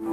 [0.00, 0.06] 欢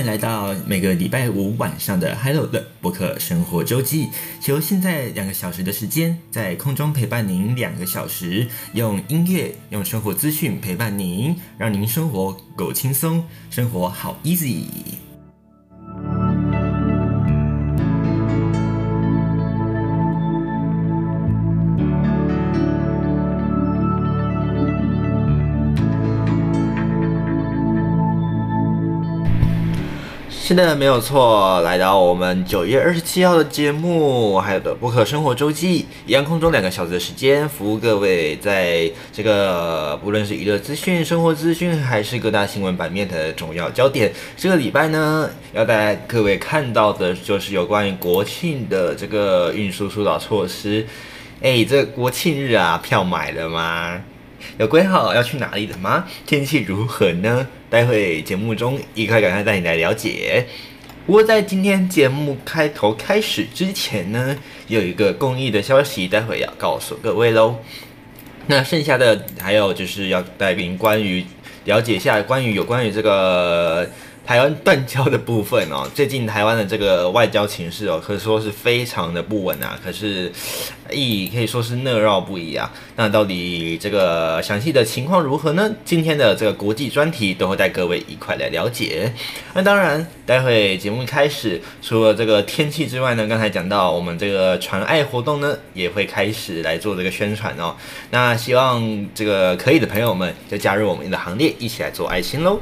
[0.00, 4.08] 迎来到每个礼拜五晚上的 Hello 的博客生活周记，
[4.48, 14.64] 由现在两个小时的时间在空中陪伴您两个小时，用音乐、用生活资讯陪伴您，让您生活够轻松，生活好 easy。
[30.52, 31.62] 是的，没有错。
[31.62, 44.12] 来到我们九月二十七号的节目，还有的播客生活周记，一样空中两个小时的时间，服务各位在这个不论是娱乐资讯、生活资讯，还是各大新闻版面的重要焦点。
[44.36, 50.86] 这个礼拜呢，要带各位看到的就是有关于国庆的这个运输疏导措施。
[51.40, 53.98] 哎，这国庆日啊，票买了吗？
[54.58, 56.06] 有规划要去哪里的吗？
[56.26, 57.46] 天气如何呢？
[57.70, 60.46] 待会节目中一块赶快带你来了解。
[61.06, 64.36] 不过在今天节目开头开始之前呢，
[64.68, 67.56] 有一个公益的消息，待会要告诉各位喽。
[68.46, 71.24] 那剩下的还有就是要带领关于
[71.64, 73.88] 了解一下关于有关于这个。
[74.24, 79.78] 台湾断交的部分哦， 最近台湾的这个外交情势哦，可以说是非常的不稳啊。
[79.84, 80.30] 可是，
[80.90, 82.72] 亦可以说是热闹不已啊。
[82.96, 85.70] 那到底这个详细的情况如何呢？
[85.84, 89.12] 今天的这个国际专题都会带各位一块来了解。
[89.54, 97.74] 那当然，待会节目开始，除了这个天气之外呢，刚才讲到我们这个传爱活动呢，也会开始来做这个宣传哦。
[98.10, 102.60] 那希望这个可以的朋友们就加入我们的行列，一起来做爱心喽。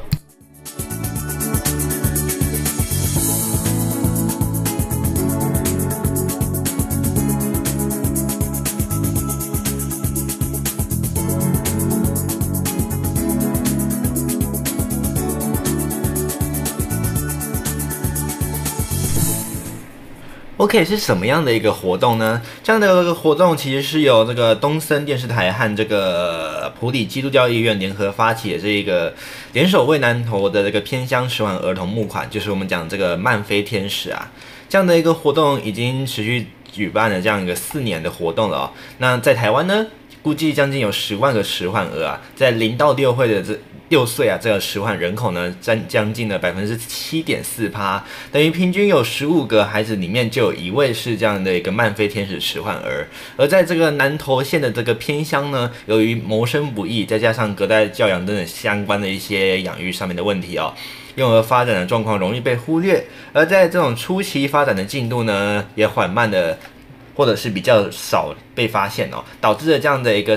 [20.61, 22.43] OK，是什么样的一个活动呢？
[22.63, 29.15] 这样的一个活动其实是由这个东森电视台和这个普里基督教医院联合发起的这一个
[29.55, 34.31] 联手为南投的这个偏乡迟缓儿童募款，就是我们讲这个漫飞天使啊，
[34.69, 38.71] 这样的一个活动已经持续举办了这样一个四年的活动了哦。
[38.99, 39.87] 那在台湾呢，
[40.21, 43.59] 估计将近有十万个迟缓儿啊，在零到六岁的这。
[43.91, 53.09] 六岁啊，这个迟缓人口呢，占将近了百分之七点四趴，等于平均有十五个孩子里面就有一位是这样的一个慢飞天使迟缓儿。
[53.37, 60.73] 而在这个南投县的这个偏乡呢，由于谋生不易，再加上隔代教养等等相关的一些养育上面的问题哦，
[61.17, 66.57] 幼儿发展的状况容易被忽略，而在这种初期发展的进度呢，也缓慢的，
[67.21, 70.35] 或者是比较少被发现哦，导致了这样的一个。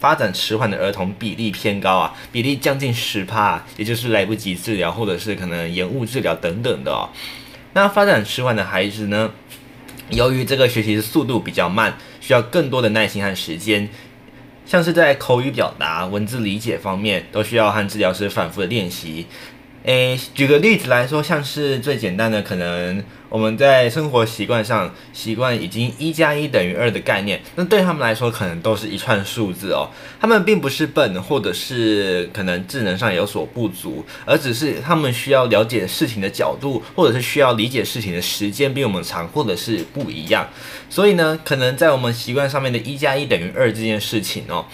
[0.00, 7.10] 发展迟缓的儿童比例偏高啊，比例将近十趴，也就是来不及治疗，或者是可能延误治疗等等的哦。
[7.74, 9.30] 那发展迟缓的孩子呢，
[10.08, 13.90] 由于这个学习的速度比较慢，需要更多的耐心和时间，
[14.64, 19.26] 像是在口语表达、文字理解方面，都需要和治疗师反复的练习。
[19.84, 29.88] 诶，举个例子来说，像是最简单的，可能我们在生活习惯上习惯已经一加一等于二的概念，那对他们来说，可能都是一串数字哦。
[30.20, 40.48] 他们并不是笨，或者是可能智能上有所不足，而只是他们需要了解事情的角度，或者是需要理解事情的时间比我们长，或者是不一样。
[40.88, 44.66] 所以呢，可能在我们习惯上面的一加一等于二这件事情哦，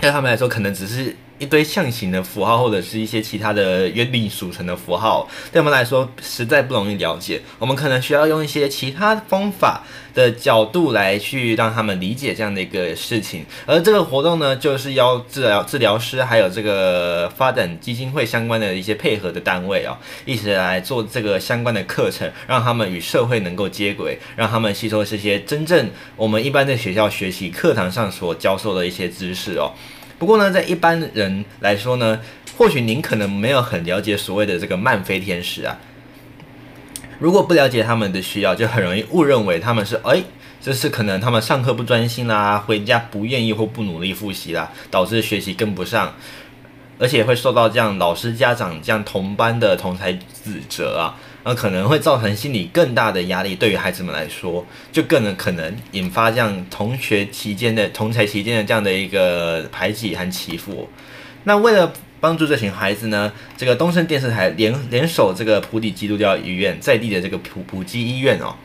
[0.00, 1.16] 对他们来说，可能只是。
[1.38, 7.42] 一堆象形的符号，或者是一些其他的约定俗成的符号，对我们来说实在不容易了解。
[7.58, 9.82] 我们可能需要用一些其他方法
[10.14, 13.44] 的角度来去让他们理解这样的一个事情。
[13.66, 29.72] 而这个活动呢，就是要治疗治疗师还有这个发展基金会相关的一些配合的单位啊，一起来做这个相关的课程，让他们与社会能够接轨，让他们吸收这些真正我们一般在学校学习课堂上所教授的一些知识哦。
[30.18, 32.20] 不过呢，在一般人来说呢，
[32.56, 35.78] 或许您可能没有很了解所谓的这个慢飞天使啊。
[37.18, 40.22] 如果不了解他们的需要，就很容易误认为他们是哎，
[40.60, 46.14] 就是可能他们上课不专心啦，回家不愿意或不努力复习啦，导致学习跟不上，
[46.98, 51.16] 而且会受到这样老师、家长这样同班的同才指责啊。
[51.48, 60.88] 那可能会造成心理更大的压力，对于孩子们来说，就更可能引发这样同学期间的同侪期间的这样的一个排挤和欺负。
[61.44, 68.56] 那为了帮助这群孩子呢，这个东森电视台联联手这个普里基督教医院在地的这个普普基医院哦，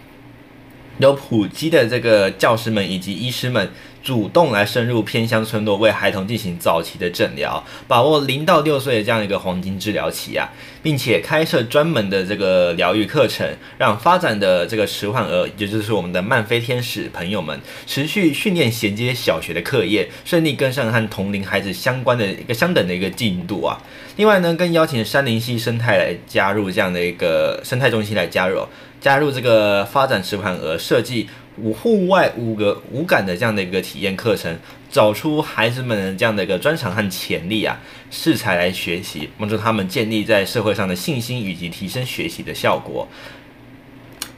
[0.98, 3.69] 有普基的这个教师们以及医师们。
[4.03, 10.50] 主动来深入偏乡村落，为孩童进行早期的诊疗，把握零到六岁的这样一个黄金治疗期啊，
[10.81, 23.80] 并且开设专门的这个疗愈课程，让发展的这个迟缓儿，也就是我们的慢飞天使朋友们，持续训练衔接小学的课业，顺利跟上和同龄孩子相关的一个相等的一个进度啊。
[24.18, 28.65] 另外呢，更邀请山林系生态来加入这样的一个生态中心来加入，
[29.00, 31.27] 加入这个发展迟缓儿设计。
[31.57, 34.57] 五户外五个五感的这样的一个体验课程，
[34.89, 43.07] 找出孩子们的这样的一个专长和潜力啊，适才来学习，帮助他们建立在社会上的信心以及提升学习的效果。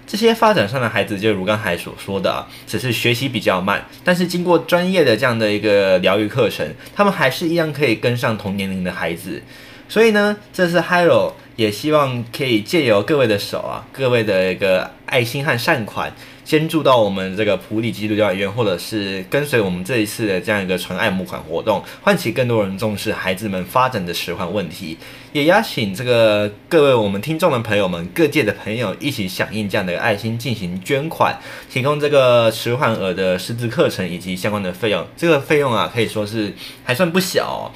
[0.05, 9.41] 这些发展上的孩子，就如刚才所说的，只是学习比较慢，但是经过专业的这样的一个疗愈课程，他们还是一样可以跟上同年龄的孩子。
[9.89, 16.11] 所以呢，这次 Hiro 也希望可以借由各位的手啊，各位的一个爱心和善款。
[16.45, 24.97] 捐助到我们这个普里基督教医院，或者是跟随我们这一次的这样一个传爱募款活动，唤起更多人重视孩子们发展的迟缓问题。
[25.31, 31.39] 也邀请这个各位我们听众的朋友们，各界的朋友一起响应这样的爱心进行捐款，
[31.71, 35.05] 提供这个迟缓儿的师资课程以及相关的费用。
[35.17, 36.53] 这个费用啊，可以说是
[36.83, 37.73] 还算不小。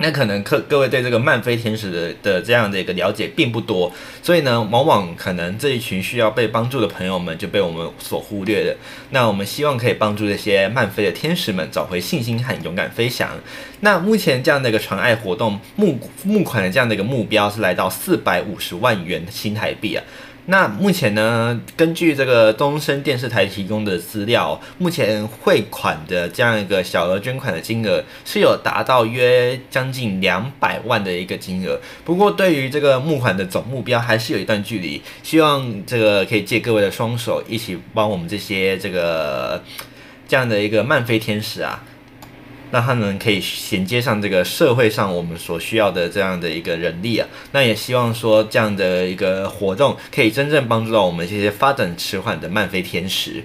[0.00, 3.92] 那可能各各位对这个慢飞天使的的这样的一个了解并不多，
[4.22, 8.76] 所以呢，往往可能这一群需要被帮助的朋友们就被我们所忽略了。
[9.10, 13.30] 那我们希望可以帮助这些慢飞的天使们找回信心和勇敢飞翔。
[13.80, 20.04] 那目前这样的一个传爱活动募募款的这样的一个目标是来到四百五十万元新台币啊。
[20.50, 31.78] 那目前呢，根据这个东森电视台提供的资料，目前汇款的这样一个小额捐款的金额是有达到约将近两百万的一个金额。
[32.02, 35.02] 不过，对于这个募款的总目标，还是有一段距离。
[35.22, 39.62] 希望这个可以借各位的双手，一起帮我们这些这个
[40.26, 41.84] 这样的一个漫飞天使啊。
[42.70, 53.42] 那他们可以衔接上这个社会上我们所需要的这样的一个人力啊，那也希望说这样的一个活动可以真正帮助到我们这些发展迟缓的慢飞天使。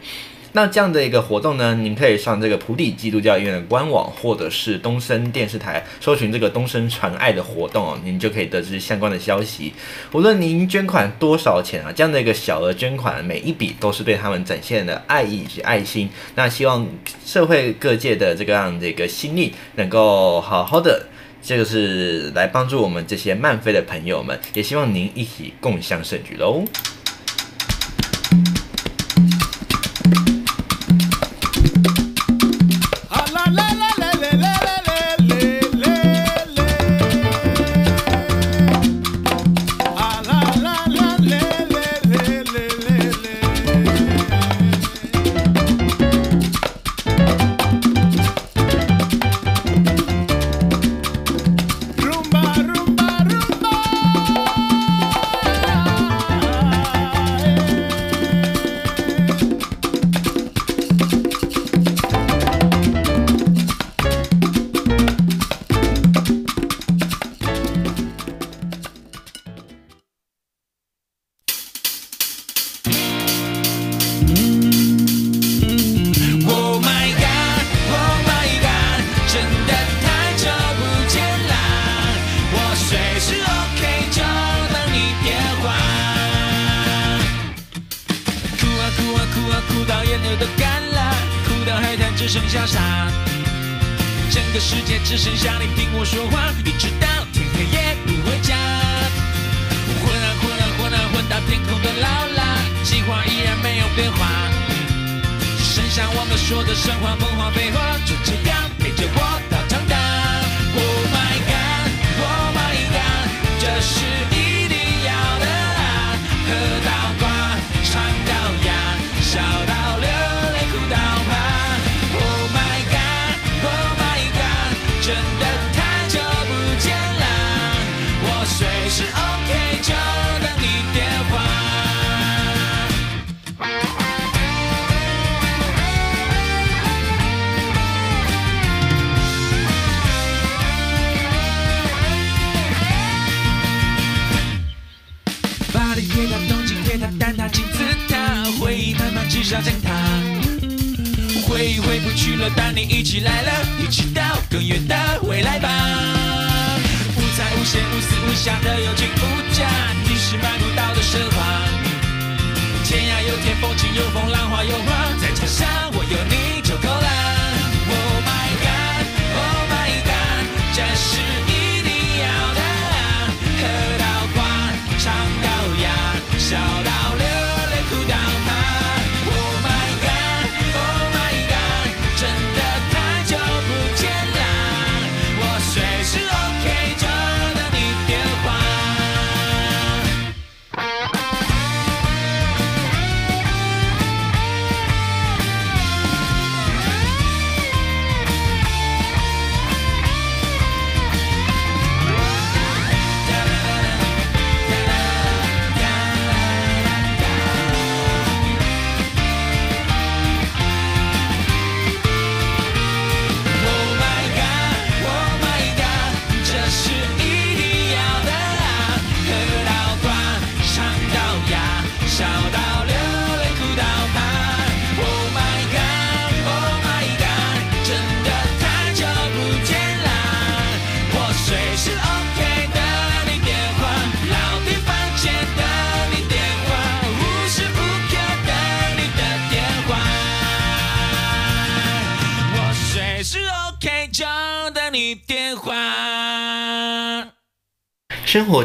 [0.56, 9.74] 那这样的一个活动呢，您可以上这个普里基督教医院的官网，或者是东森电视台搜寻这个东森传爱的活动哦，您就可以得知相关的消息。
[10.12, 16.08] 无论您捐款多少钱啊，这样的一个小额捐款，每一笔都是对他们展现的爱意以及爱心。
[16.36, 16.88] 那希望
[17.26, 21.08] 社会各界的这个样的一个心力，能够好好的，
[21.42, 26.64] 这个是来帮助我们这些慢飞的朋友们，也希望您一起共襄盛举喽。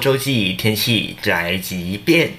[0.09, 2.31] 周记，天气宅急便。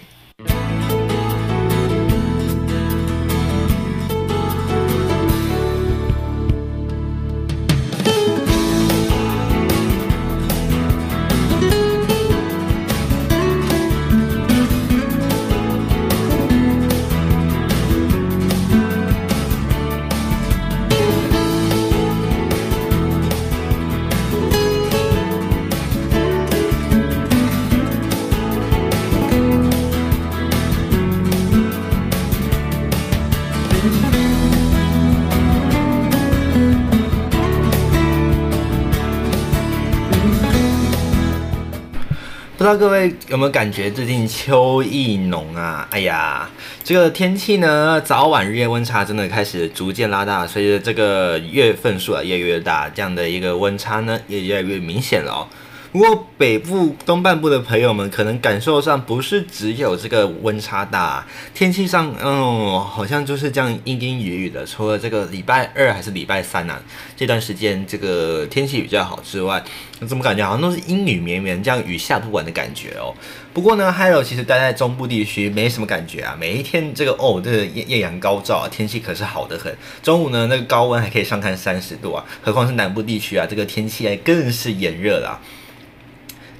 [42.69, 45.87] 道各位有没有感觉最近秋意浓啊？
[45.89, 46.47] 哎呀，
[46.83, 55.47] 这个天气呢，早晚日夜温差真的开始逐渐拉大，随着这个月份数啊越来越大，这样的一个温差呢也越来越明显了哦。
[55.91, 64.63] 不过北部东半部的朋友们可能感受上不是只有这个温差大，天气上，嗯，好像就是这样阴阴雨雨的。
[64.63, 66.79] 除了这个礼拜二还是礼拜三啊，
[67.17, 69.63] 这段时间这个天气比较好之外，
[70.07, 73.11] 怎么感觉好像都是阴雨绵绵，这样雨下不完的感觉哦。
[73.51, 79.75] 不过呢，还有其实待在中部地区没什么感觉啊，每一天这个哦，这个艳艳阳高照啊，天气可是好得很。
[80.03, 85.41] 中午呢，那个高温还可以上看三十度啊，何况是南部地区啊，这个天气更是炎热了。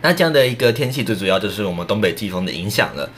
[0.02, 3.10] 那这样的一个天气，最主要就是我们东北季风的影响了。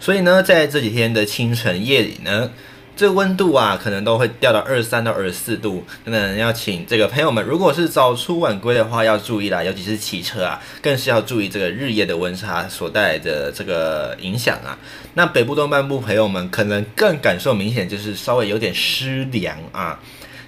[0.00, 2.50] 所以呢，在这几天的清晨夜里呢，
[2.96, 5.84] 这温度啊，可能都会掉到二十三到二十四度。
[6.04, 14.76] 那要请这个朋友们，如果是早出晚归的话，要注意啦，尤其是骑车啊，更是要注意这个日夜的温差所带来的这个影响啊。
[15.14, 19.98] 那北部东半部朋友们可能更感受明显，就是稍微有点湿凉啊。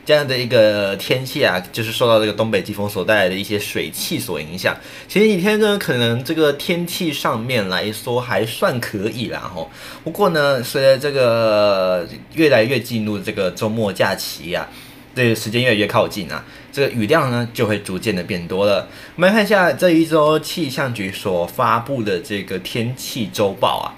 [0.07, 4.77] 这样的一个天气啊，就是受到这个东北季风所带来的一些水汽所影响。
[5.09, 9.69] 前几天呢，可能这个天气上面来说还算可以啦吼。
[10.05, 14.69] 不过呢，随着这个越来越进入这个周末假期啊，
[15.13, 18.89] 这个时间越来越靠近啊，这个雨量呢就会逐渐的变多了。
[19.17, 23.91] 我们来看一下这一周气象局所发布的这个天气周报啊。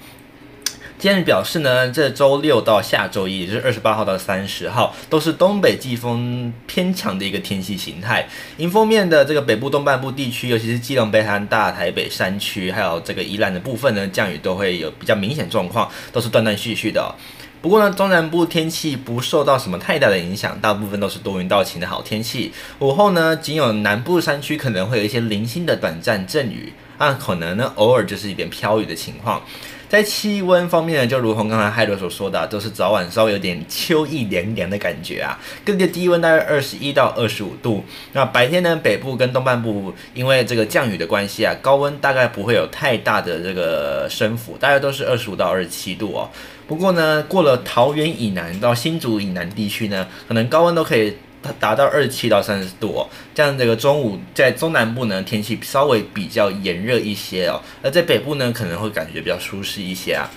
[0.99, 8.27] 今天表示呢，这周六到下周一，也就是二十八号到三十号，都是东北季风偏强的一个天气形态。
[8.57, 17.15] 迎风面的这个北部东半部地区，尤其是基隆、北海岸、大台北山区，还有这个宜兰的部分呢，降雨都会有比较明显状况，都是断断续续的。
[17.61, 22.51] 不过呢，中南部天气不受到什么太大的影响，大部分都是多云到晴的好天气。
[22.79, 29.41] 午后呢，仅有南部山区可能会有一些零星的短暂阵雨，那可能呢，偶尔就是一点飘雨的情况。
[29.89, 35.37] 在气温方面呢，就如同刚才海螺所说的，都是早晚稍微有点秋意凉凉的感觉啊。
[35.65, 37.83] 各地的低温大约二十一到二十五度。
[38.13, 46.29] 那白天呢，北部跟东半部因为这个降雨的关系啊，高温大概不会有太大的这个升幅，大概都是二十五到二十七度哦。
[46.67, 51.17] 不过呢，过了桃园以南到新竹以南地区呢，可能高温都可以。
[51.41, 60.29] 它达到二十七到三十度哦，这样这个中午在中南部呢，天气稍微比较炎热一些哦，而在北部呢可能会感觉比较舒适一些啊。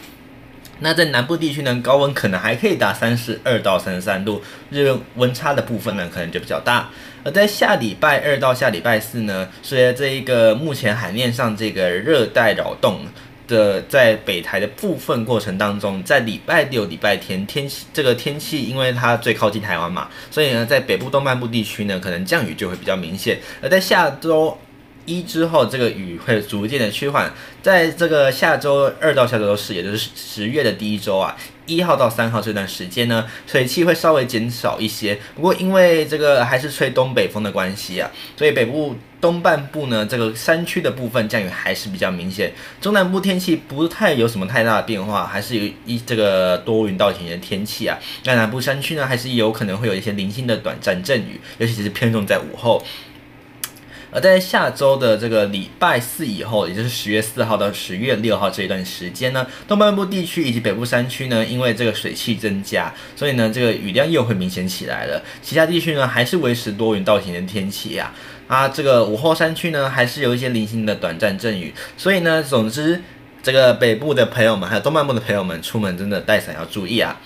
[0.79, 6.91] 那在南部地区呢，高温可能还可以达三十二到三十三度，日温差的部分呢，可能就比较大。
[7.25, 13.07] 而在下礼拜二到下礼拜四呢，随着这一个目前海面上这个热带扰动
[13.53, 23.39] 的在北台的部分过程当中，在礼拜六、礼拜天天气这个天气，因为它最靠近台湾嘛，所以呢，在北部东半部地区呢，可能降雨就会比较明显。
[23.61, 24.57] 而在下周
[25.05, 27.31] 一之后，这个雨会逐渐的趋缓。
[27.61, 35.19] 在这个下周二到下周四，也就是十月的第一周啊，一号到三号这段时间呢，水汽会稍微减少一些。
[35.35, 42.53] 不过因为这个还是吹东北风的关系啊，所以北部东半部呢，这个山区的部分降雨还是比较明显。
[42.81, 47.97] 中南部天气不太有什么太大的变化，还是有一这个多云到晴的天气啊。
[48.25, 52.85] 那南部山区呢，还是有可能会有一些零星的短暂阵雨，尤其是偏重在午后。
[54.15, 65.23] 而在下周的这个礼拜四以后，也就是十月四号到十月六号这一段时间呢，东半部地区以及北部山区呢，因为这个水汽增加，所以呢，这个雨量又会明显起来了。
[65.41, 68.13] 其他地区呢，还是维持多云到晴的天气呀。
[68.53, 71.73] 啊，这个午后山区呢，还是有一些零星的短暂阵雨。
[71.97, 73.01] 所以呢，总之，
[73.43, 77.19] 这个北部的朋友们，还有东半部的朋友们，出门真的带伞要注意啊。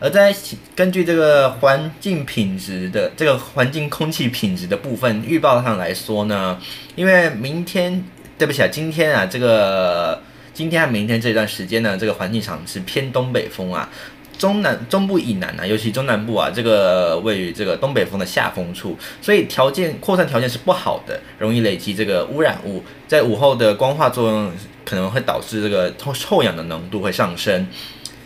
[0.00, 0.34] 而在
[0.74, 6.58] 根据这个环境品质的这个环境空气品质的部分预报上来说呢，
[6.96, 8.02] 因为明天
[8.38, 10.22] 对不起啊，今天啊这个
[10.54, 13.90] 今天和明天这段时间呢，这个环境场是偏东北风啊，
[14.38, 24.52] 中南中部以南啊，尤其中南部啊，这个位于这个东北风的下风处，所以条件扩散条件是不好的，容易累积这个污染物，在午后的光化作用
[24.84, 27.66] 可能会导致这个臭臭氧的浓度会上升。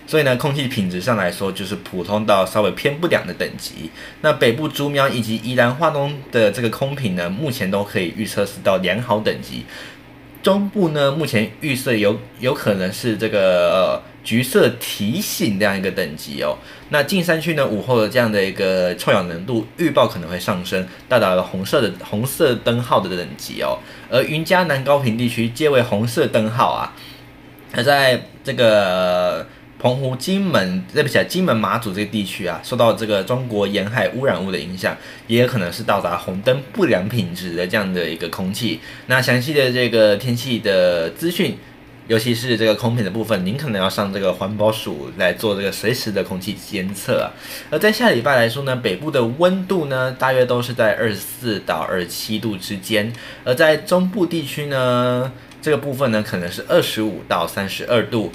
[0.07, 3.91] 所以呢，空气品质上来说，就是普通到稍微偏不良的等级。
[4.23, 9.67] 那北部竹苗以及宜兰花东的这个空品呢，目前都可以预测是到良好等级。
[10.42, 16.57] 中部呢，目前预测有有可能是这个、呃、橘色提醒这样一个等级哦。
[16.90, 23.78] 那近山区呢，午后的这样的一个臭氧浓度预报可能会上升，到达了红色的红色灯号的等级哦。
[24.09, 26.95] 而云嘉南高屏地区皆为红色灯号啊。
[27.75, 29.47] 而在这个。
[29.79, 34.97] 澎湖、金门，对不起啊，金门、马祖这个地区啊，受到这个中国沿海污染物的影响，
[35.29, 38.81] 也有可能是到达红灯不良品质的这样的一个空气。
[39.07, 41.57] 那详细的这个天气的资讯，
[42.09, 47.31] 尤其是这个空品的部分，您可能要上这个环保署来做这个随时的空气监测啊。
[47.71, 53.12] 而在下礼拜来说呢，北部的温度呢，大约都是在二十四到二十七度之间，
[53.45, 55.31] 而在中部地区呢，
[55.62, 58.33] 这个部分呢，可能是二十五到三十二度。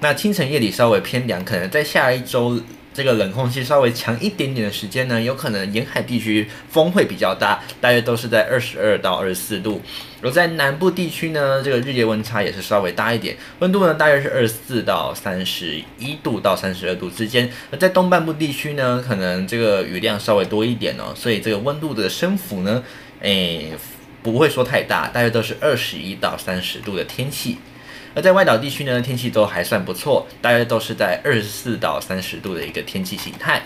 [0.00, 2.58] 那清晨夜里稍微偏凉，可能在下一周
[2.94, 9.82] 这个冷空气稍微强一点点的时间呢，有可能沿海地区风会比较大，大约都是在二十二到二十四度。
[10.22, 17.50] 而在南部地区呢，这个日夜温差也是稍微大一点，温度呢大约是二十四到三十一度到三十二度之间。
[17.70, 22.82] 而在东半部地区呢，可能这个雨量稍微多一点哦，所以这个温度的升幅呢，
[23.20, 23.72] 诶
[24.22, 27.58] 不会说太大，大约都是二十一到三十度的天气。
[28.14, 33.62] 而在外岛地区呢，天气都还算不错，大约都是在二十四到三十度的一个天气形态。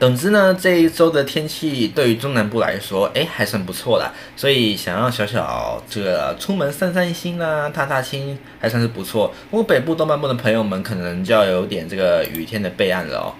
[0.00, 4.12] 总之呢，这一周的天气对于中南部来说，哎，还算不错啦。
[4.36, 9.32] 所以想要小小这个出门散散心啦、踏踏青，还算是不错。
[9.50, 13.32] 不过北部东半部的朋友们可能就要有点这个雨天的备案了哦，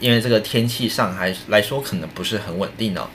[0.00, 3.08] 因为这个天气上还来说可能不是很稳定哦。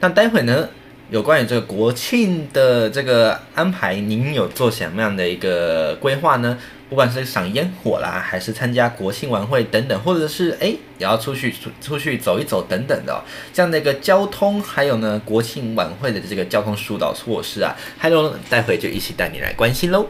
[0.00, 0.68] 那待会呢，
[1.10, 6.58] 有关于这个国庆的这个安排，您有做什么样的一个规划呢？
[6.88, 13.18] 不管是赏烟火啦，还是参加国庆晚会等等，或者是诶也要出去出出去走一走等等的，哦，
[13.52, 20.06] 这样的一个交通，还有呢国庆晚会的这个交通疏导措施啊，，Hello，待会就一起带你来关心喽。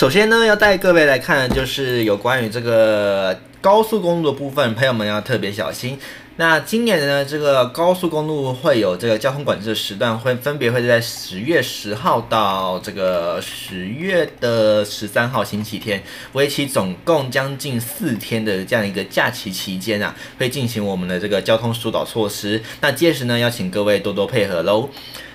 [0.00, 5.98] 首先呢，要带各位来看的就是有关于这个高速公路的部分，朋友们要特别小心。
[6.36, 22.62] 那今年呢，这个高速公路会有这个交通管制的时段，会分别会在十月十号到这个十月的十三号星期天，为期总共将近四天的这样一个假期期间啊，会进行我们的这个交通疏导措施。
[22.80, 24.88] 那届时呢，要请各位多多配合喽。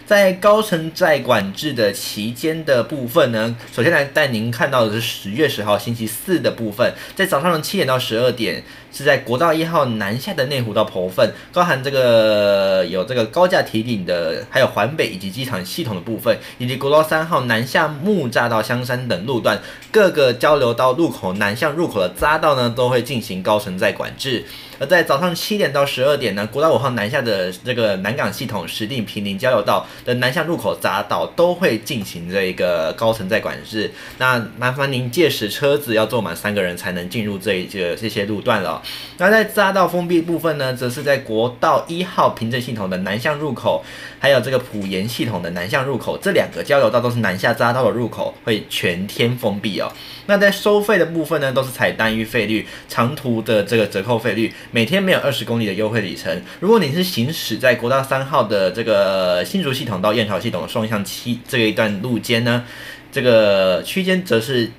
[0.05, 8.63] 在高乘载管制的期间的部分呢，首先来带您看到的是十月十号星期四的部分，在早上的七点到十二点，
[8.95, 24.45] 是在国道一号南下的内湖到头份，包含这个有这个高架提顶的，还有环北以及机场系统的部分，以及国道三号南下木栅到香山等路段各个交流道路口南向入口的匝道呢，都会进行高乘载管制。
[24.77, 33.89] 而在早上七点到十二点呢，国道五号南下的这个南港系统、石碇、平林交流道的南向入口匝道都会进行这一个高乘载管制。
[34.17, 38.81] 那麻烦您届时车子要坐满三个人才能进入这一个这些路段了。
[39.17, 43.83] 那在匝道封闭部分呢，则是在国道一号平镇系统的南向入口，
[44.19, 49.91] 还有这个埔盐系统的南向入口，这两个交流道都是南下匝道的入口，会全天封闭哦。
[50.27, 56.41] 那在收费的部分呢，都是采单一费率，长途的这个折扣费率，每天没有二十公里的优惠里程。
[56.59, 62.65] 如果你是行驶在国道三号的这个新竹系统到燕巢系统的双向七这一段路间呢，
[63.11, 64.69] 这个区间则是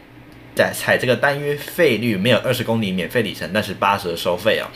[0.57, 4.67] 在踩这个单约费率，没有二十公里免费里程，但是八折收费哦。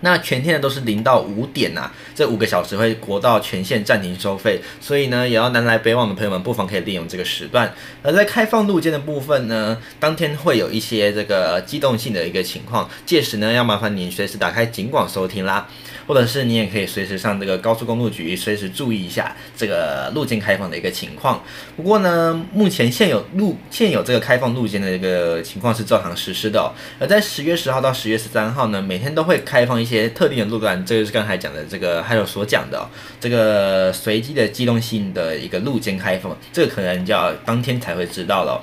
[0.00, 7.72] 那全天的都是零到五点呐、啊，这五个小时会国道全线暂停收费，所以呢，也要南来北往的朋友们不妨可以利用这个时段。
[8.02, 15.68] 而在开放路肩的部分呢，当天会有一些这个机动性的一个情况，届时呢，要麻烦您随时打开警广收听啦。
[16.06, 21.44] 或者是你也可以随时上这个高速公路局，随时注意一下这个路肩开放的一个情况。
[21.76, 26.72] 不过呢，目前现有路现有这个开放路肩的一个情况是照常实施的哦。
[26.98, 32.86] 而在十月十号到十月十三号呢，每天都会开放一一些特定的路段，这个是刚才讲的这个还有所讲的、
[33.18, 38.60] 这个随机的机动性的一个路肩开放，这个可能就要当天才会知道了、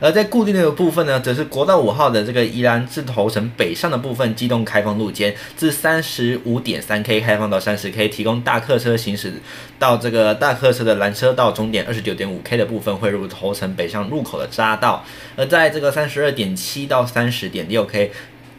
[0.00, 9.34] 而在固定的部分呢，则是国道五号的这个宜兰至头城北上的部分机动开放路肩，自三十五点三 K 开放到三十 K，提供大客车行驶
[9.78, 15.04] 到这个大客车的拦车道终点二十九点五 K 的部分汇入头城北上入口的匝道。
[15.36, 18.10] 而在这个三十二点七到三十点六 K，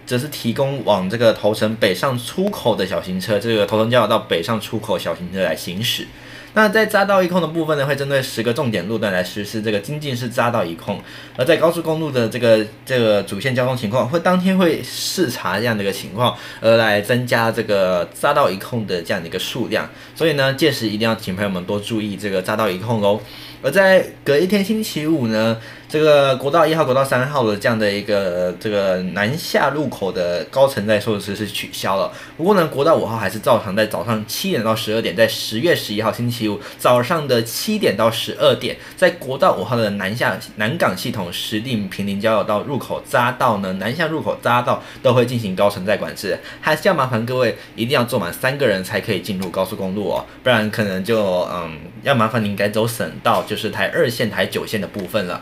[0.05, 6.07] 则是提供往这个头城北上出口的小型车，这个头城交流道北上出口小型车来行驶。
[6.55, 10.95] 那在匝道一控的部分呢，会针对十个重点路段来实施这个精进式匝道一控；
[11.35, 19.89] 而在高速公路的这个这个主线交通情况，会当天会视察这样的一个情况，而来增加这个匝道一控的这样的一个数量。
[20.13, 23.19] 所以呢，届时一定要请朋友们多注意这个匝道一控哦。
[23.63, 25.57] 而在隔一天星期五呢，
[25.93, 32.11] 这个国道一号、国道三号的这样的一个这个南下入口的高承载措施是取消了。
[32.35, 53.43] 不过呢，国道五号还是照常在早上七点到十二点，在十月十一号星期五早上的七点到十二点，在国道五号的南下南港系统石定平林交流道入口匝道呢，南下入口匝道都会进行高承载管制，还是要麻烦各位一定要坐满三个人才可以进入高速公路哦，不然可能就嗯要麻烦您改走省道。
[53.43, 55.39] 就是台二线、台九线的部分了。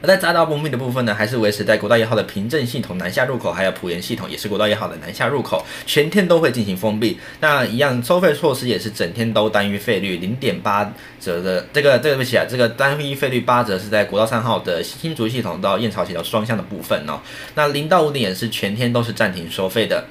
[0.00, 7.18] 而在匝道封闭的部分呢，还是维持在国道一号的平镇系统南下入口，还有埔盐系统也是国道一号的南下入口，全天都会进行封闭。
[7.40, 11.66] 那一样收费措施也是整天都单一费率零点八折的。
[11.72, 17.20] 这个对不起啊，这个单一费率八折是在国道三号的新竹系统到燕巢系统双向的部分哦。
[17.54, 20.04] 那零到五点也是全天都是暂停收费的。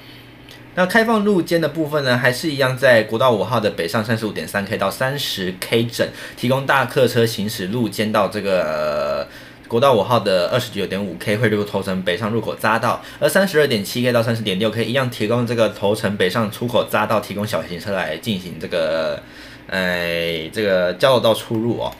[0.75, 9.27] 那开放路肩的部分呢，还是一样在国道五号的北上三十五点三 K 到三十 K 整，提供大客车行驶路肩到这个、
[9.67, 19.21] 国道五号的二十九点五 K 汇入头城北上入口匝道，而三十二点七 K 到三十点六 K 一样提供这个头城北上出口匝道，提供小型车来进行这个，
[19.69, 21.91] 哎，这个交流道出入哦，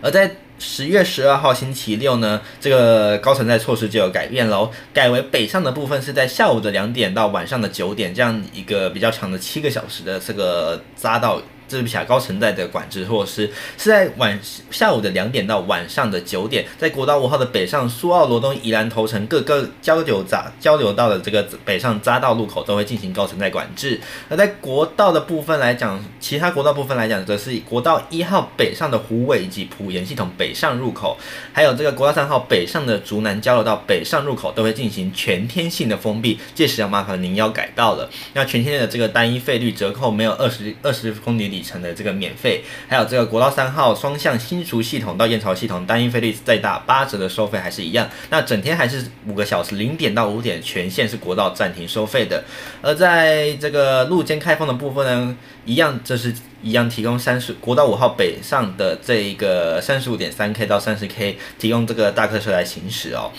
[0.00, 0.36] 而在。
[0.58, 11.42] 十月十二号星期六呢，这个高乘载措施就有改变喽，改为北上的部分是在下午的两点到晚上的九点，这样一个比较长的七个小时的这个匝道。
[11.68, 14.38] 这是高乘载的管制措施，是在晚
[14.70, 24.00] 下午的两点到晚上的九点，在国道五号的北上苏澳罗东宜兰头城各个交流匝交流道的这个北上匝道路口都会进行高乘载管制。
[24.28, 31.18] 而在国道的部分来讲，其他国道部分来讲，则是以国道一号北上的湖尾以及埔盐系统北上入口，
[31.52, 38.08] 还有这个国道三号北上的竹南交流道北上入口都会进行全天性的封闭，届时要麻烦您要改道了。
[38.34, 52.44] 那全天的这个单一费率折扣没有二十二十公里里程的这个免费，还有这个国道三号双向新竹系统到燕巢系统单一费率再打八折的收费还是一样，那整天还是五个小时零点到五点全线是国道暂停收费的，
[52.82, 63.32] 而在这个路肩开放的部分呢，一样这是一样提供三十国道五号北上的这一个三十五点三 K 到三十 K 提供这个大客车来行驶哦。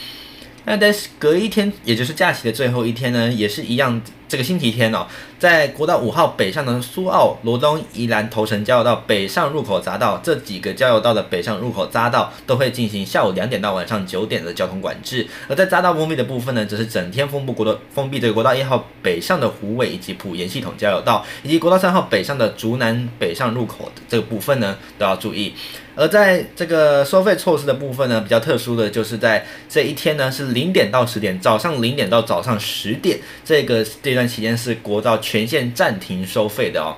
[0.66, 5.08] 那在隔一天，也就是假期的最后一天呢，也是一样这个星期天哦，
[5.40, 15.26] 在国道五号北上的苏澳、罗东、宜兰头城交流道北上入口匝道这几个交流道的北上入口匝道都会进行下午两点到晚上九点的交通管制。
[15.48, 25.54] 而在匝道封闭的部分呢，则是整天封闭国道封闭这个国道一号北上的湖尾以及埔盐系统交流道，以及国道三号北上的竹南北上入口这个部分呢，都要注意。
[25.96, 33.84] 而在这个收费措施的部分呢，比较特殊的就是在这一天呢，是零点到十点，早上零点到早上十点，这个
[34.18, 36.98] 段期间是国道全线暂停收费的哦。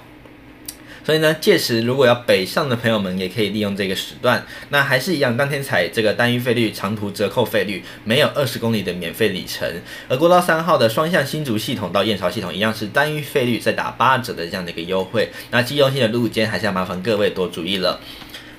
[1.01, 4.45] 所以呢，届时如果要北上的朋友们，也可以利用这个时段。
[4.69, 9.67] 那还是一样，当天采这个单一费率、长途折扣费率，没有二十公里的免费里程。
[10.07, 15.29] 而国道三号的双向新竹系统到燕巢系统一样是单一费率再打八折的这样的一个优惠。
[15.49, 17.99] 那机动性的路肩还是要麻烦各位多注意了。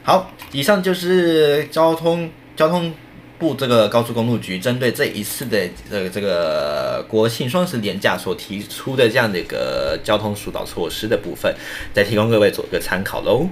[0.03, 2.93] 好，以上就是交通交通
[3.41, 11.53] 部这个高速公路局针对这一次的这个这个国庆双十连假所提出的这样的一个交通疏导措施的部分，
[11.95, 13.49] 再提供各位做一个参考喽。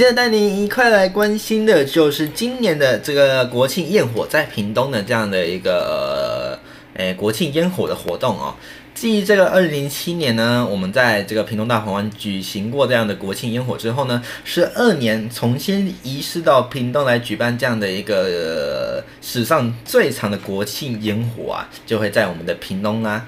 [0.00, 6.58] 现在带您一块来关心的就是今年的这个国庆焰火在屏东的这样的一个
[6.94, 8.54] 呃国庆烟火的活动哦。
[8.94, 23.26] 继这个二零零七年呢，我们在这个屏东大鹏湾举行过这样的国庆烟火之后呢，十二年重新移师到屏东来举办这样的一个、史上最长的国庆烟火啊，就会在我们的屏东啊。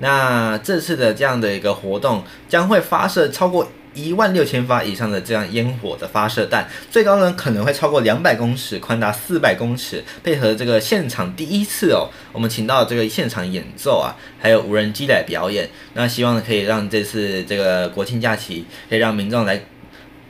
[0.00, 3.66] 那这次的这样的一个活动将会发射超过。
[3.94, 10.02] 一万六千发以上的这样烟火的发射弹，最高呢可能会超过两百公尺，宽达四百公尺。
[10.22, 15.68] 配合这个现场第一次哦，我们请到这个现场演奏啊，还有无人机来表演。
[15.94, 19.62] 那希望可以让这次这个国庆假期，可以让民众来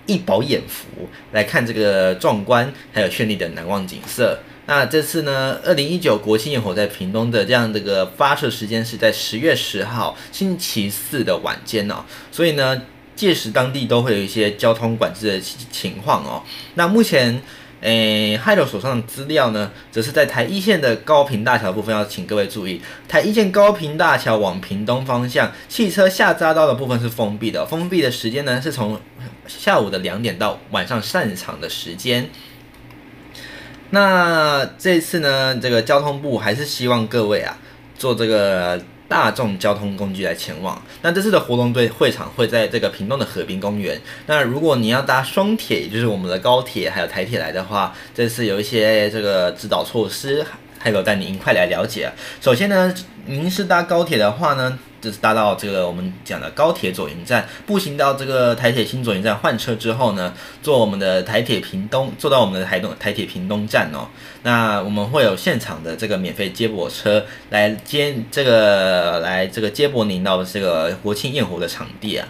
[0.06, 4.40] 一饱眼福，来看这个壮观还有绚丽的难忘景色。
[4.66, 12.82] 那这次呢，二零一九国庆焰火在屏东的这样的一个发射时间是在十月十号星期四的晚间哦，所以呢。
[13.14, 16.42] 届时当地都会有一些交通管制的情况哦。
[16.74, 17.40] 那目前，
[17.80, 29.00] 诶，海斗手上的资料呢，则是在台一线的高屏大桥部分，要请各位注意，台一线高屏大桥往屏东方向，汽车下匝道的部分是封闭的，封闭的时间呢是从
[29.46, 32.30] 下午的两点到晚上散场的时间。
[33.90, 37.58] 那这次呢，这个交通部还是希望各位啊，
[37.98, 38.82] 做这个。
[39.12, 40.80] 大众交通工具来前往。
[41.02, 44.00] 那这次的活动队会场会在这个屏东的河滨公园。
[44.24, 50.42] 那如果你要搭双铁，也就是我们的高铁还有台铁来的话，这次有一些这个指导措施，
[50.78, 52.10] 还有带您一块来了解。
[52.40, 52.94] 首先呢，
[53.26, 64.06] 您是搭高铁的话呢，就是搭到这个我们讲的高铁左营站，步行到这个台铁新左营站换车之后呢，坐我们的台铁屏东，坐到我们的台东台铁屏东站哦。
[64.44, 72.26] 那我们会有现场的这个免费接驳车来接这个来这个接驳您到这个国庆焰火的场地啊。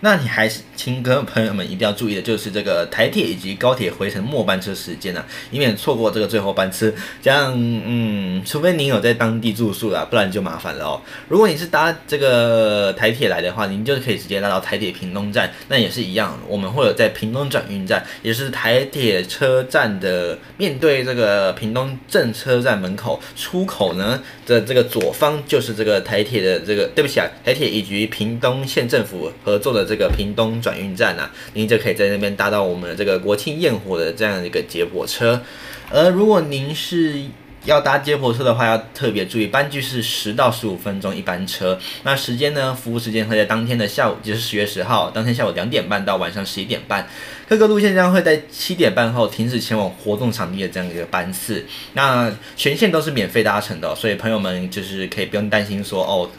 [0.00, 6.90] 那你还是请各位朋友们一定要注意的，就是这个台铁以及高铁回程末班车时间呢、啊，以免错过这个最后班车。
[7.20, 11.02] 这样，嗯，除非您有在当地住宿啦，不然就麻烦了哦。
[11.28, 29.89] 如果你是搭这个台铁来的话，您就可以直接拉到台铁屏东站，那也是一样，我们会有在屏东转运站，也是台铁车站的面对这个屏东镇车站门口出口呢的这个左方，就是这个台铁的这个，对不起啊，台铁以及屏东县政府合作的。
[29.90, 35.42] 这个屏东转运站啊，您就可以在那边搭到我们的这个国庆焰火的这样一个接驳车。
[35.90, 37.20] 而如果您是
[37.64, 41.76] 要搭接驳车的话，要特别注意，班距是十到十五分钟一班车。
[42.04, 47.08] 那时间呢，服务时间会在当天的下午，就是十月十号当天下午两点半到晚上十一点半。
[47.48, 51.66] 各个路线将会在七点半后停止前往活动场地的这样一个班次。
[51.94, 56.30] 那全线都是免费搭乘的，所以朋友们就是可以不用担心说哦。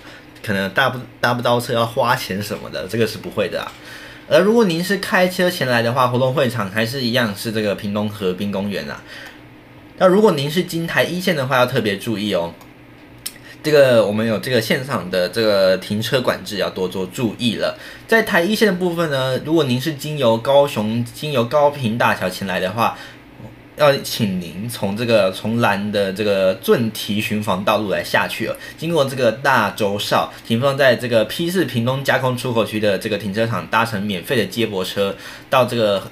[0.43, 3.71] 可能搭不搭不到车要花钱什么的，这个是不会的啊。
[4.27, 9.01] 而如果您是开车前来的话，活动会场还是一样是这个屏东河滨公园啊。
[9.97, 12.53] 那如果您是经台一线的话，要特别注意哦。
[13.63, 17.77] 这个我们有这个现场的这个停车管制，要多做注意了。
[18.07, 22.97] 在台一线的部分呢，如果您是经由高雄经由高屏大桥前来的话。
[23.77, 35.15] 要请您从这个从兰的这个圳堤巡防道路来下去哦，经过这个大洲哨，停放在这个 P 四屏东加工出口区的这个停车场，搭乘免费的接驳车
[35.49, 36.03] 到这个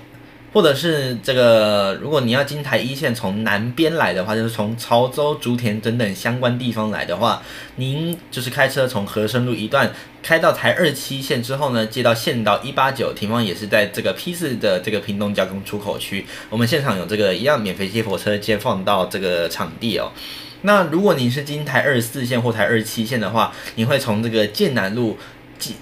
[0.51, 7.43] 或者是这个，如果你要金台一线从南边来的话，就是从潮州、竹田等等相关地方来的话，
[7.75, 16.25] 您就是开车从和生路一段开到台二七线之后呢，接到县道一八九，停放也是在这个 P 四的这个屏东交通出口区。
[16.49, 20.11] 我们现场有这个一样免费接火车接放到这个场地哦。
[20.63, 25.17] 那如果您是经台二四线或台二七线的话，你会从这个建南路
[25.57, 25.75] 经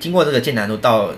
[0.00, 1.12] 经过这个建南路到。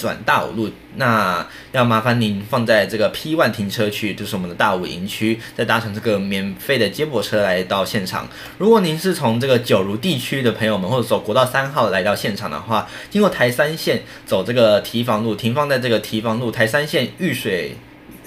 [0.00, 8.26] 转大武路，那要麻烦您放在这个 P one 停车区，就是我们的大武营区，再搭乘这个免费的接驳车来到现场。
[8.56, 17.76] 如果您是从这个九如地区的朋友们，或者走国道三号来到现场的话，经过台三线走这个堤防路，停放在这个堤防路台三线玉水。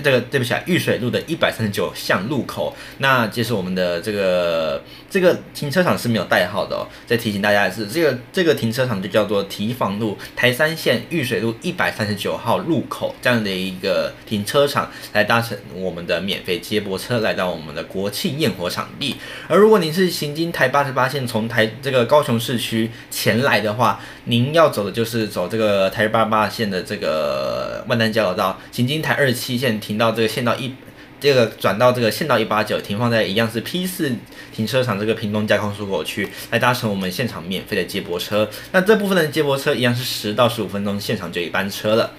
[0.04, 4.84] 这个对不起啊，玉水路的一百三十九巷路口，那就是我们的这个
[5.14, 6.88] 这个停车场是没有代号的哦。
[7.06, 19.16] 再提醒大家的是，这个这个停车场就叫做提防路台三线玉水路一百三十九号路口这样的一个停车场，来搭乘我们的免费接驳车来到我们的国庆焰火场地。
[19.48, 29.74] 而如果您是行经台八十八线从台这个高雄市区前来的话，您要走的就是走这个台八十八线的这个万丹交流道，行经台二七线。
[29.84, 30.74] 停到这个县道一，
[31.24, 34.12] 这个转到这个县道一八九，停放在一样是 P 四
[34.54, 38.50] 停车场这个屏东加空出口区，来搭乘我们现场免费的接驳车。
[38.74, 42.12] 那这部分的接驳车一样是十到十五分钟，现场就一班车了。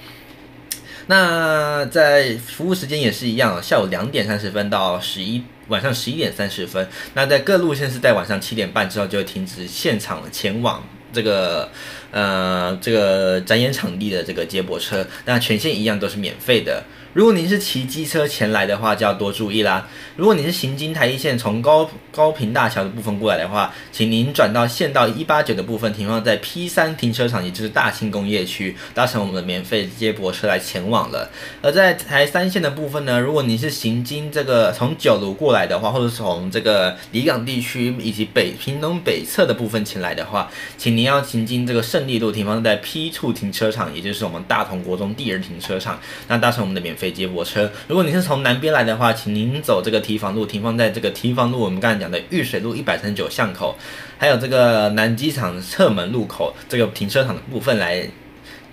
[1.09, 6.89] 那在服务时间也是一样，下午两点三十分到十一晚上十一点三十分。
[7.13, 11.69] 那在各路线是在晚上七点半之后就停止现场前往这个
[12.11, 15.07] 呃这个展演场地的这个接驳车。
[15.27, 16.83] 那全线一样都是免费的。
[17.15, 19.87] 如果您是骑机车前来的话，就要多注意啦。
[20.17, 31.31] 如果你是行经台一线从高高屏大桥的部分过来的话，请您转到县道一八九的部分，停放在 P 三停车场，也就是大庆工业区，搭乘我们的免费接驳车来前往了。
[31.63, 47.04] 而在台三线的部分呢，如果你是行经这个从九如过来的话，或者从这个离港地区以及北屏东北侧的部分前来的话，请您要行经这个胜利路，停放在 P 处停车场，也就是我们大同国中第二停车场，那搭乘我们的免费。
[47.11, 53.77] 接驳车，如果你是从南边来的话，请您走这个提防路，停放在这个提防路，我们刚才讲的玉水路一百三十九巷口，
[54.19, 58.09] 还有这个南机场侧门路口这个停车场的部分来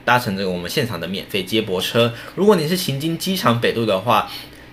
[0.04, 2.14] 搭乘这个我们现场的免费接驳车。
[2.36, 4.30] 如果你是行经机场北路的话，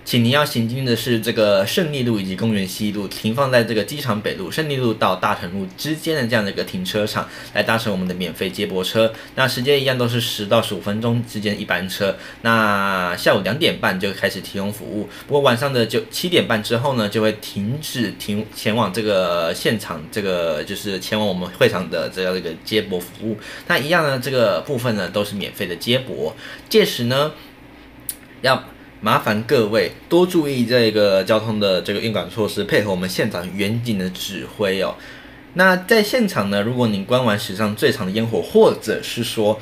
[0.09, 9.13] 请您要行经的是这个胜利路以及公园西路，停放在这个机场北路、胜利路到大同路之间的这样的一个停车场，来搭乘我们的免费接驳车。
[9.35, 12.17] 那时间一样都是十到十五分钟之间一班车。
[12.41, 23.37] 那下午两点半就开始提供服务，不过晚上的就七点半之后呢，就会停止停前往这个现场，这个就是前往我们会场的这样一个接驳服务。
[23.67, 26.35] 那一样呢，这个部分呢都是免费的接驳。
[26.67, 27.33] 届时呢，
[28.41, 28.63] 要。
[29.01, 34.95] 麻烦各位多注意这个交通的这个运管措施，配合我们现场远景的指挥哦。
[35.53, 39.57] 那在现场呢，如果您观完史上最长的烟火，或者是说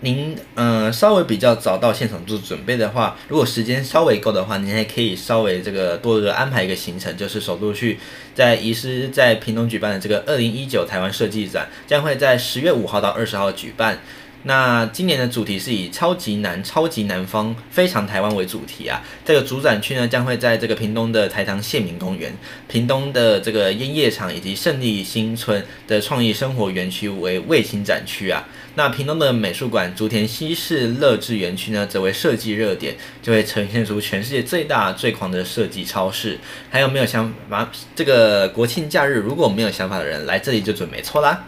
[0.00, 7.98] 您嗯、呃、稍微比较早到现场做准备的话，如果时间稍微够的话，您还可以稍微这个多的安排一个行程，就是首度去
[8.34, 13.98] 在移师在屏东举办的这个二零一九台湾设计展，将会在十月五号到二十号举办。
[14.44, 19.00] 那今年的主题是以超级南、超级南方、非常台湾为主题啊。
[19.24, 22.34] 这个主展区呢，将会在这个屏东的台糖县民公园、
[22.66, 28.48] 屏东的这个烟叶厂以及胜利新村的创意生活园区为卫星展区啊。
[28.74, 36.38] 那屏东的美术馆竹田西市乐智园区呢，则为设计热点，就会呈现出全世界最大最狂的设计超市。
[36.68, 37.70] 还有没有想法？
[37.94, 41.46] 这个国庆假日如果没有想法的人来这里就准没错啦。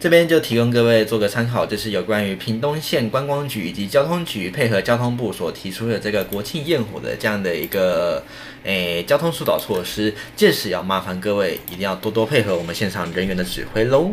[0.00, 8.24] 这边就提供各位做个参考，就是有关于屏东县观光局以及交通局配合交通部所提出的这个国庆焰火的这样的一个
[8.64, 14.10] 诶交通疏导措施，届时要麻烦各位一定要多多配合我们现场人员的指挥喽。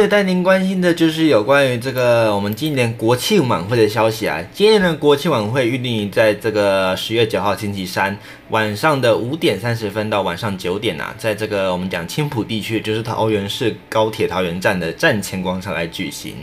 [0.00, 4.42] 接带您关心的就是有关于这个我们今年国庆晚会的消息啊。
[4.50, 8.16] 今年的国庆晚会预定在这个十月九号星期三
[8.48, 16.34] 晚上的五点三十分到晚上九点啊，在这个我们讲青浦地区，就是桃园市高铁桃园站的站前广场来举行。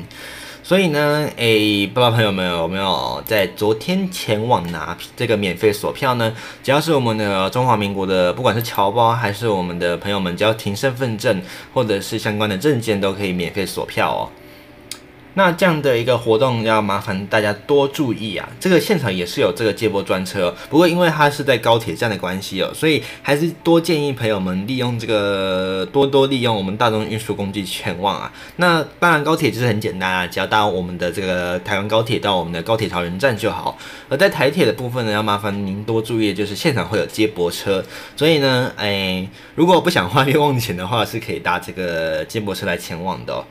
[0.67, 6.35] 所以呢，诶、不知道朋友们有没有在昨天前往拿这个免费索票呢？
[6.61, 11.41] 只要是我们的中华民国的，不管是侨胞还是我们的朋友们，只要凭身份证
[11.73, 14.27] 或者是相关的证件，都可以免费索票哦。
[15.37, 18.49] 那这样的一个活动要麻烦大家多注意啊！
[18.59, 28.33] 这个现场也是有这个接驳专车，不过因为它是在高铁站的关系哦，所以还是多建议朋友们利用这个多多利用我们大众运输工具前往啊。
[28.55, 33.77] 那当然高铁就是很简单啊，只要搭我们的这个台湾高铁到我们的高铁桃园站就好。
[34.09, 37.85] 而在台铁的部分呢，要麻烦您多注意，就是现场会有接驳车，
[38.15, 43.45] 所以呢，哎，如果不想花冤枉钱的话，是可以搭这个接驳车来前往的哦。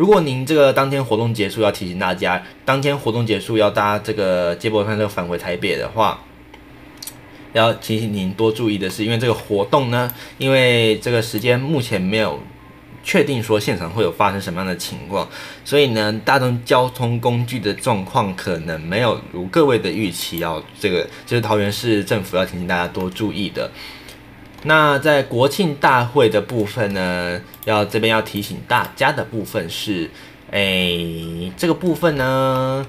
[0.00, 6.18] 如果您这个当天活动结束，要提醒大家，当天活动结束要搭这个接驳车返回台北的话，
[7.52, 12.40] 要提醒您多注意的是，因为这个活动呢，因为这个时间目前没有
[13.04, 15.28] 确定说现场会有发生什么样的情况，
[15.66, 23.70] 所以呢，大众交通工具的状况可能没有如各位的预期，要这个就是桃园市政府要提醒大家多注意的。
[24.64, 30.10] 那在国庆大会的部分呢，要这边要提醒大家的部分是，
[30.50, 32.86] 哎、这个部分呢，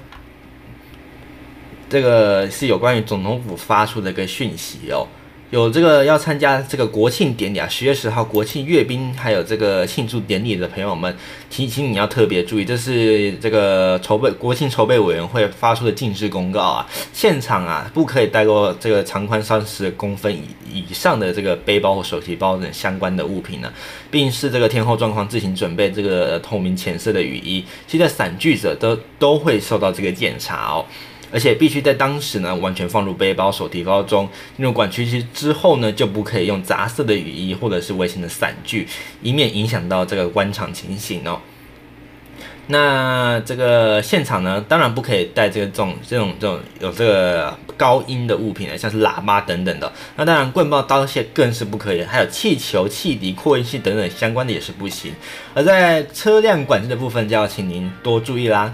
[1.88, 5.08] 这个是有关于总统府发出的一个讯息哦。
[5.52, 11.14] 有这个要参加这个国庆典礼啊，十月十号国庆阅兵，还有这个庆祝典礼的朋友们，
[11.50, 20.42] 提醒你要特别注意，这是这个筹备国庆筹备委员会发出的禁止公告啊，现场啊不可以带过这个长宽三十公分以
[20.72, 23.70] 以上的这个背包或手提包等相关的物品呢，
[24.10, 30.86] 并视这个天候状况自行准备这个透明浅色的雨衣，现在散具者都都会受到这个检查哦。
[31.32, 34.28] 而且必须在当时呢，完全放入背包、手提包中。
[34.56, 38.86] 进入管区区之后呢，就不可以用杂色的雨衣或者是微型的伞具，
[39.22, 41.40] 以免影响到这个观场情形哦。
[42.68, 49.92] 那这个现场呢，当然不可以带这个这种这种这种有这个高音的物品啊，像是喇叭等等的。
[50.16, 55.12] 那当然，棍棒、刀械更是不可以，还有气球、汽笛、扩音器等等相关的也是不行。
[55.54, 58.72] 而在车辆管制的部分，就要请您多注意啦。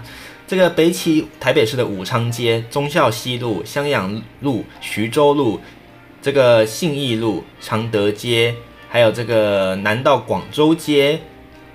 [0.49, 5.59] 这个北起台北市的武昌街、忠孝西路、襄阳路、徐州路，
[6.23, 8.55] 这个信义路、常德街，
[8.89, 11.19] 还有这个南到广州街、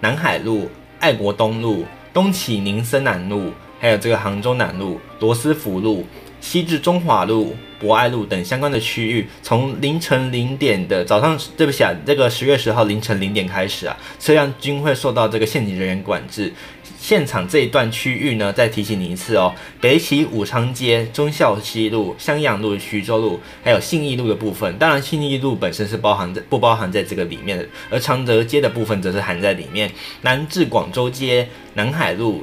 [0.00, 0.68] 南海路、
[0.98, 6.04] 爱国东路、东起宁森南路，还有这个杭州南路、罗斯福路。
[6.40, 7.54] 西至中华路、
[7.84, 16.50] 博爱路等相关的区域，从凌晨零点的早上，对不起啊，这个十月十号凌晨零点开始啊，车辆均会受到这个现警人员管制。
[16.98, 24.78] 现场这一段区域呢，再提醒你一次哦，北起武昌街、忠孝西路、襄阳路、徐州路，还有信义路的部分。
[24.78, 29.92] 当然，信义路本身是包含在不包含在这个里面的，而常德街的部分则是含在里面。
[30.22, 32.42] 南至广州街、南海路。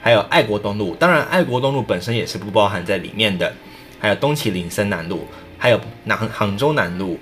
[0.00, 3.54] 还有爱国东路，当然爱国东路本身也是不包含在里面的。
[4.04, 5.26] 还有东起林森南路，
[5.56, 7.18] 还有南杭州南路，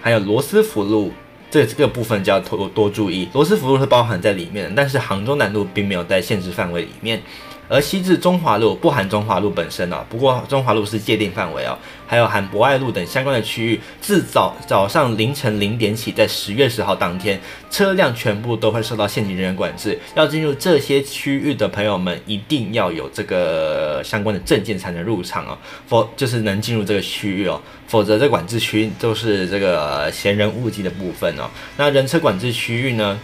[0.00, 1.12] 还有罗斯福路，
[1.50, 3.28] 这这个部分就要多多注意。
[3.32, 7.20] 罗斯福路是包含在里面的，但是杭州南路并没有在限制范围里面。
[7.68, 17.40] 而西至中华路不含中华路本身哦，不过中华路是界定范围哦，还有含博爱路等相关的区域，自早早上凌晨零点起，在十月十号当天，
[17.70, 19.98] 车辆全部都会受到现行人员管制。
[20.14, 31.48] 要进入这些区域的朋友们，一定要有这个相关的证件才能入场哦，否就是能进入这个区域哦，否则这管制区都是这个闲人勿进的部分哦。
[31.76, 33.18] 那人车管制区域呢？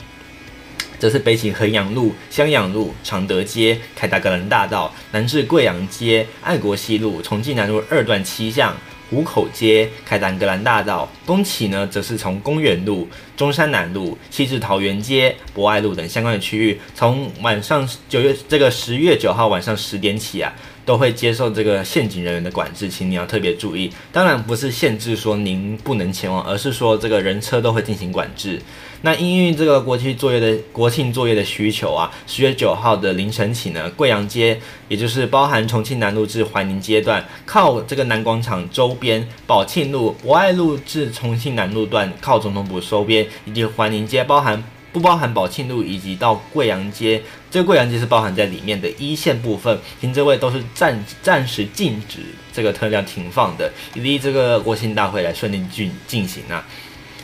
[1.00, 8.76] 则是北起衡阳路、襄阳路、常德街、凯达格兰大道，南至贵阳街、爱国西路、重庆南路二段七巷、
[9.08, 20.52] 湖口街、凯达格兰大道，东起呢，则是从公园路、中山南路、西至桃园街、博爱路等相关的区域，从晚上九月这个十月九号晚上十点起啊。
[20.82, 23.88] 都会接受这个陷阱人员的管制，请你要特别注意。
[24.10, 28.60] 当然不是限制说您不能前往，而是说这个人车都会进行管制。
[29.02, 44.62] 那因为这个国庆作业的国庆作业的需求啊，十月九号的凌晨起呢，贵阳街，也就是包含重庆南路至怀宁街段，靠这个南广场周边，宝庆路、博爱路至重庆南路段，靠总统府周边，以及怀宁街包含。
[44.92, 52.18] 不包含宝庆路以及到贵阳街，这个贵阳街是包含在里面的一线部分，停车位都是暂暂时禁止
[52.52, 56.66] 这个车辆停放的，以利这个国庆大会来顺利进进行啊。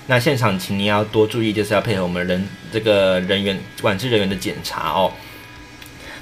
[0.08, 5.12] 那现场请你要多注意，就是要配合我们人这个人员管制人员的检查哦。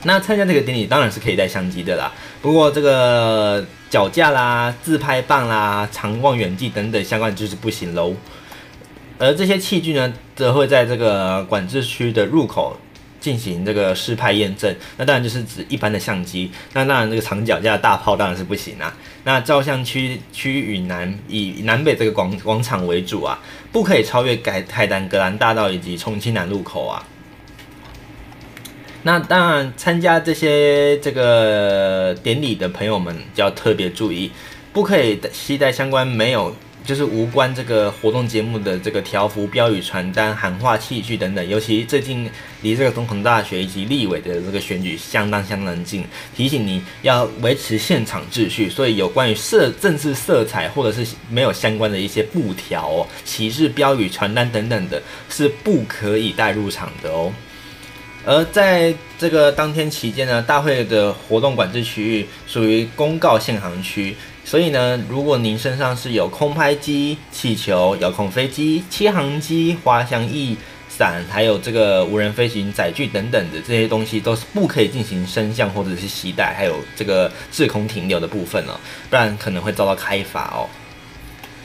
[0.05, 2.13] 那参加这个典礼当然是可以带相机的啦，
[2.43, 8.15] 不过这个脚架啦、自拍棒啦、长望远镜等等相关就是不行喽。
[9.19, 12.77] 而这些器具呢，则会在这个管制区的入口
[13.25, 14.77] 进行这个试拍验证。
[14.99, 16.51] 那当然就是指一般的相机。
[16.75, 18.95] 那当然这个长脚架大炮当然是不行啊。
[19.25, 23.41] 那照相区区域南以南北这个广广场为主啊，
[23.73, 27.03] 不可以超越凯凯达格兰大道以及重庆南路口啊。
[29.07, 34.31] 那当然，参加这些这个典礼的朋友们就要特别注意，
[34.75, 36.55] 不可以携带相关没有
[36.85, 41.49] 就是无关这个活动节目的这个条幅、标语、传单、喊话器具等等。
[41.49, 42.31] 尤其最近
[42.61, 46.05] 离这个总统大学以及立委的这个选举相当相当近，
[46.37, 48.69] 提醒你要维持现场秩序。
[48.69, 57.33] 所以有关于色政治色彩或者是没有相关的一些布条、哦、旗帜、标语、传单等等的，是不可以带入场的哦。
[58.27, 70.57] 而在这个当天期间呢，大会的活动管制区域属于公告限行区，所以呢，如果您身上是有空拍机、气球、遥控飞机、七航机、滑翔翼
[70.89, 78.79] 伞，还有这个无人飞行载具等等的这些东西，都是不可以进行升降或者是携带，还有这个滞空停留的部分哦，
[79.09, 80.69] 不然可能会遭到开罚哦。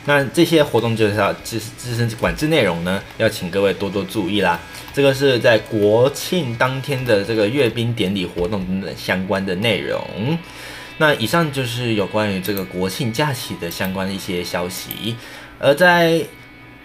[0.05, 4.59] 那这些活动就是要自自身管制内容呢，要请各位多多注意啦。
[4.93, 10.01] 这个是在国庆当天的这个阅兵典礼活动等等相关的内容。
[10.99, 15.15] 那以上就是有关于这个国庆假期的相关的一些消息。
[15.57, 16.21] 而在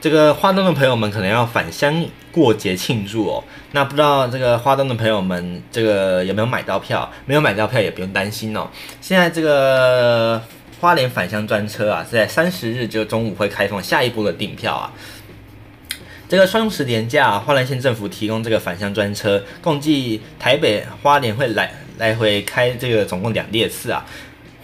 [0.00, 3.44] 这个花东的朋友们可能要返乡过节庆祝哦。
[3.72, 7.10] 那不知道这个花东的朋友们这个有没有买到票？
[7.26, 8.68] 没有买到票也不用担心哦。
[9.00, 10.42] 现在这个
[10.80, 14.92] 花莲返乡专车啊，在三十日就中午会开放下一波的订票啊。
[16.34, 24.04] 这个双十连假，花莲县政府提供这个返乡专车，共计台北花莲会来来回开这个总共两列次啊，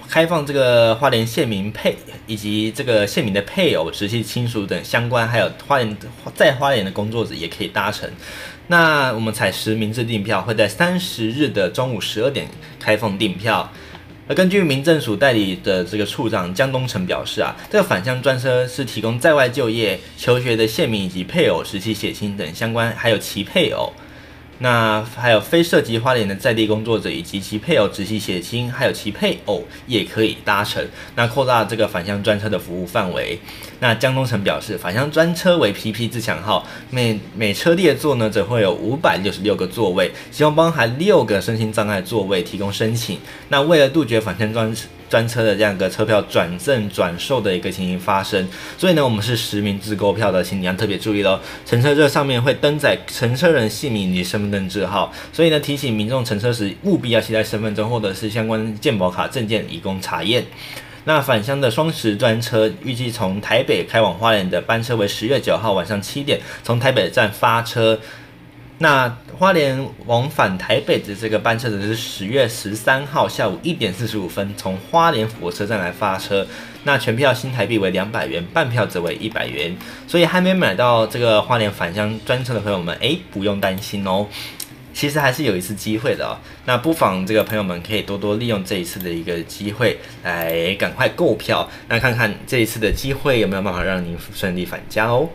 [0.09, 1.97] 开放这个花莲县民配
[2.27, 5.97] 以及这个县民的配偶、直系亲属等相关，还有花莲
[6.35, 8.11] 在花莲的工作者也可以搭乘。
[8.67, 12.49] 那我们采实名制订票，会在三十日的中午十二点
[12.81, 13.73] 开放订票。
[14.31, 23.93] 而根据民政署代理的这个处长江东成表示啊，这个返乡专车是提供在外就业、求学的县民以及配偶、直系血亲等相关，还有其配偶。
[24.63, 30.87] 那还有非涉及花莲的在地工作者以及其配偶、直系血亲，还有其配偶也可以搭乘。
[31.17, 33.39] 那扩大这个返乡专车的服务范围。
[33.79, 43.19] 那江东城表示，返乡专车为 PP 自强号，每每车列座呢则会有五百六十六个座位，其中包含六个身心障碍座位提供申请。
[43.49, 44.71] 那为了杜绝返乡专
[45.11, 48.49] 专车的这样一个车票转赠转售的一个情形发生，
[48.79, 51.39] 所以呢，我们是实名制购票的，请你要特别注意喽。
[51.67, 60.47] 乘车这上面会登载乘车人姓名以及身份证字号，所以呢，提醒民众乘车时务必要携带身份证或者是相关健保卡证件以供查验。
[61.05, 67.99] 那返乡的双十专车预计从台北开往花莲的班车为十月九号晚上七点从台北站发车。
[68.83, 76.47] 那花莲往返台北的这个班车则是十月十三号下午一点四十五分从花莲火车站来发车，
[76.85, 79.77] 那全票新台币为两百元，半票则为一百元。
[80.07, 84.27] 所以还没买到这个花莲返乡专车的朋友们，诶，不用担心哦，
[84.95, 86.39] 其实还是有一次机会的哦。
[86.65, 95.29] 那不妨这个朋友们可以多多利用这一次的一个机会来赶快购票，那看看这一次的机会有没有办法让您顺利返家哦。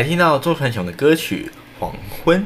[0.00, 1.92] 来听到周传雄的歌曲《黄
[2.24, 2.40] 昏》。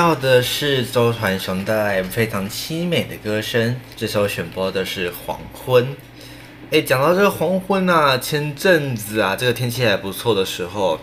[0.00, 5.84] 到的是周传雄的非常凄美的歌声，这首选播的是《黄昏》。
[6.70, 10.98] 哎，讲到这个黄昏啊，前阵子啊，这个天气还不错的时候，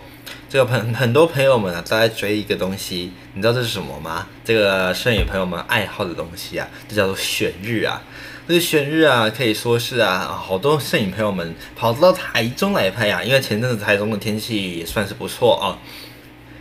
[0.50, 4.26] 这个朋很多朋友们啊都在追一个东西，你知道这是什么吗？
[4.44, 8.02] 这个摄影朋友们爱好的东西啊，这叫做选日啊。
[8.48, 15.78] 这个选日啊，可以说是啊，好多摄影朋友们跑到台中来拍啊，因为前阵子台中的天气也算是不错啊。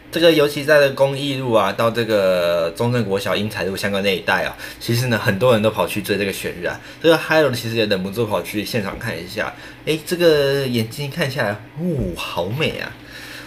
[0.10, 6.80] 这个尤其在这公益路啊，到这个中正国小英才路相关那一带啊，其实呢，很多人都跑去追这个选日啊。
[7.04, 9.54] 这个嗨 o 其实也忍不住跑去现场看一下，
[9.86, 12.92] 诶，这个眼睛看下来，呜、哦，好美啊！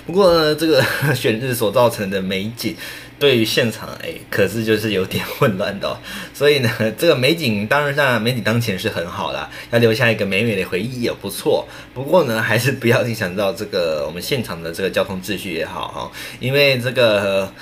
[0.06, 0.84] 不过呢，这个
[1.14, 2.76] 选日所造成的美景，
[3.20, 5.96] 对于现场哎，可是就是有点混乱的哦。
[6.34, 11.68] 所以呢， 这个美景当然上美景当前是很好啦，要留下一个美美的回忆也不错。
[11.94, 16.10] 不过呢， 还是不要影响到这个我们现场的这个交通秩序也好哈，
[16.40, 17.52] 因为这个。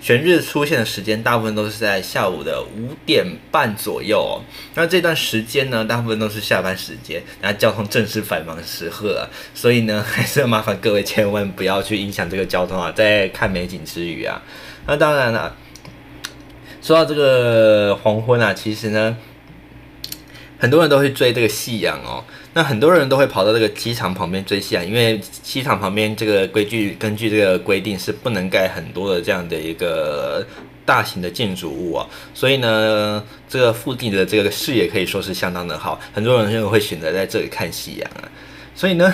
[0.00, 4.38] 全日出现的时间大部分都是在下午的五点半左右。
[4.74, 9.24] 那这段时间呢，大部分都是下班时间，那交通正是繁忙时刻啊。
[9.54, 14.42] 所以呢，还是要麻烦各位千万不要去影响这个交通啊，在看美景之余啊。
[14.86, 15.56] 那当然了，
[16.82, 19.16] 说到这个黄昏啊，其实呢，
[20.58, 22.22] 很多人都会追这个夕阳哦。
[22.52, 30.46] 那很多人都会跑到这个机场旁边追夕阳，因为机场旁边这个规矩，根据这个规定是不能盖很多的这样的一个
[30.84, 38.28] 大型的建筑物啊，所以呢，这个附近的这个视野可以说是相当的好，很多人就会选择在这里看夕阳啊。
[38.76, 39.12] 所以呢，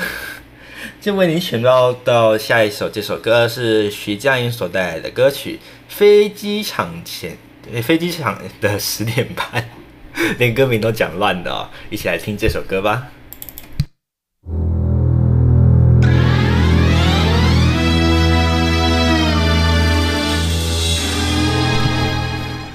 [1.00, 5.58] 就为您选到到下一首，这首歌是徐佳莹所带来的歌曲
[5.94, 7.36] 《飞机场前》，
[7.82, 9.70] 飞机场的十点半，
[10.38, 13.08] 连歌名都讲乱的哦，一起来听这首歌吧。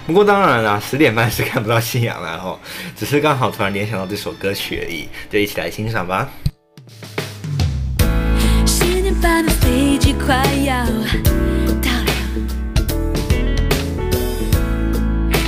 [0.07, 2.59] 不过当然啦，十点半是看不到夕阳了哦，
[2.95, 6.29] 只是刚好突然联想到这首歌曲而已，就一起来欣赏吧。
[9.25, 10.85] 十点半的飞机快要
[11.81, 12.11] 到了，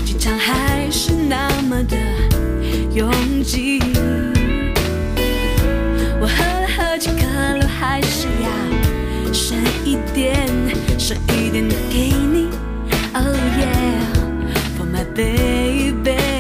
[0.03, 1.95] 机场还是那么的
[2.95, 3.07] 拥
[3.43, 3.79] 挤。
[6.19, 7.27] 我喝了喝几可
[7.59, 8.49] 乐，还是要
[9.31, 9.55] 剩
[9.85, 10.49] 一点，
[10.97, 12.47] 剩一点给你。
[13.13, 15.05] Oh yeah，for my。
[15.15, 16.36] Baby，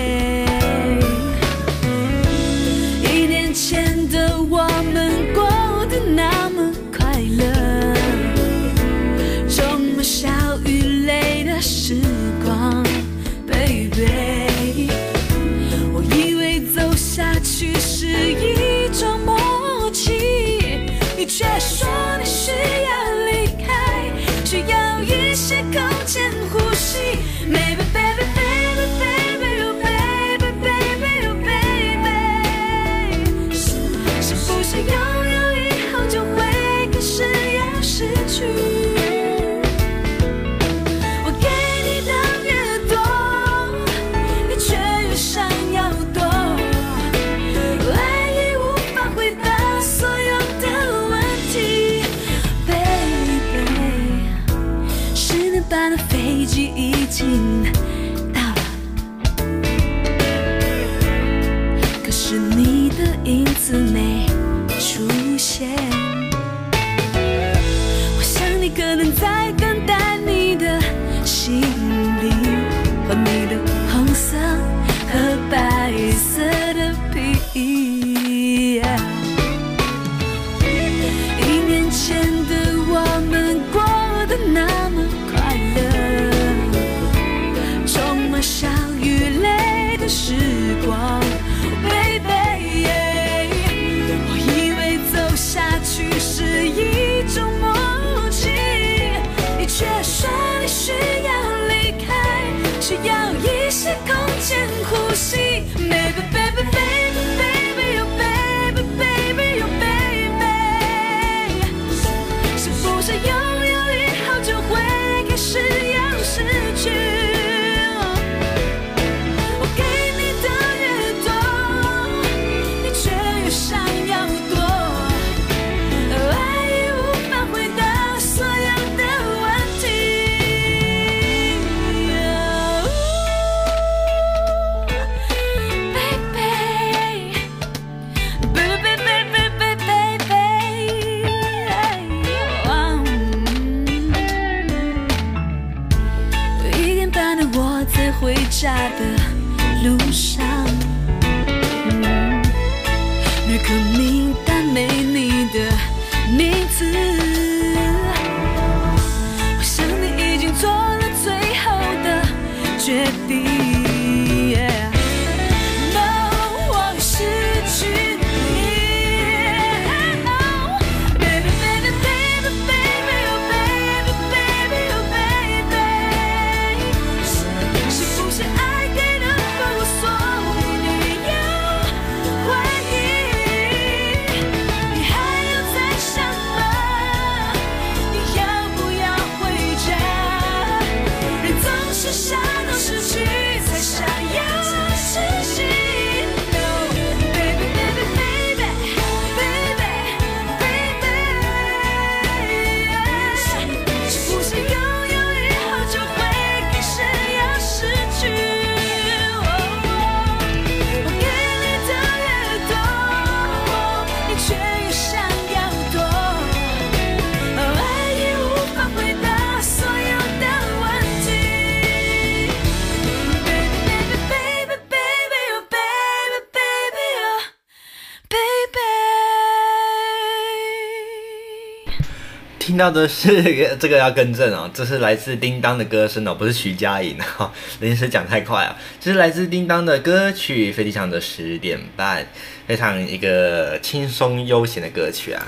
[232.77, 242.21] 听到的是这个要更正哦，这是来自叮当的歌声哦，不是徐佳莹哈，临时讲太快啊，这是来自叮当的歌曲《飞机场的十点半》，
[242.67, 245.43] 非常一个轻松悠闲的歌曲啊。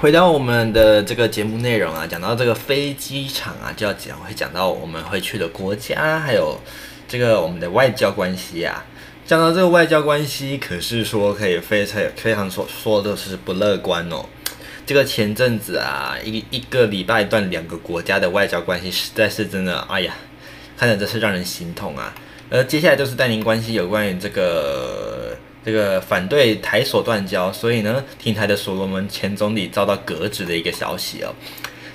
[0.00, 6.58] 回到我们的这个节目内容啊，讲到这个飞机场啊，就要讲会讲到我们会去的国家，还有
[7.06, 8.82] 这个我们的外交关系啊。
[9.26, 14.24] 讲到这个外交关系，可是说可以非常非常说说的是不乐观哦。
[14.86, 20.14] 这个前阵子啊，一一个礼拜断两个国家的外交关系，实在是真的，哎呀，
[20.78, 22.14] 看着真是让人心痛啊。
[22.48, 25.29] 而接下来就是带您关心有关于这个。
[25.64, 31.34] 这个反对台所断交，所以呢，挺台的所罗门前总理遭到革职的一个消息哦。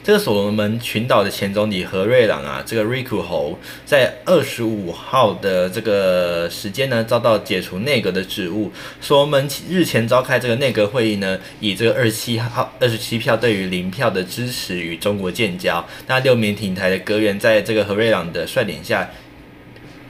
[0.03, 3.57] 这个所罗门群岛的前总理何瑞朗啊，这个 Riku 侯
[3.87, 8.71] 在二十五号的这个时间呢，遭到解除内阁的职务。
[9.01, 15.83] 所罗门日前召开这个内阁会议呢，以这个二十七号二十七票对于零票的支持与中国建交。
[16.05, 19.09] 那六名挺台的阁员在这个何瑞朗的率领下。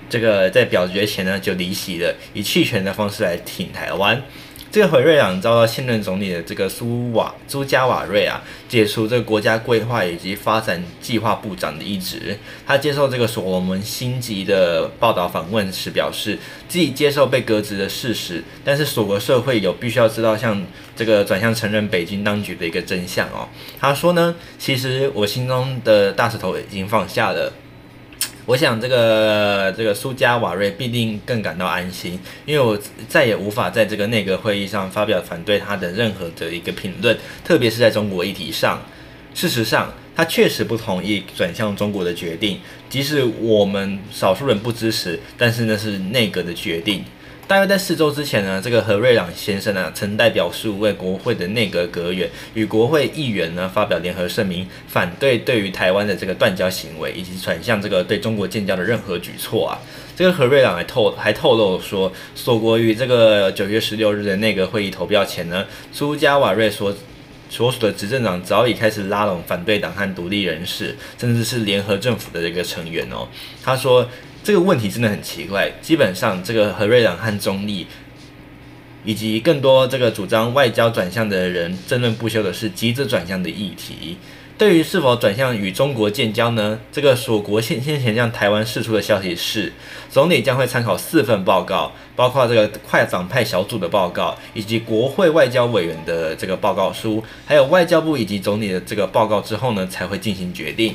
[0.10, 4.22] 这个在表决前呢就离席了，以弃权的方式来挺台湾。
[4.72, 12.38] 这个何瑞朗遭到现任总理的这个苏瓦朱加瓦瑞啊解除这个国家规划以及发展计划部长的一职。
[12.68, 16.38] 他接受这个所罗门星级的报道访问时表示，
[16.68, 20.62] 自己接受被革职的事实，但是所国社会有必须要知道像
[20.94, 23.48] 这个转向承认北京当局的一个真相哦。
[23.80, 27.54] 他说呢，其实我心中的大石头已经放下了。
[28.46, 32.78] 我想这个这个苏加瓦瑞必定更感到安心，因为我
[33.10, 38.80] 再也无法在这个内阁会议上发表反对他的任何的一个评论，特别是在中国议题上。
[39.34, 47.04] 事实上，他确实不同意转向中国的决定，即使我们少数人不支持，但是那是内阁的决定。
[47.48, 59.78] 大约在四周之前呢，这个何瑞朗先生呢，曾代表数位国会的内阁阁员与国会议员呢发表联合声明，反对对于台湾的这个断交行为，以及转向这个对中国建交的任何举措啊。
[60.16, 66.96] 这个何瑞朗还透还透露说，所国于这个九月十六日的内阁会议投票前呢，苏加瓦瑞所
[67.48, 73.28] 所属的执政党早已开始拉拢反对党和独立人士，甚至是联合政府的这个成员哦。
[73.64, 74.10] 他说。
[74.46, 77.88] 这个问题真的很奇怪，基本上这个何瑞朗和中立，
[79.04, 84.20] 以及更多这个主张外交转向的人争论不休的是急着转向的议题。
[84.56, 86.80] 对于是否转向与中国建交呢？
[86.92, 89.74] 这个所国先先前向台湾释出的消息是，
[90.12, 100.94] 总理将会参考四份报告，包括这个快党派小组的报告，以及国会外交委员的这个报告书，还有外交部以及总理的这个报告之后呢，才会进行决定。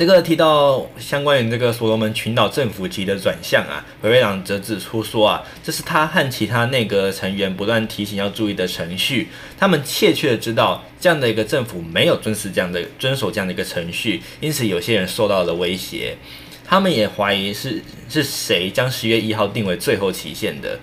[0.00, 9.28] 这个提到相关于这个所罗门群岛政府级的转向啊，何瑞朗则指出说啊，这是他和其他内阁成员不断提醒要注意的程序。
[9.58, 16.16] 他们切切知道这样的一个政府没有遵守这样的遵守这样的一个程序，因此有些人受到了威胁。
[16.64, 20.80] 他们也怀疑是是谁将十月一号定为最后期限的。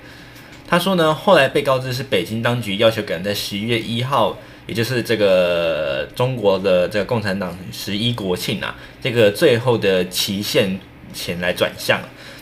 [0.68, 4.38] 他说呢，后来被告知是北京当局要求赶在十一月一号。
[4.68, 10.80] 也就是这个中国的这个共产党十一国庆啊，这个最后的期限
[11.14, 12.00] 前来转向。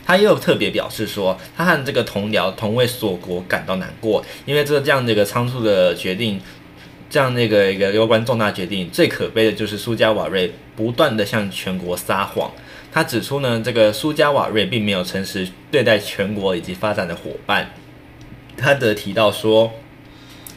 [0.08, 6.40] 他又特别表示说，他和这个同僚同为锁国感到难过，因为这这样的一个仓促的决定，
[7.10, 12.52] 这样那个一个攸关重大决定，最可悲的就是苏加瓦瑞不断地向全国撒谎。
[12.92, 17.72] 他指出呢，这个苏加瓦瑞并没有诚实对待全国以及发展的伙伴。
[18.56, 19.72] 他得提到说，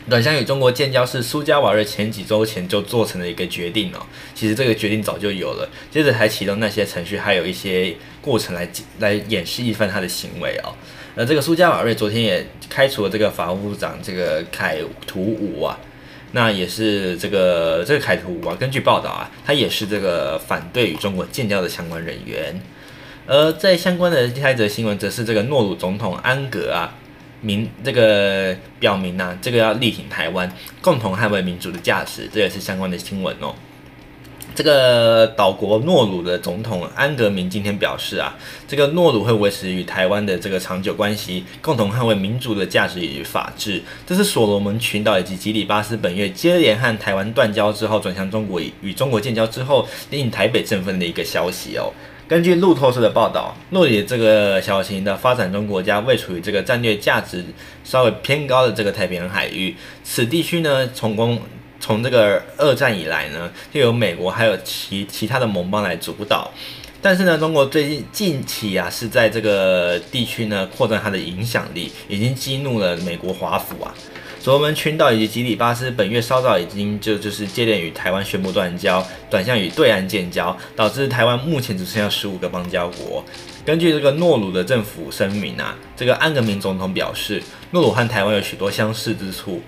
[0.08, 4.06] 转向与中国建交是苏加瓦瑞前几周前就做成了一个决定哦。
[4.34, 8.68] 其实这个决定早就有了，接着还启动那些程序，还有一些过程来
[9.00, 10.74] 来演示一番他的行为哦。
[11.14, 15.78] 那这个苏加瓦瑞昨天也开除了这个法务部长这个凯图伍啊，
[16.32, 22.60] 那也是这个这个凯图伍啊，根据报道啊，他也是这个反对与中国建交的相关人员。
[23.26, 26.94] 而在相关的下一则新闻，则是这个诺鲁总统安格啊。
[27.40, 33.54] 明这个表明呢、啊，这个要力挺台湾，共同捍卫民主的价值，这也是相关的新闻哦。
[34.54, 38.36] 这个岛国诺鲁的总统安德明今天表示啊，
[38.66, 43.80] 这个诺鲁会维持与台湾的这个长久关系，共同捍卫民主的价值与法治。
[44.04, 51.92] 这是所罗门群岛以及吉里巴斯本月接连和台湾断交之后，转向中国与中国建交之后，令台北振奋的一个消息哦。
[52.28, 57.42] 根据路透社的报道，诺鲁这个小型的发展中国家位处于这个战略价值
[57.82, 59.74] 稍微偏高的这个太平洋海域。
[60.04, 61.40] 此地区呢，从攻
[61.80, 66.52] 从这个二战以来呢，就由美国还有其其他的盟邦来主导。
[67.00, 73.94] 但是呢，中国最近近期啊，是在这个地区呢扩张它的影响力，已经激怒了美国华府啊。
[74.48, 83.22] 罗门群岛以及吉里巴斯本月稍早已经就就是接连与台湾宣布断交，转向与对岸建交，导致台湾目前只剩下十五个邦交国。
[83.62, 87.42] 根据这个诺鲁的政府声明啊，这个安格明总统表示，
[87.72, 89.60] 诺鲁和台湾有许多相似之处。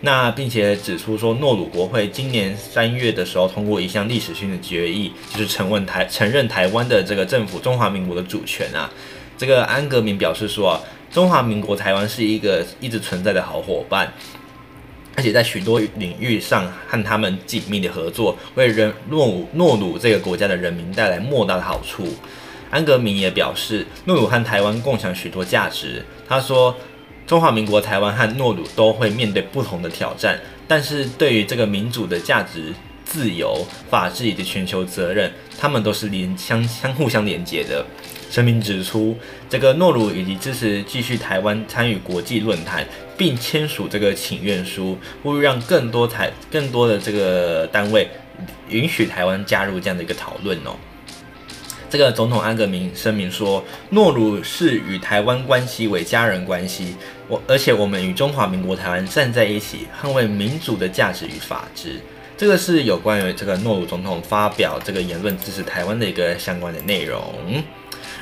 [0.00, 8.90] 那并且指出说，诺鲁国会今年三月的时候通过一项历史性的决议，就是承认台承认台湾的这个政府中华民国的主权啊。
[9.36, 10.82] 这个安格明表示说。
[11.12, 14.10] 中华民国台湾是一个一直存在的好伙伴，
[15.14, 22.08] 而且在许多领域上和他们紧密的合作，为人诺鲁诺鲁这个国家的人民带来莫大的好处。
[22.70, 26.02] 安格明也表示，诺鲁和台湾共享许多价值。
[26.26, 26.74] 他说，
[27.26, 32.72] 中华民国台湾和诺鲁都会面对不同的挑战，但是对于这个民主的价值、
[33.04, 37.84] 自由、法治以及全球责任，他们都是连相相互相连接的。
[38.32, 39.14] 声明指出，
[39.50, 42.82] 这个诺鲁以及支持继续台湾参与国际论坛，
[43.14, 48.08] 并签署这个请愿书，呼吁让更多台更多的这个单位
[48.70, 50.74] 允许台湾加入这样的一个讨论哦。
[51.90, 56.96] 这个总统安格明声明说，诺鲁是与台湾关系为家人关系，
[57.28, 62.00] 我而且我们与中华民国台湾站在一起，捍卫民主的价值与法治。
[62.38, 67.22] 这个是有关于这个诺鲁总统发表这个言论支持台湾的一个相关的内容。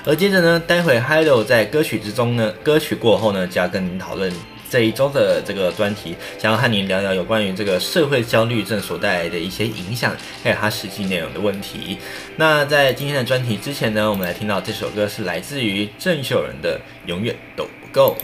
[0.07, 4.32] 而接着呢，待会 Hilo 在歌曲之中呢，歌曲过后呢，就要跟您讨论
[4.70, 11.98] 这一周的这个专题，想要和您聊聊有关于这个社会焦虑症所带来的一些影响，还有它实际内容的问题。
[12.36, 18.16] 那在今天的专题之前呢，我们来听到这首歌是来自于郑秀文的《永远都不够》。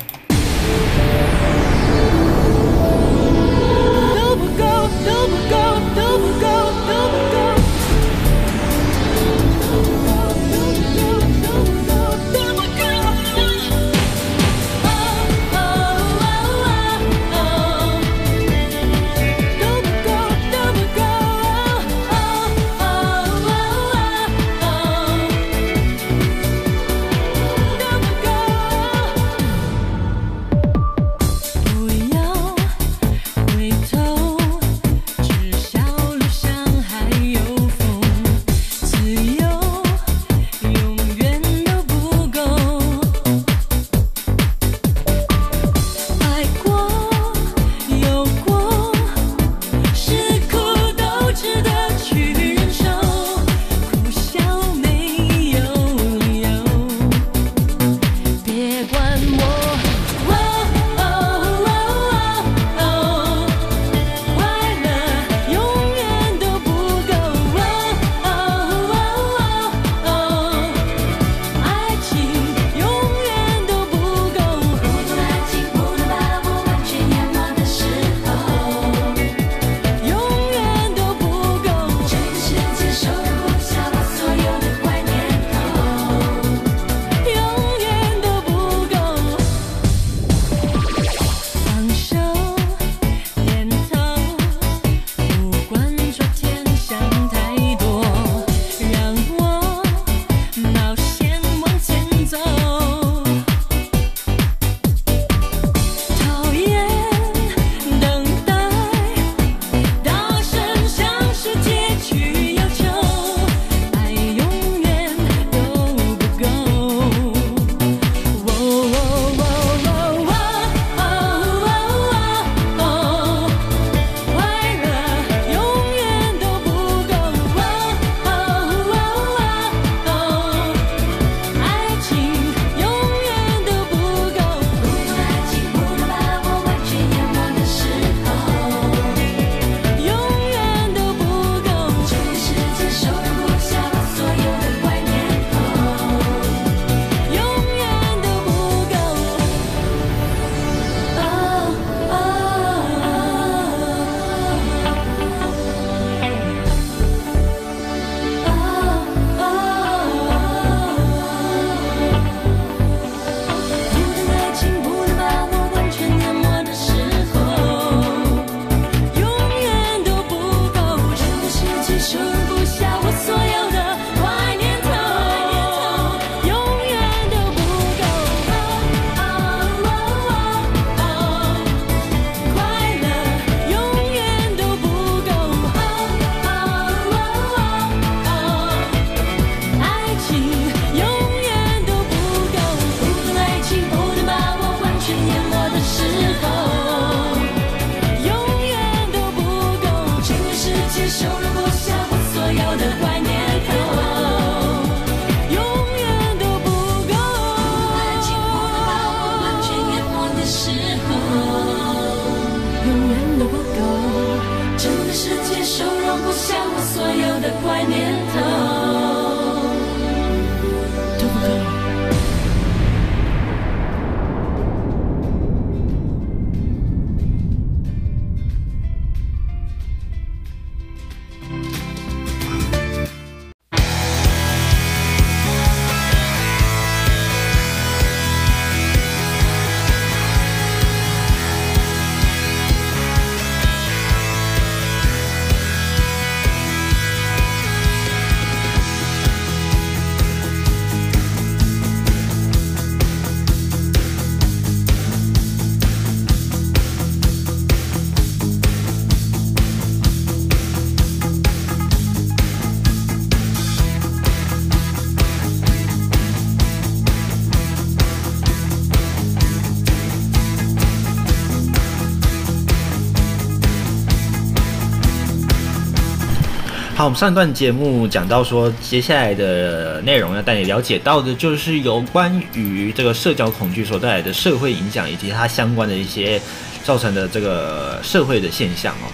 [277.06, 286.42] 我们上一段节目讲到说，接下来的内容要带你了解到的，就是有关于这个社交恐惧所带来的社会影响，以及它相关的一些
[286.82, 289.06] 造成的这个社会的现象哦。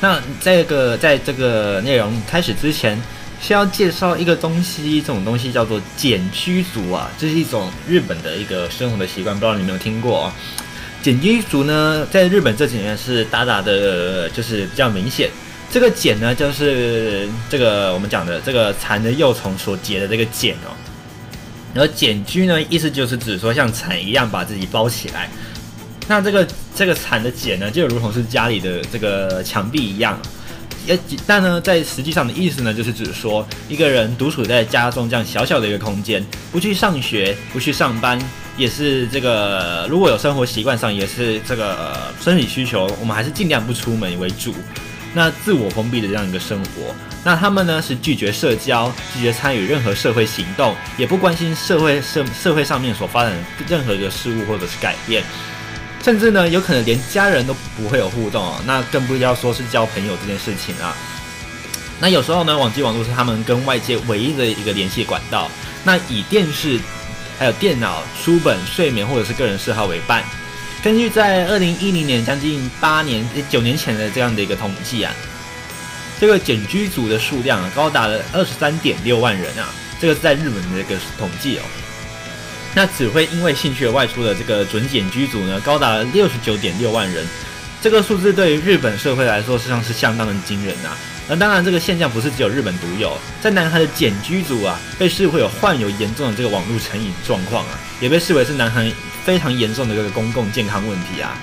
[0.00, 2.96] 那这个在这个内容开始之前，
[3.40, 10.32] 需要介绍一个东西，这种东西叫做茧居族啊，这是一种日本的一个生活的习惯，不知道你有没有听过哦？
[11.02, 15.28] 茧居族呢，在日本这几年是大大的，就是比较明显。
[15.70, 20.72] 这个茧呢，就是这个我们讲的这个蚕的幼虫所结的这个茧哦。
[21.74, 25.28] 然后茧居呢，意思就是指说像蚕一样把自己包起来。
[26.08, 30.18] 那这个这个蚕的茧呢，就如同是家里的这个墙壁一样。
[30.86, 38.16] 也但呢，在实际上的意思呢，就是指说一个人独处在家中这样小小的一个空间，不去上学，不去上班，
[38.56, 44.54] 也是这个如果有生活习惯上也是这个生理需求，我们还是尽量不出门为主。
[45.16, 46.94] 那自我封闭的这样一个生活，
[47.24, 53.32] 那他们呢是拒绝社交，拒绝参与任何社会行动，也不关心社会社社会上面所发展
[53.66, 55.24] 任何一个事物或者是改变，
[56.04, 60.94] 甚至呢有可能连家人都不会有互动哦，那更不要说是交朋友这件事情啊。
[61.98, 65.50] 那有时候呢，网际网络是他们跟外界唯一的一个联系管道，
[65.82, 66.78] 那以电视、
[67.38, 70.22] 还有电脑、书本、睡眠或者是个人嗜好为伴。
[70.82, 75.12] 根据在二零一零年将近八年九年前的这样的一个统计啊，
[76.20, 79.68] 这个减居族的数量啊高达了二十三点六万人啊，
[80.00, 81.62] 这个是在日本的一个统计哦。
[82.74, 87.26] 那只会因为兴趣而外出的这个准减居族呢，高达了六十九点六万人，
[87.80, 90.96] 这个数字对于日本社会来说实际上是相当的惊人啊。
[91.28, 98.90] 那当然，这个现象不是只有日本独有，在南韩的减居族啊，被视为有患有严重的这个网络成瘾状况啊，也被视为是南韩
[99.24, 101.38] 非常严重的这个公共健康问题啊。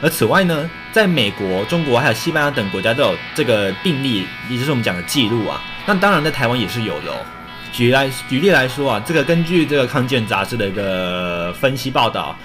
[0.00, 5.62] 而此外呢，在美国、中国还有西班牙等国家都有这个病例，也就是我们讲的记录啊。
[5.86, 7.16] 那当然，在台湾也是有的哦。
[7.72, 12.36] 举来举例来说啊，这个根据这个康健杂志的一个分析报道，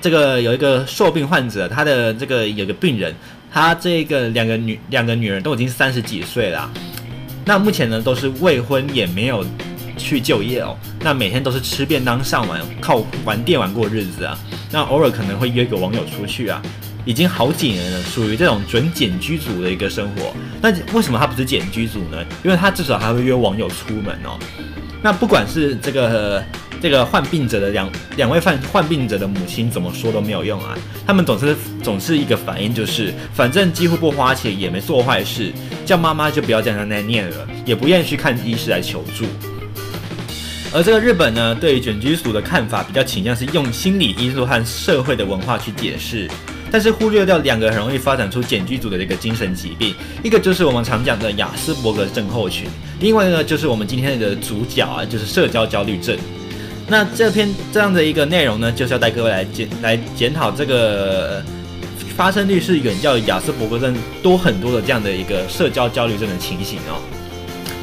[0.00, 3.14] 这个有一个受病患者，他的这个有个病人。
[3.52, 6.70] 他这个两个女两个女人都已经三十几岁了，
[7.44, 9.44] 那目前呢都是未婚，也没有
[10.00, 10.76] 去就业哦。
[11.00, 14.36] 那每天都是吃便当、上网、靠玩电玩过日子啊。
[14.72, 16.60] 那偶尔可能会约个网友出去啊，
[17.04, 20.34] 已经好几年了，属于这种准简居族的一个生活。
[20.62, 22.24] 那为什么他不是简居族呢？
[22.42, 24.38] 因为他至少还会约网友出门哦。
[25.02, 26.42] 那不管是这个。
[26.82, 30.74] 这个患病者的两两位患患病者的母亲怎么说都没有用啊，
[31.06, 35.52] 他们总是总是一个反应就是，反正几乎不花钱也没做坏事，
[35.84, 39.26] 叫妈妈就不要这样再念了，也不愿意去看医师来求助。
[40.72, 46.30] 而这个日本呢，对于茧居族的看法比较倾向是用心理因素和社会的文化去解释，
[46.70, 49.92] 但是忽略掉两个很容易发展出卷居族的这个精神疾病，
[50.22, 52.68] 一个就是我们常讲的亚斯伯格症候群，
[53.00, 56.16] 另外呢就是我们今天的主角啊，就是社交焦虑症。
[56.86, 61.42] 那这篇这样的一个内容呢，就是要带各位来检来检讨这个
[62.16, 63.92] 发生率是远较亚斯伯格症
[64.22, 67.02] 多很多的这样的一个社交焦虑症的情形哦。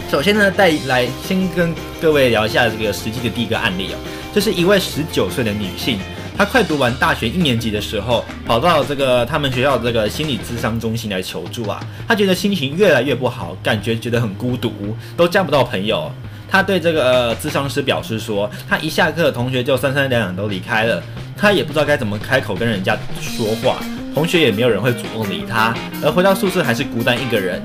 [0.09, 3.97] 首先呢，带来先跟各位聊一下这个实际的第一个案例哦，
[4.33, 5.99] 这是一位十九岁的女性，
[6.37, 14.71] 她快读完大学一年级的时候，跑到这个他们学校这个心理咨商中心来求助啊，她觉得心情越来越不好，感觉觉得很孤独，
[15.17, 16.09] 都交不到朋友。
[16.49, 21.03] 她对这个呃咨商师表示说，她一下课，同学就三三两两都离开了，
[21.35, 23.79] 她也不知道该怎么开口跟人家说话，
[24.13, 27.61] 同学也没有人会主动理她，而回到宿舍还是孤单一个人，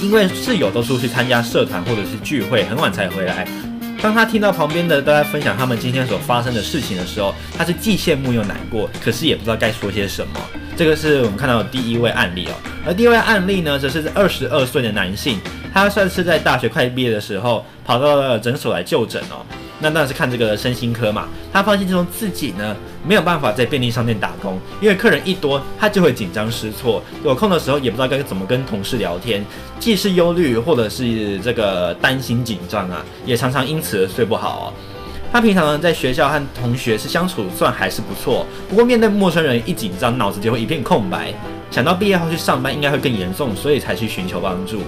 [0.00, 3.46] 因为室友都出去参加社团或者是聚会，很晚才回来。
[4.02, 10.40] 当他听到旁边的都在分享他们今天所发生的事情的时候，他是既羡慕又难过，可是也不知道该说些什么。
[10.76, 12.52] 这个是我们看到的第一位案例哦，
[12.86, 15.40] 而第二位案例呢，则是二十二岁的男性。
[15.76, 19.44] 他算是在大学快毕业的时候跑到了诊所来就诊哦。
[19.78, 21.28] 那当然是看这个身心科嘛。
[21.52, 22.74] 他发现这种自己呢
[23.06, 29.44] 没有办法在便利商店打工，因为客人一多，他就会紧张失措，有空的时候也不知道该怎么跟同事聊天，
[29.78, 34.72] 既是忧虑或者是这个担心紧张啊，也常常因此而睡不好哦。
[35.30, 41.34] 他平常呢在学校和同学是相处算还是不错，不过面对陌生人一紧张，脑子就会一片空白，
[41.70, 44.80] 想到毕业后去上班应该会更严重，所以才去寻求帮助。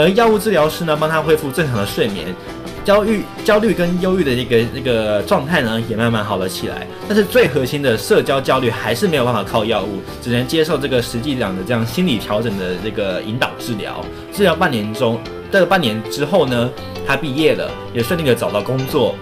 [0.00, 2.34] 而药物治疗师呢帮他恢复正常的睡眠。
[2.82, 6.86] 焦虑、焦虑跟忧郁的一个那个状态呢，也慢慢好了起来。
[7.06, 14.02] 但是最核心的社交焦虑还是没有办法靠药物，只能接受这个实际上的这样心理调整的这个引导治疗。
[14.32, 15.20] 治疗半年中，
[15.52, 16.70] 这个半年之后呢，
[17.06, 19.14] 他毕业了，也顺利的找到工作。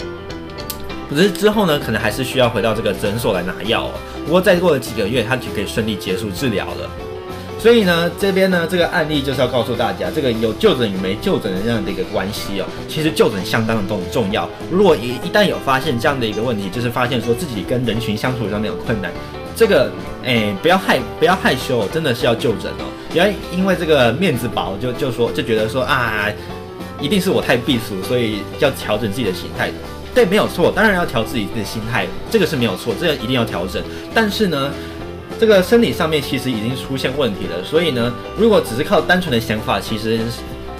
[1.10, 3.90] 可是之后呢，可能还是需要回到这个诊所来拿药哦。
[4.24, 6.90] 不过再过了几个月，他就可以顺利结束治疗了。
[7.58, 12.66] 所以呢，这边呢，这个案例就是要告诉大家，这个有就诊与没就诊的这样的一个关系哦。
[12.86, 14.48] 其实就诊相当的重重要。
[14.70, 19.10] 如果一一旦有发现这样的一个问题，就是发现说自己跟人群相处上面有困难，
[19.56, 19.90] 这个
[20.22, 22.86] 诶不要害不要害羞，真的是要就诊哦。
[23.10, 26.26] 不要因为这个面子薄就就说就觉得说啊，
[27.00, 29.72] 一定是我太避俗，所以要调整自己的心态。
[30.14, 33.82] 对，没有错，当然要调自己的心态，这个是没有错，这个一定要调整。
[34.14, 34.70] 但是呢。
[35.38, 40.18] 这个生理上面其实已经出现问题了，所以呢，如果只是靠单纯的想法，其实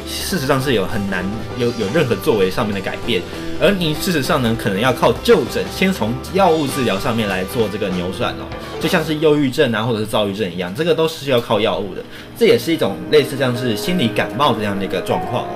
[0.07, 1.25] 事实上是有很难
[1.57, 3.23] 有有任何作为上面的改变。
[3.61, 8.45] 而你事实上呢，可能要靠就诊，先从药物治疗上面来做这个扭转哦，
[8.81, 12.03] 就像是忧郁症啊，或者是躁郁症一样，这个都是要靠药物的。
[12.37, 15.51] 这也是一种类似像是心理感冒这样的一个状况哦。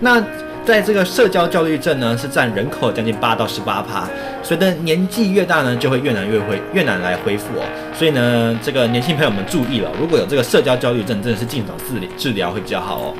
[0.00, 0.22] 那。
[0.66, 4.10] 在这个社交焦虑症呢，是占人口将近八到十八趴。
[4.46, 7.64] 随着年纪越大呢，就会越难越恢越难来恢复哦。
[7.92, 13.14] 所以呢，这个年轻朋友们注意了，如果有这个社交焦虑症，真的是尽早治治疗会比较好哦。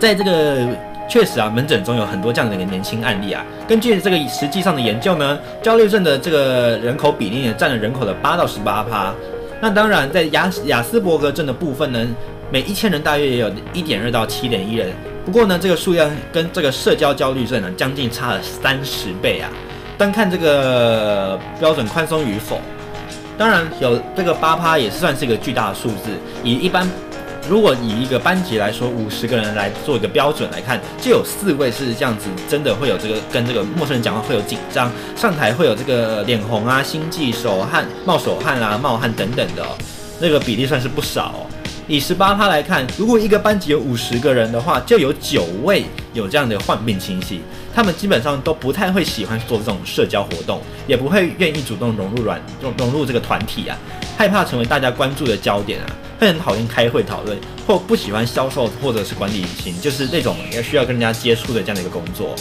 [0.00, 0.66] 在这个
[1.08, 3.46] 确实啊，门诊中有很多这样的一个年轻案例啊。
[3.68, 9.14] 根据这个实际上的研究呢，焦虑症的这个人口比例也，占了人口的八到十八趴。
[9.60, 12.04] 那当然，在雅雅斯伯格症的部分呢，
[12.50, 14.88] 每一千人大约也有一点二到七点一人。
[15.24, 19.48] 不过呢，这个数量跟这个社交焦虑症呢，将近差了三十倍啊！
[20.00, 22.58] 单看这个标准宽松与否，
[23.36, 26.08] 当然有这个八趴也是算是一个巨大的数字。
[26.42, 26.88] 以一般，
[27.46, 39.76] 如果以一个班级来说，五十个人来做一个标准来看，就有四位是这样子，真的会有这个跟这个陌生人讲话会有紧张，上台会有这个脸红啊、心悸、手汗、冒手汗啊、冒汗等等的哦，
[40.18, 41.46] 那个比例算是不少哦。
[41.86, 47.42] 以十八趴来看，如果一个班级有五十个人的话，就有九位有这样的患病情形。
[47.74, 53.78] 他们基本上都不太会喜欢做这种社交活动，也不会愿意主动融入软融融入这个团体啊，
[54.16, 55.86] 害怕成为大家关注的焦点啊，
[56.18, 62.34] 会很讨厌开会讨论，或不喜欢销售或者是管理型，就是那种要需要跟人家接触的这样的一个工作。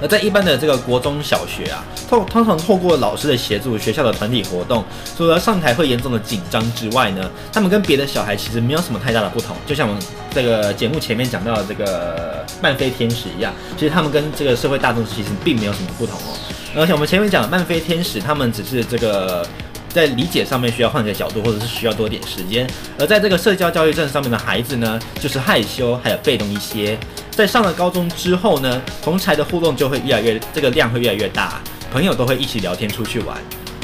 [0.00, 4.84] 而在一般的这个国中小学啊，通通常透过老师的协助，学校的团体活动，
[5.16, 9.56] 除了上台会严重的紧张之外呢，他们跟别的小孩其实没有什么太大的不同。
[9.66, 10.02] 就像我们
[10.34, 16.36] 这个节目前面讲到的这个慢飞天使一样，其实他们跟这个社会大众其实并没有什么不同哦。
[16.76, 19.46] 而且我们前面讲的慢飞天使，他们只是这个。
[19.92, 22.64] 在理解上面需要换个角度，或者是需要多点时间。
[22.96, 26.96] 而在这个社交焦虑症上面的孩子呢，就是害羞还有被动一些。
[27.40, 31.58] 在上了高中之后呢，同才的互动就会越来越，这个量会越来越大，
[31.90, 33.34] 朋友都会一起聊天出去玩。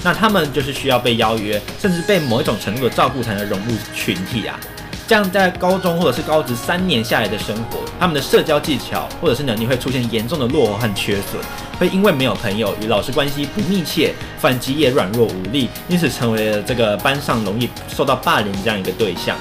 [0.05, 4.61] 那他们就是需要被邀约，甚至被某一种程度的照顾才能融入群体啊。
[5.09, 11.41] 这样在高中或者是高职三年下来的生活，他们的社交技巧或者是能力会出现严重的落后和缺损，
[11.79, 19.35] 会因为没有朋友，与老师关系不密切，反击也软弱无力，因此成为了这个班上容易受到霸凌这样一个对象。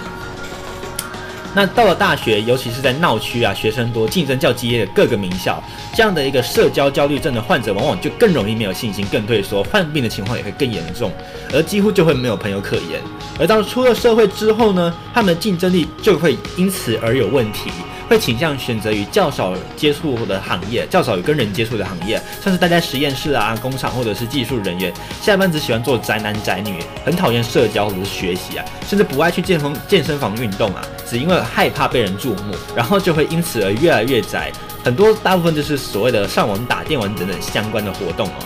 [1.55, 5.63] 那到了大学，尤其是在闹区啊，学生多、竞争较激烈的各个名校，
[5.95, 11.11] 这样的一个社交焦虑症的患者，往往就更容易没有信心，更退缩，患病的情况也会更严重，
[11.53, 13.01] 而几乎就会没有朋友可言。
[13.39, 17.71] 而到出了社会之后呢，他们的竞争力就会因此而有问题。
[18.07, 34.51] 会倾向选择与较少接触的行业，较少与跟人接触的行业，像是待在实验室啊、工厂或者是技术人员，下班只喜欢做宅男宅女，很讨厌社交或者是学习啊，甚至不爱去健身健身房运动啊，只因为害怕被人注目，然后就会因此而越来越窄。
[34.83, 38.45] 很多大部分就是所谓的上网打电玩等等相关的活动哦。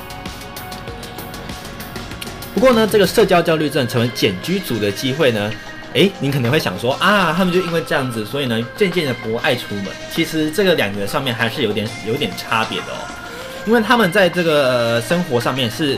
[2.54, 5.52] 不过呢，这个社交焦虑症成为茧居族的机会呢？
[5.94, 9.86] 诶，你可能会想说啊，他们就因为这样子，所以呢，渐渐的不爱出门。
[10.12, 13.08] 其实这个两个上面还是有点有点差别的哦，
[13.66, 15.98] 因为他们在这个生活上面是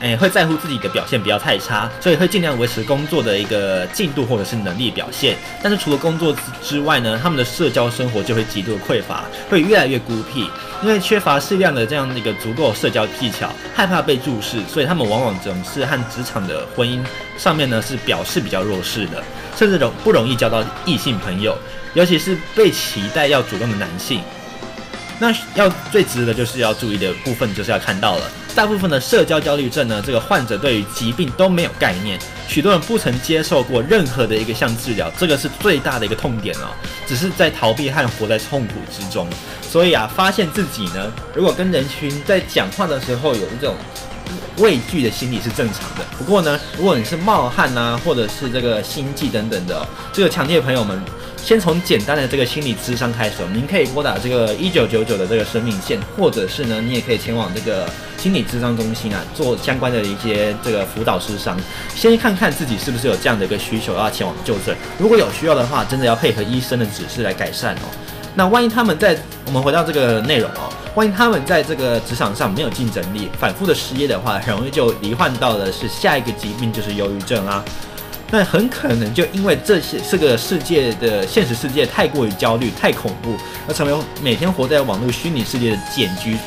[0.00, 5.36] 诶会在乎自己的表现不要太差，所以会尽量维持工作的一个进度或者是能力表现。
[5.62, 10.48] 但是除了工作之外呢，他们的社交生活就会极度的匮乏，会越来越孤僻，
[10.82, 17.04] 因为缺乏适量的这样的一个足够社交技巧，害怕被注视，所以他们往往总是和职场的婚姻
[17.36, 19.22] 上面呢是表示比较弱势的，
[19.56, 21.58] 甚至容不容易交到异性朋友，
[21.94, 24.20] 尤其是被期待要主动的男性。
[25.20, 32.18] 那要最值得就是要注意的部分，就是要看到了，大部分的社交焦虑症呢，这个患者对于疾病都没有概念，
[32.48, 36.66] 许多人不曾接受过任何的一个项治疗，这个是最大的一个痛点哦，
[37.06, 39.28] 只是在逃避和活在痛苦之中。
[39.62, 43.76] 所以啊，发现自己呢，如果跟人群在讲话的时候有一种
[44.56, 46.04] 畏惧的心理是正常的。
[46.18, 51.00] 不过呢，如果你是冒汗啊，或者是这个心悸等等的，这个强烈朋友们。
[51.40, 61.56] 先从简单的这个心理智商开始，您可以拨打这个一九九九的这个生命线，或者是呢，你也可以前往这个心理智商中心啊，做相关的一些这个辅导师商，
[61.94, 64.76] 先看看自己是不是有这样的一个需求要前往就诊。
[64.98, 67.88] 如果有需要的话，真的要配合医生的指示来改善哦。
[68.34, 69.16] 那万一他们在，
[69.46, 77.64] 我们回到这个内容哦，万一他们在这个职场上没有竞争力，反复的失业的话，很容易就罹患到的是下一个疾病，就是忧郁症啊。
[78.30, 83.36] 那很可能就因为这些这个世界的现实世界太过于焦虑、太恐怖，
[83.66, 86.40] 而成为每天活在网络虚拟世界的茧居族，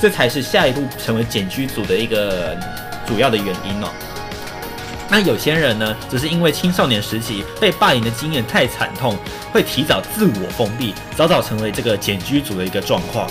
[0.00, 2.54] 这才是下一步成为茧居族的一个
[3.06, 3.88] 主要的原因哦。
[5.08, 9.16] 那有些人呢，只是因为青少年时期被霸凌的经验太惨痛，
[9.52, 13.30] 会提早自我封闭，早早成为这个茧居族的一个状况。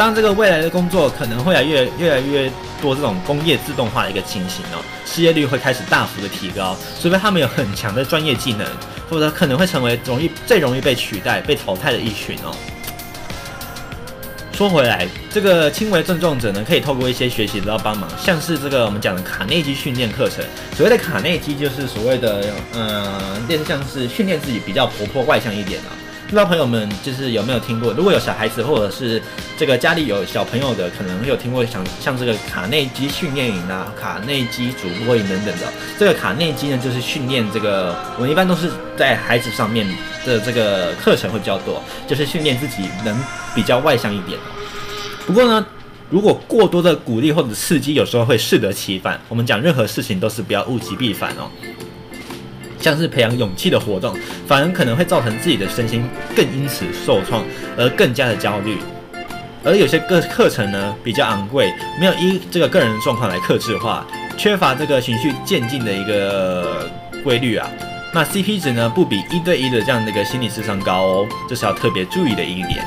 [0.00, 2.50] 当这个未来的工作可能会来越越来越
[2.80, 8.66] 多这种工业自动化的一个情形哦，失业率会开始大幅的提高，除非他们有很强的专业技能，
[9.10, 12.56] 否则可能会成为容易最容易被取代、被淘汰的一群哦。
[14.54, 20.42] 说回来，这个轻微症状者呢，可以透过一些学习得到帮忙，像是这个我们讲的卡内基训练课程。
[20.74, 25.92] 所谓的卡内基就是所谓的呃，类似像是训练自己比较活泼外向一点啊。
[26.30, 27.92] 不知道朋友们就是有没有听过？
[27.92, 29.20] 如果有小孩子或者是
[29.58, 35.66] 这个家里有小朋友的，可能会有听过像像这个卡内基训练营啊、卡内基主播营等等的。
[35.98, 39.84] 这个卡内基呢，就是训练这个我们一般都是在孩子上面
[40.24, 43.20] 的这个课程会比较多，就是训练自己能
[43.52, 44.38] 比较外向一点。
[45.26, 45.66] 不过呢，
[46.10, 49.20] 如果过多的鼓励或者刺激，有时候会适得其反。
[49.28, 51.50] 我们讲任何事情都是不要物极必反哦。
[52.80, 54.16] 像是培养勇气的活动，
[54.46, 56.02] 反而可能会造成自己的身心
[56.34, 57.44] 更因此受创，
[57.76, 58.78] 而更加的焦虑。
[59.62, 61.70] 而有些个课程呢，比较昂贵，
[62.00, 64.06] 没有依这个个人状况来克制化，
[64.38, 66.90] 缺乏这个循序渐进的一个
[67.22, 67.68] 规律啊。
[68.14, 72.84] 那 CP 值呢，不比一对一的这样的一个心理智商高哦，这是要特别注意的一点。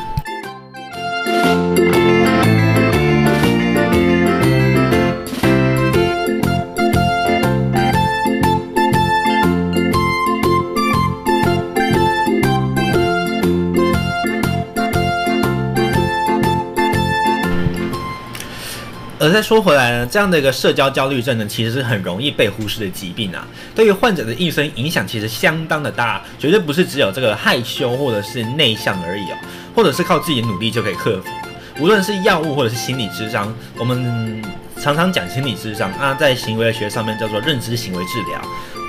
[19.24, 23.48] 而再说回来呢，这样的一个社交焦虑症呢，其实是很容易被忽视的疾病啊。
[23.74, 29.38] 对于患者的一生影响其实相当的大，绝对不是只有这个害羞或者是内向而已哦，
[29.74, 31.30] 或者是靠自己的努力就可以克服。
[31.80, 34.44] 无论是药物或者是心理智商，我们
[34.82, 38.41] 常常讲心理智商啊，在行为学上面叫做认知行为治疗。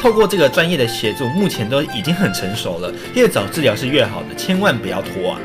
[0.03, 5.39] 透过这个专业的协助，目前都已经很成熟了，越早治疗是越好的，千万不要拖啊。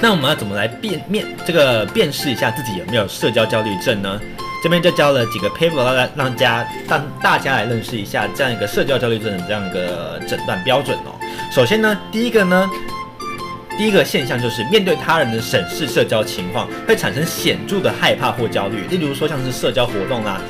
[0.00, 4.20] 那我们要怎么来辨面这个辨识一下自己有没有社交焦虑症呢？
[4.62, 11.14] 这边就教了几个 paper 让让家让大家来认识一下这样一个社交焦虑症的这样一个诊断标准哦。
[11.52, 12.68] 首先呢，第一个呢，
[13.76, 20.40] 第一个现象就是面对他人的审视社交情况会产生显著的害怕或焦虑，例如说像是社交活动啊。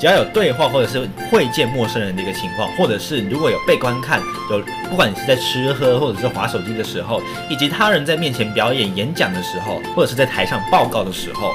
[0.00, 4.60] 只要有对话或者是会见陌生人的一个情况，或者是如果有被观看，有
[4.90, 11.52] 不管你是在吃喝或者是划手机的时候，以及他人在面前表演演讲的时候，或者是在台上报告的时候，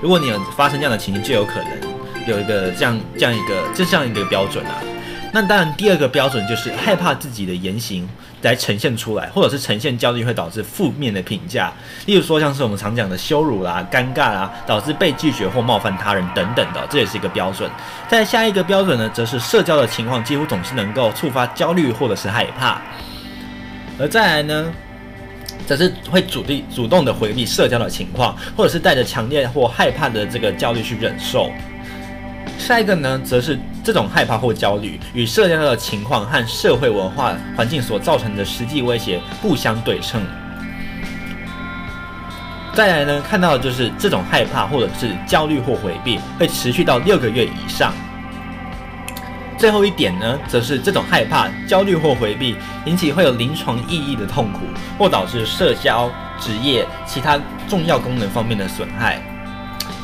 [0.00, 1.68] 如果你有发生这样的情形，就有可能
[2.26, 4.82] 有一个这样这样一个这样一个标准啊。
[5.32, 8.06] 那当然，第二个标准就是害怕自己的言行
[8.42, 11.72] 来呈现出来，或者是呈现焦虑会导致负面的评价，
[12.06, 17.70] 例如说像是我们常讲的羞辱啦、尴尬啦，导致被拒绝或冒犯他人等等的，这也是一个标准。
[18.08, 22.80] 在下一个标准呢，则是社交的情况几乎总是能够触发焦虑或者是害怕，
[23.98, 24.72] 而再来呢，
[25.66, 31.50] 则是会主力主动的回避社交的情况，或者是带着强烈或害怕的这个焦虑去忍受。
[32.62, 40.22] 下一个呢，则是这种害怕或焦虑与社交的情况和社会文化环境所造成的实际威胁不相对称。
[42.72, 47.92] 再来呢，看到的就是这种害怕或者是焦虑或回避会持续到六个月以上。
[49.58, 52.56] 最后一点呢，则是这种害怕、焦虑或回避
[52.86, 54.60] 引起会有临床意义的痛苦，
[54.98, 56.08] 或导致社交、
[56.40, 59.20] 职业、其他重要功能方面的损害。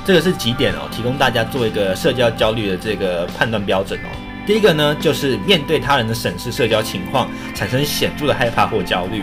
[0.08, 4.08] 这个是几点哦，提供大家做一个社交焦虑的这个判断标准哦。
[4.46, 9.22] 第一个呢，就是面对他人的审视社交情况，产生显著的害怕或焦虑。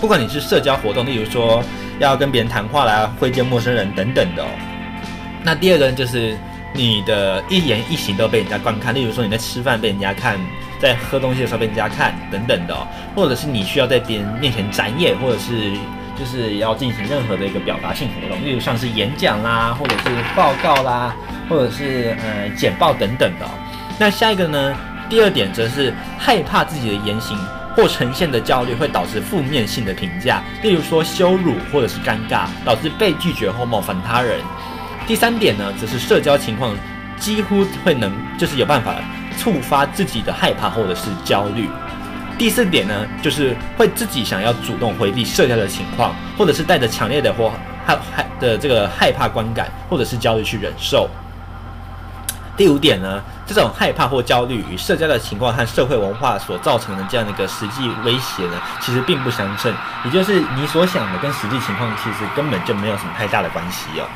[0.00, 1.62] 不管你是社交活动，例如说
[1.98, 4.48] 要跟别人谈话啦、会见陌生人等等的哦。
[5.42, 6.34] 那第二个呢，就是
[6.72, 10.40] 你的一言一行都被人家观看，例如说你在吃饭被人家看，
[10.80, 15.72] 在喝东西的时候被人家看等等的哦，或者是你需要在别人面前展演，或者是
[16.18, 21.14] 就是要进行任何的一个表达性活动，例如像是演讲啦，或者是报告啦，
[21.48, 23.46] 或者是呃简报等等的。
[23.98, 24.76] 那下一个呢，
[25.08, 27.38] 第二点则是害怕自己的言行。
[27.76, 34.38] 或呈现的焦虑会导致负面性的评价，例如说羞辱或者是尴尬，导致被拒绝或冒犯他人。
[35.08, 36.72] 第三点呢，则是社交情况
[37.18, 38.94] 几乎会能就是有办法
[39.36, 41.68] 触发自己的害怕或者是焦虑。
[42.36, 47.50] 第四点呢，就是会自己想要主动回避社交的情况，或者是带着强烈的或
[47.86, 51.08] 害害的这个害怕观感或者是焦虑去忍受。
[52.56, 59.72] 第五点呢，这种害怕或焦虑与社交的情况和社会文化所造成的这样的一个实际威胁呢，其实并不相称。
[60.04, 64.06] 也就是你所想的跟实际情况其实根本就没有什么太大的关系哦。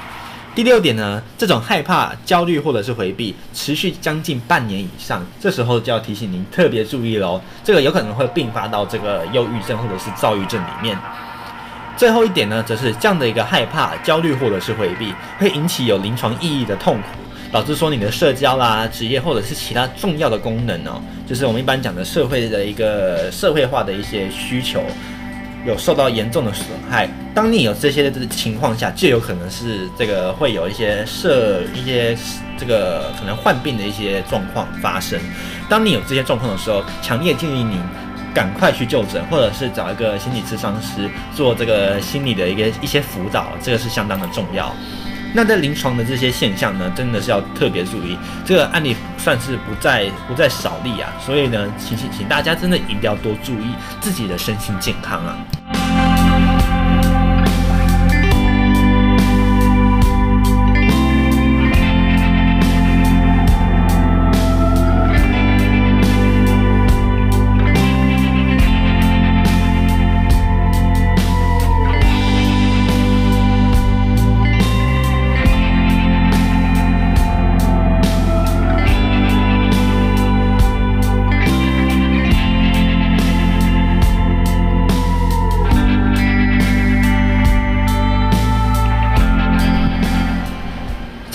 [0.59, 10.99] 第六点呢，这种害怕、焦虑或者是回避持续将近半年以上，这时候就要提醒您特别注意喽，这个有可能会并发到这个忧郁症或者是躁郁症里面。
[11.97, 17.07] 最后一点呢，则是这样的一个害怕、焦虑或者是回避会引起有临床意义的痛苦。
[17.53, 24.83] 导致说你的社交啦、职业或者是其他重要的功能哦，就是我们一般讲的社会的一个社会化的一些需求，
[25.67, 27.09] 有受到严重的损害。
[27.35, 32.17] 当你有这些的情况下，就有可能是这个会有一些社一些
[32.57, 35.21] 这个可能患病的一些状况发生。
[35.69, 37.79] 当你有这些状况的时候，强烈建议你
[38.35, 44.75] 赶快去就诊，或者是找一个心理咨商师做这个心理的一个一些辅导，这个是相当的重要。
[45.35, 48.17] 那在临床的这些现象呢，真的是要特别注意。
[48.45, 55.37] 这个案例算是不在不在少例啊，所以呢，请请请大家真的一定要多注意自己的身心健康啊。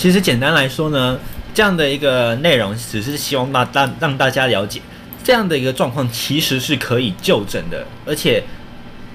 [0.04, 1.18] 其实简单来说呢，
[1.54, 4.78] 这样的一个内容只是希望大让让大家了解，
[5.24, 8.44] 这样的一个状况其实是可以就诊的，而且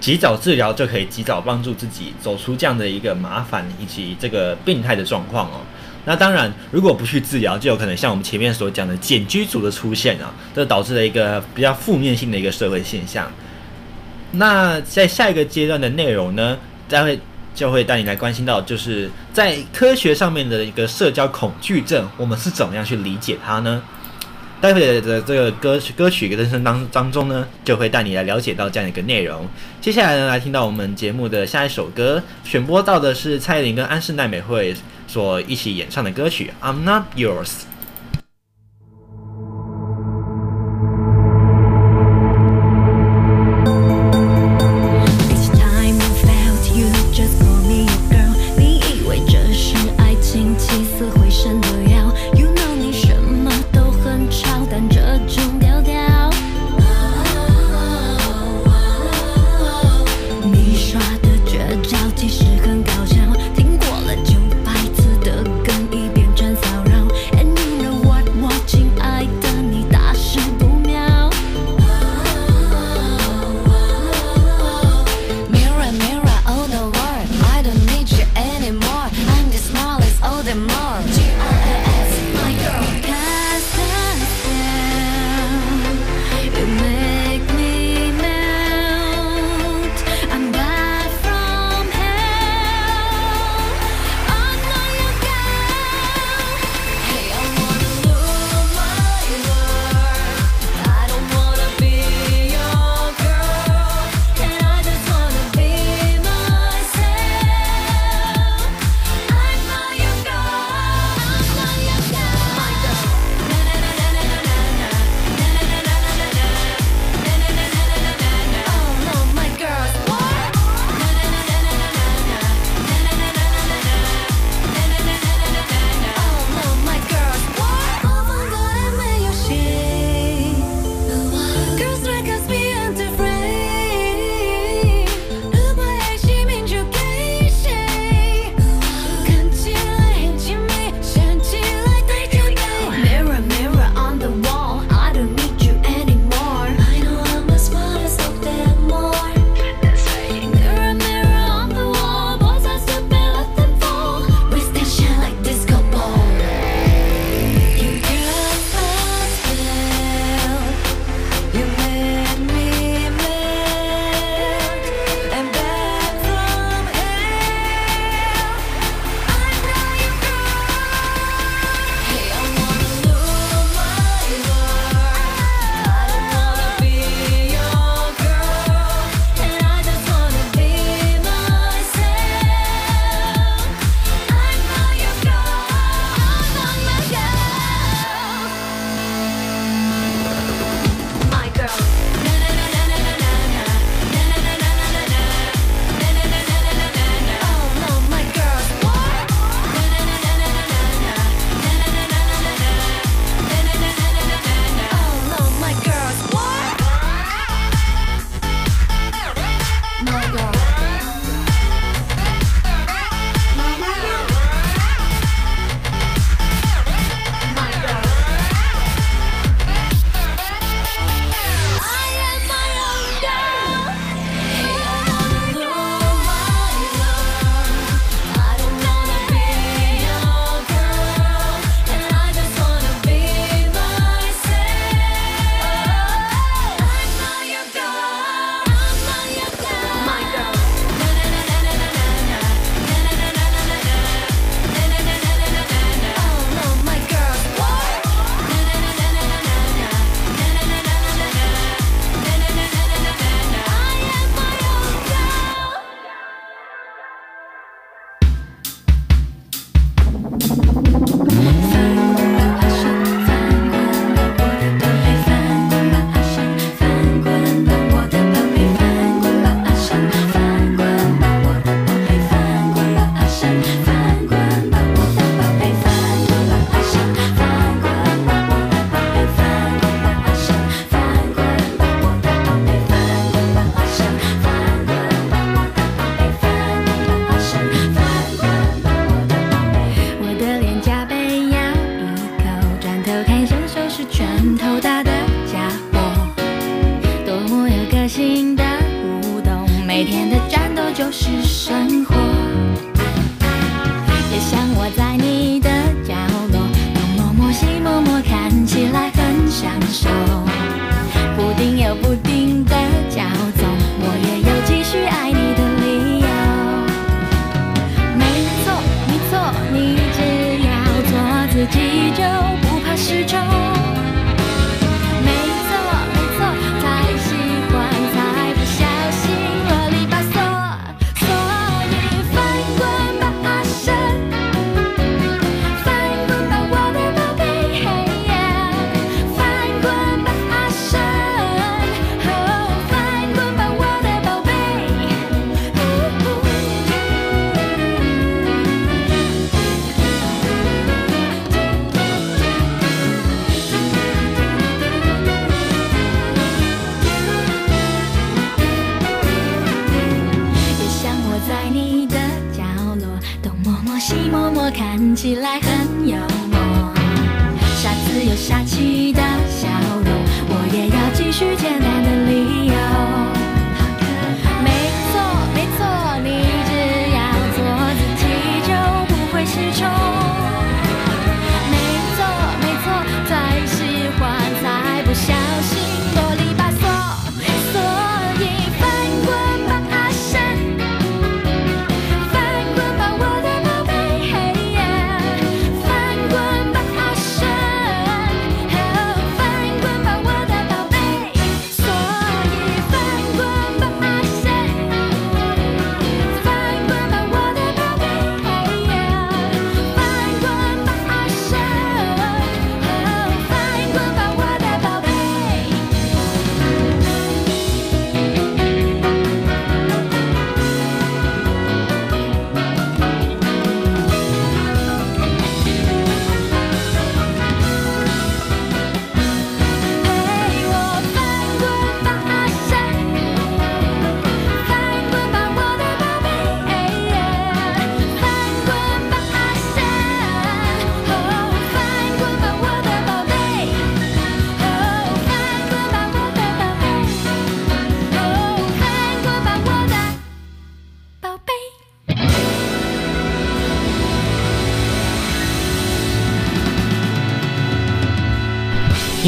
[0.01, 5.61] 及早治疗就可以及早帮助自己走出这样的一个麻烦以及这个病态的状况哦。
[6.05, 13.31] 那当然，如果不去治疗，就有可能像我们前面所讲的茧居族的出现啊，这导致了一个比较负面性的一个社会现象。
[14.31, 16.57] 那在下一个阶段的内容呢，
[16.87, 17.19] 将会。
[17.59, 23.83] 就会带你来关心到，就是在科学上面的一个社交恐惧症，我们是怎么样去理解它呢？
[24.61, 29.45] 待会的这个歌曲歌曲人生当当中呢，就会带你来了解到这样一个内容。
[29.81, 34.73] 接下来呢，来听到我们节目的下一首歌，选播到的是蔡依林跟安室奈美惠
[35.05, 37.45] 所一起演唱的歌曲《I'm Not Yours》。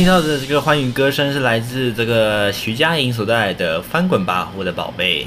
[0.02, 5.24] 听到的这个欢迎歌声是来自这个徐佳莹所带来的《翻滚吧，我的宝贝》。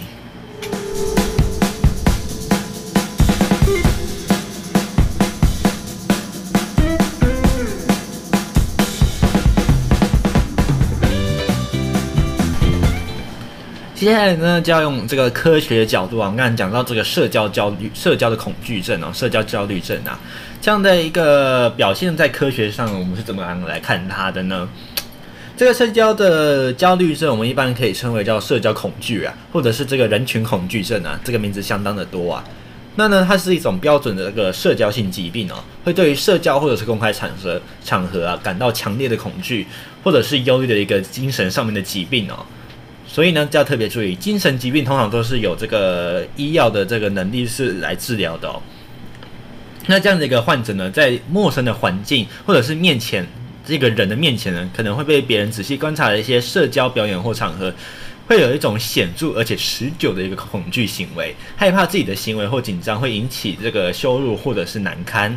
[13.94, 20.18] 接下来呢，就要用这个科学的角度啊，我刚才讲到这个社交焦虑、社交的恐惧症哦，社交焦虑症啊。
[20.64, 24.66] 这样的一个表现在科学上，我们是怎么样来看它的呢？
[25.58, 32.42] 这个社交的焦虑症，我们一般可以称为叫社交恐惧啊，或者是这个人群恐惧症啊，这个名字相当的多啊。
[32.96, 39.66] 那呢，它是一种标准的这个社交性疾病哦，会对于社交或者是公开场合场合啊感到强烈的恐惧，
[40.02, 42.38] 或者是忧郁的一个精神上面的疾病哦。
[43.06, 48.53] 所以呢，就要特别注意，精神疾病通常都是有这个医药的这个能力是来治疗的哦。
[49.86, 53.26] 那这样的一个患者呢，在陌生的环境或者是面前
[53.66, 57.72] 这个人的面前呢，可能会被别人仔细观察的一些社交表演或场合，
[58.26, 65.36] 会有一种显著而且持久的一个恐惧行为，害怕自己的行为或紧张会引起这个羞辱或者是难堪。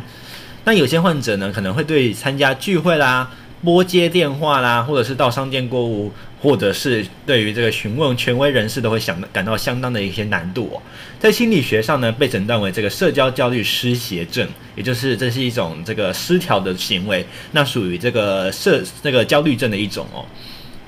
[0.64, 3.30] 那有些患者呢，可能会对参加聚会啦。
[3.62, 10.80] 拨接电话啦，或者是到商店购物，或者是对于这个询问权威人士，都会想感到相当的一些难度哦。
[11.18, 20.24] 在心理学上呢，被诊断为这个社交焦虑失协症，也就是这是一种这个失调的行为，那属于这个社这个焦虑症的一种哦。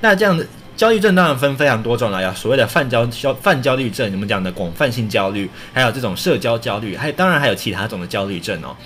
[0.00, 8.76] 那这样的焦虑症当然分非常多种了，有所谓的泛焦焦泛焦虑症，你们讲的广泛性焦虑，还有这种社交焦虑，还当然还有其他种的焦虑症哦。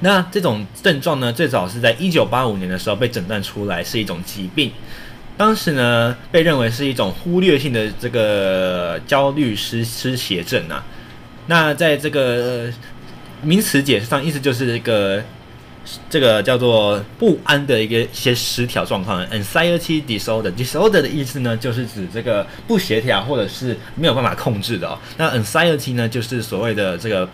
[0.00, 4.70] 那这种症状呢，最早是在一九八五年的时候被诊断出来是一种疾病，
[5.38, 10.84] 当时呢被认为是一种忽略性的这个焦虑失失协症啊。
[11.46, 12.70] 那在这个
[13.40, 15.22] 名词解释上，意思就是这个
[16.10, 20.52] 这个叫做不安的一个一些失调状况，anxiety disorder。
[20.52, 24.98] disorder 的意思呢，就是指这个不协调或者是没有办法控制的哦。
[25.16, 27.26] 那 anxiety 呢，就是所谓的这个。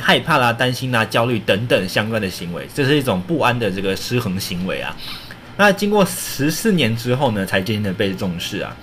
[0.00, 4.96] 害怕啦、担心啦、焦虑等等相关的行为，这是一种不安的这个失衡行为啊。
[5.56, 8.74] 那经过十四年之后呢，才渐渐的被重视啊。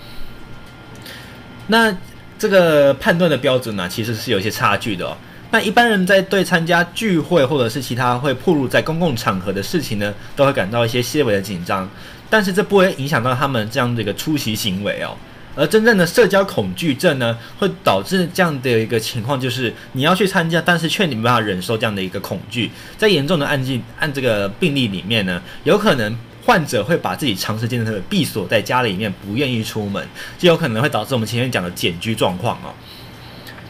[1.67, 1.95] 那
[2.37, 5.17] 这个判断的标准呢、其实是有些差距的哦。
[5.49, 11.89] 那一般人在对参加聚会或者是其他会暴露在公共场合的事情呢，都会感到一些些微的紧张，
[12.29, 15.17] 但是这不会影响到他们这样的一个出席行为哦。
[15.57, 22.69] 而真正的社交恐惧症呢，会导致这样的一个情况，就是你要去参加，但是却你没办法忍受这样的一个恐惧。
[22.97, 26.15] 在严重的案件按这个病例里面呢，有可能
[26.45, 30.07] 患者会把自己长时间的闭锁在家里面，不愿意出门，
[30.37, 32.71] 就有可能会导致我们前面讲的茧居状况哦。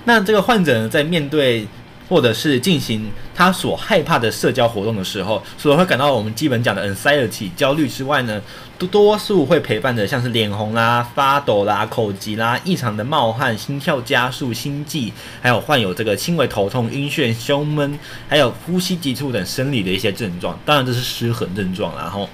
[0.03, 1.65] 那这个患者呢，在面对
[2.09, 8.41] 或者是进行他所害怕的社交活动的时候，除了会感到我们基本讲的 anxiety 焦虑之外呢，
[8.77, 15.11] 多多数会陪伴着像是脸红啦、发抖啦、口急啦、异常的冒汗、心跳加速、心悸，
[15.41, 20.57] 还有患有这个轻微头痛、晕眩、胸闷，还有呼吸急促等生理的一些症状。
[20.65, 22.29] 当然这是失衡症状，然后，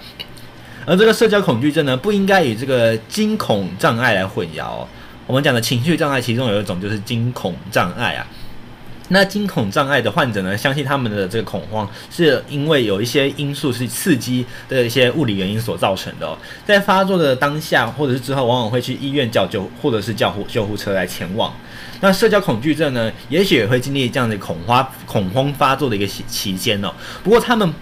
[0.85, 4.85] 而这个社交恐惧症呢，不应该与这个惊恐障碍来混淆。
[5.25, 8.27] 我们讲的情绪障碍，其中有一种就是惊恐障碍啊。
[9.09, 16.37] 那惊恐障碍的患者呢，相信他们的这个恐慌是因为有一些因素是刺激的一些物理原因所造成的。
[16.65, 21.53] 在发作的当下或者是之后，往往会去医院叫救，或者是叫护救护车来前往。
[22.01, 26.91] 那社交恐惧症呢，也许也会经历这样的恐慌恐慌发作的一个期期间哦。
[27.23, 27.73] 不过他们。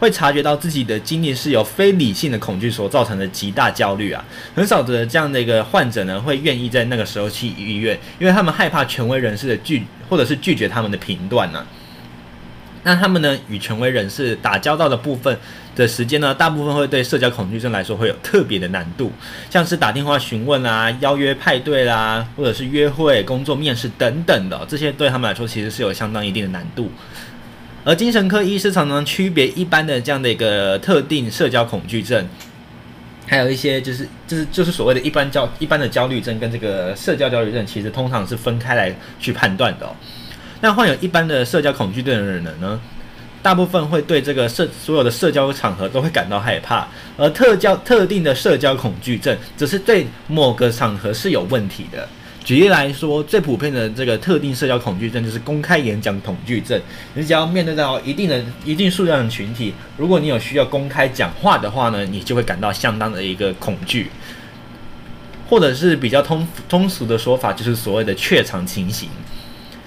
[0.00, 4.24] 会察觉到自己的经历是由非理性的恐惧所造成的极大焦虑啊，
[4.54, 11.64] 很少的这样的一个患者呢，会愿意在那个时候去医院，因为他们害怕权威人士的拒，或者是拒绝他们的评断呢。
[12.82, 15.38] 那他们呢，与权威人士打交道的部分
[15.76, 19.12] 的时间呢，大部分会对社交恐惧症来说会有特别的难度，
[19.50, 26.90] 像是打电话询问啊、邀约派对啦，或者是约会、工作面试等等的，这些对他们来说其实是有相当一定的难度。
[27.90, 32.24] 而精神科医师常常区别一般的这样的一个特定社交恐惧症，
[33.26, 39.90] 还有一些就是就是就是所谓的一般焦一般的焦虑症跟这个社交焦虑症，其实通常是分开来去判断的哦。
[40.60, 42.80] 那患有一般的社交恐惧症的人呢，
[43.42, 46.86] 大部分会对这个社所有的社交场合都会感到害怕，
[47.16, 52.08] 而特交特定的社交恐惧症，只是对某个场合是有问题的。
[52.50, 56.82] 举例来说，最普遍的这个特定社交恐惧症就是公开演讲恐惧症。
[57.14, 64.10] 你只要面对到一定的一定数量的群体，如果你有需要公开讲话的话呢，你就会感到相当的一个恐惧，
[65.48, 69.08] 或者是比较通通俗的说法，就是所谓的怯场情形。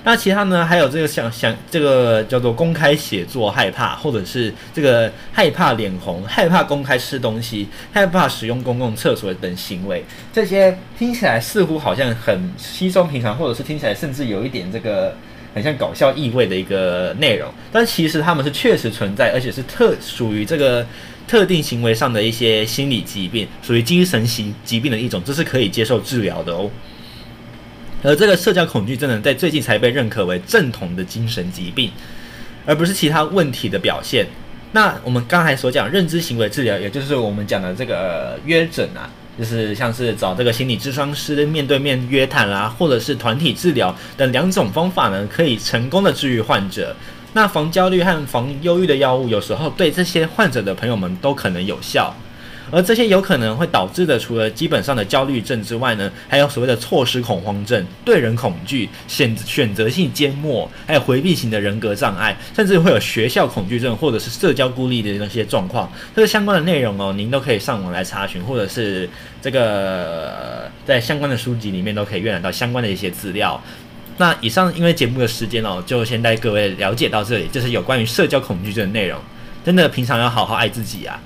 [0.06, 0.66] 那其他呢？
[0.66, 10.04] 还有这个想想这个叫做公开写作害怕，或者是这个害怕脸红、害怕公开吃东西、害怕使用公共厕所等行为，
[10.34, 15.16] 这些听起来似乎好像很稀松平常，或者是听起来甚至有一点这个
[15.54, 20.86] 很像搞笑意味的一个内容，但其实他们是确实存在，而且是特属于这个
[21.26, 26.70] 特定行为上的一些心理疾病，属于精神型疾病的一种，这是可以接受治疗的哦。
[28.04, 31.90] 而这个社交恐惧症呢，在最近才被认可为正统的精神疾病，
[32.66, 34.28] 而不是其他问题的表现。
[34.74, 39.10] 那我们刚才所讲认知行为治疗，也就是我们讲的这个约诊啊，
[39.40, 46.96] 就是像是找这个心理咨商师面对面约谈啦、啊，或者是团体治疗等两种方法呢，可以成功的治愈患者。
[47.34, 52.14] 那防焦虑和防忧郁的药物，有时候对这些患者的朋友们都可能有效。
[52.74, 65.92] 而这些有可能会导致的，除了基本上的焦虑症之外呢，还有所谓的错失恐慌症、对人恐惧、选选择性缄默，还有回避型的人格障碍，甚至会有学校恐惧症或者是社交孤立的那些状况。
[66.16, 69.08] 这个相关的内容哦，您都可以上网来查询，或者是
[69.40, 73.62] 这个在相关的书籍里面都可以阅览到相关的一些资料。
[74.18, 79.20] 那以上因为节目的时间哦，就先带各位了解到这里，就是有关于社交恐惧症的内容。
[79.64, 81.22] 真的，平常要好好爱自己啊。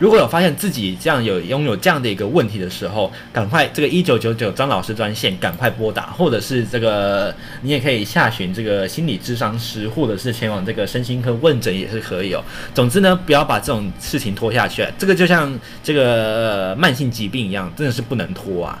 [0.00, 12.42] 如果有发现自己这样有拥有这样的一个问题的时候，赶快这个一九九九张老师专线赶快拨打，或者是这个你也可以下询这个心理智商师，或者是前往这个身心科问诊也是可以哦。
[12.74, 15.52] 总之呢，不要把这种事情拖下去，这个就像
[15.84, 18.80] 这个、慢性疾病一样，真的是不能拖啊。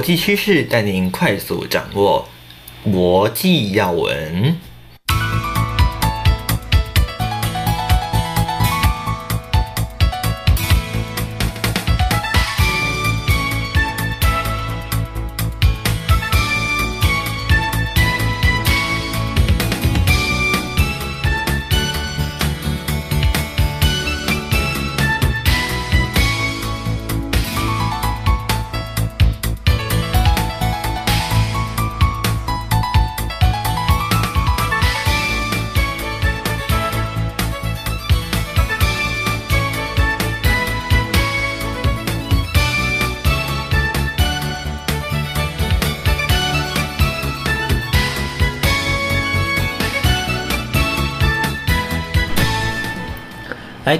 [0.00, 2.26] 国际趋势带您快速掌握
[2.90, 4.56] 国际要闻。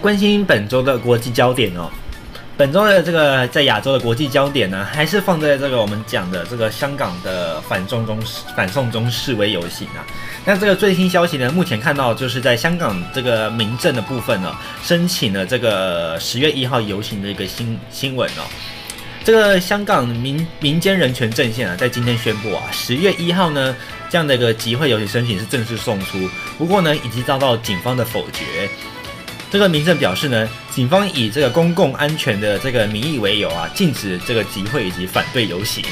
[0.00, 1.90] 关心本周的国际焦点哦。
[2.56, 8.20] 本周的这个在亚洲的国际焦点呢，还是放在这个我们讲的这个香港的反送中
[8.54, 10.04] 反送中示威游行啊。
[10.44, 18.42] 那这个最新消息呢，目前看到就是在香港这个民政的部分呢，申请了这个十月一号游行的一个新新闻哦。
[19.24, 23.74] 这个香港民民间人权阵线啊，在今天宣布啊，十月一号呢，
[24.10, 26.18] 这样的一个集会游行申请是正式送出，
[26.58, 28.68] 不过呢，已经遭到警方的否决。
[29.50, 35.84] 这个民政表示呢，警方以这个公共安全的这个名义为由啊，禁止这个集会以及反对游行。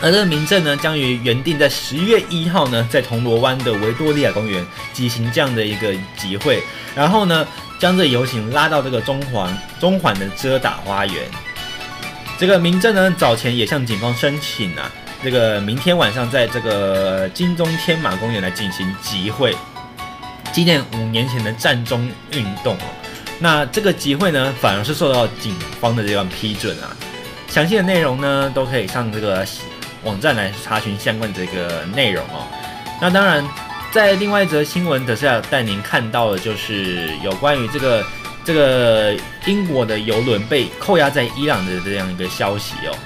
[0.00, 6.60] 而这个民政呢，将于原定在十月一号呢，在铜锣湾的维多利亚公园举行这样的一个集会，
[6.96, 7.46] 然后呢，
[7.78, 11.14] 将这游行拉到这个中环中环的遮打花园。
[12.38, 14.90] 这个民政呢，早前也向警方申请啊，
[15.22, 19.54] 这个明天晚上在这个金钟天马公园来进行集会。
[20.52, 22.88] 纪念五年前的战中运动哦，
[23.38, 26.96] 那这个集会呢，反而是受到警方的这样批准啊。
[27.48, 29.46] 详细的内容呢，都可以上这个
[30.02, 32.46] 网站来查询相关的这个内容哦。
[33.00, 33.46] 那当然，
[33.92, 38.04] 在另外一则新闻，则是要带您看到的，就是有关于这个
[38.44, 39.14] 这个
[39.46, 42.96] 英国的游轮被扣押在伊朗的这样一个消息哦。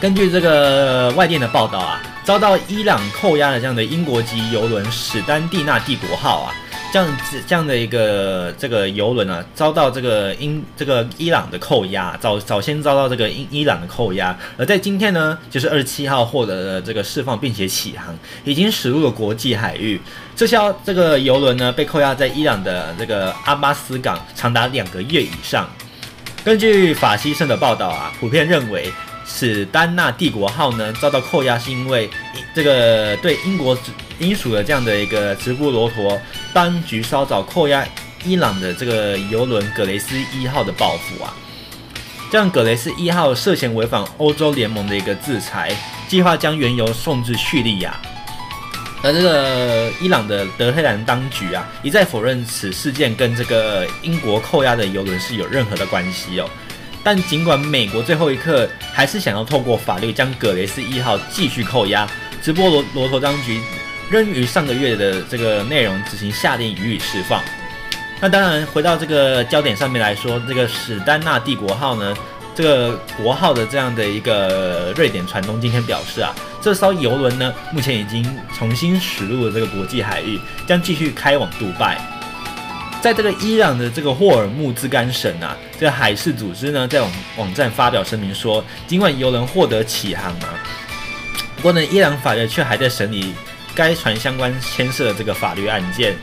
[0.00, 2.02] 根据这个外电的报道啊。
[2.24, 6.54] 遭到伊朗扣押的这样的英国籍邮轮史丹蒂纳帝国号啊，
[6.90, 20.00] 这样子这样的一个这个游轮啊，遭到这个英这个伊朗的扣押，早早先遭到这个伊伊朗的扣押，而在今天呢，就是二十七号获得了这个释放，并且起航，已经驶入了国际海域。
[20.34, 25.68] 这艘这个游轮呢，被扣押在伊朗的这个阿巴斯港长达两个月以上。
[26.42, 28.90] 根据法西社的报道啊，普遍认为。
[29.26, 32.10] 史丹纳帝国号呢，遭到扣押，是因为
[32.54, 33.76] 这个对英国
[34.18, 36.20] 英属的这样的一个直布罗陀
[36.52, 37.86] 当局稍早扣押
[38.24, 41.34] 伊朗的这个邮轮葛雷斯一号的报复啊，
[42.30, 45.74] 这样葛雷斯一号涉嫌违反欧洲联盟的一个制裁，
[46.06, 47.98] 计划将原油送至叙利亚，
[49.02, 56.48] 而这个伊朗的德黑兰当局啊，一再否认此事件跟这个英国扣押的邮轮是有任何的关系哦。
[57.04, 62.08] 但尽管美国最后一刻还是想要透过法律将葛雷斯一号继续扣押，
[62.42, 63.60] 直播罗罗陀当局
[64.10, 67.42] 仍于上个月的这个内容执行下令予以释放。
[68.20, 72.16] 那当然，回到这个焦点上面来说，这个史丹纳帝国号呢，
[72.54, 76.32] 这个国号的这样的一个瑞典船东今天表示啊，
[76.62, 78.24] 这艘游轮呢目前已经
[78.56, 82.00] 重新驶入了这个国际海域，将继续开往杜拜。
[83.04, 90.48] 在这个伊朗的这个霍尔木兹干省啊，这个海事组织呢，在网网站发表声明说，尽管邮轮获得启航啊，
[91.56, 93.34] 不过呢，伊朗法院却还在审理
[93.74, 96.16] 该船相关牵涉的这个法律案件。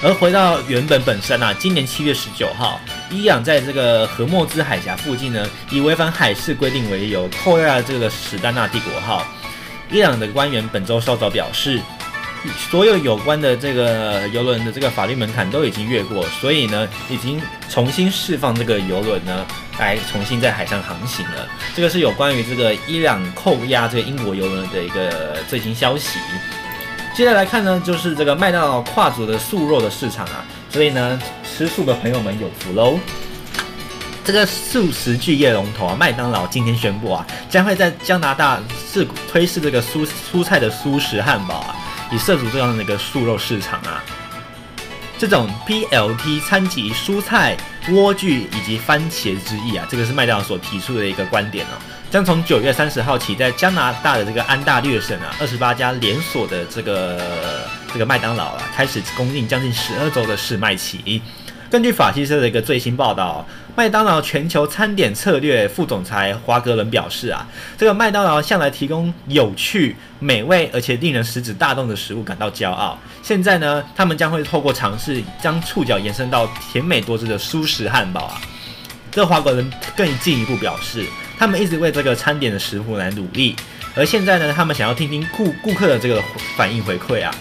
[0.00, 2.80] 而回到原本本身啊，今年七月十九号，
[3.10, 9.24] 伊朗在这个荷莫兹海峡附近呢，以违反海事规定为由，扣押了这个史丹纳帝国号。
[9.90, 11.80] 伊朗的官员本周稍早表示。
[12.70, 19.46] 所有有关的这个游轮的这个法律门槛都已经越过，所以呢，已经重新释放这个游轮呢，
[19.78, 21.46] 来重新在海上航行了。
[21.74, 26.18] 这个是有关于这个伊朗扣押这个英国游轮的一个最新消息。
[27.14, 32.98] 接下来看呢，就是这个麦当劳跨足的素肉的市场啊，所以呢，吃素的朋友们有福喽。
[34.24, 38.60] 这个素食巨业龙头啊，麦当劳今天宣布啊，将会在加拿大
[38.90, 41.76] 试推试这个蔬蔬菜的素食汉堡啊。
[42.12, 44.02] 以涉足这样的一个素肉市场啊，
[45.18, 47.56] 这种 PLT 餐级蔬菜、
[47.86, 51.78] 莴苣以及番茄之意啊，这个是麦当劳所提出的一个观点哦。
[52.10, 61.22] 将从九月三十号起，在加拿大的这个安大略省啊，二十八家连锁的这个这个麦当劳啊，开始供应将近十二周的试卖期。
[61.70, 67.46] 根据法新社的一个最新报道，麦当劳全球餐点策略副总裁华格伦表示啊，
[67.78, 72.98] 这个麦当劳向来提供有趣、美味而且令人食指大动的食物感到骄傲。
[73.22, 78.40] 现在呢，他们将会透过尝试将触角延伸到甜美多汁的蔬食汉堡啊。
[79.12, 81.06] 这华格伦更进一步表示，
[81.38, 83.54] 他们一直为这个餐点的食谱来努力，
[83.94, 86.20] 而现在呢，他们想要听听顾顾客的这个
[86.56, 87.32] 反应回馈啊。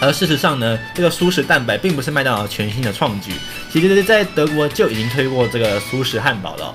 [0.00, 3.32] 而事实上呢，这个蔬食蛋白并不是麦当劳全新的创举，
[3.72, 6.74] 其实在德国就已经推过这个蔬食汉堡了。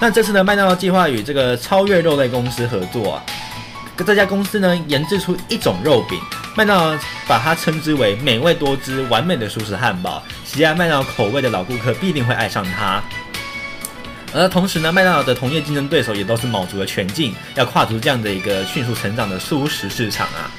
[0.00, 3.24] 那这次呢，麦当劳计划与这个超越肉类公司合作啊，
[3.96, 6.20] 这家公司呢研制出一种肉饼，
[6.54, 10.22] 麦当劳把它称之为美味多汁、完美的蔬食汉堡。
[10.44, 13.02] 喜爱麦当劳口味的老顾客必定会爱上它。
[14.34, 20.50] 而同时呢，麦当劳的同业竞争对手也都是卯足了全劲，要跨足这样的一个迅速成长的蔬食市场啊。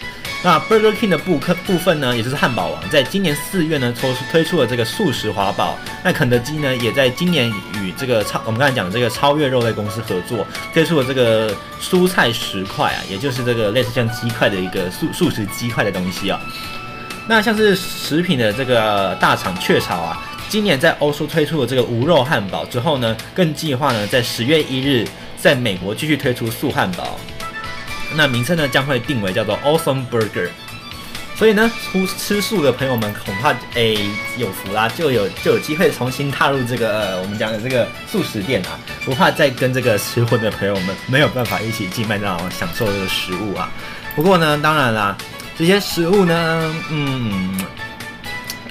[0.41, 5.77] 那 Burger King 的部客部分呢，也就是汉堡王，在今年四月呢，推出推出了这个素食华堡。
[6.01, 7.49] 那肯德基呢，也在今年
[7.81, 16.39] 与这个超我们刚才讲的这个超越肉类公司合作，推出了这个蔬菜十块啊，也就是这个类似像鸡块的一个素素食鸡块的东西啊。
[17.27, 25.05] 那像是食品的这个大厂雀巢啊，今年在欧洲推出了这个无肉汉堡之后呢，更计划呢在十月一日
[25.37, 27.19] 在美国继续推出素汉堡。
[28.15, 30.49] 那名称呢将会定为叫做 Awesome Burger，
[31.35, 33.97] 所以呢，吃吃素的朋友们恐怕诶、
[34.37, 43.69] 有福啦，就有就有机会重新踏入这个、呃、我们讲的这个素食店啊，不怕再跟这个吃荤的朋友们没有办法一起进麦当劳享受这个食物啊。
[44.15, 45.15] 不过呢，当然啦，
[45.57, 47.57] 这些食物呢，嗯，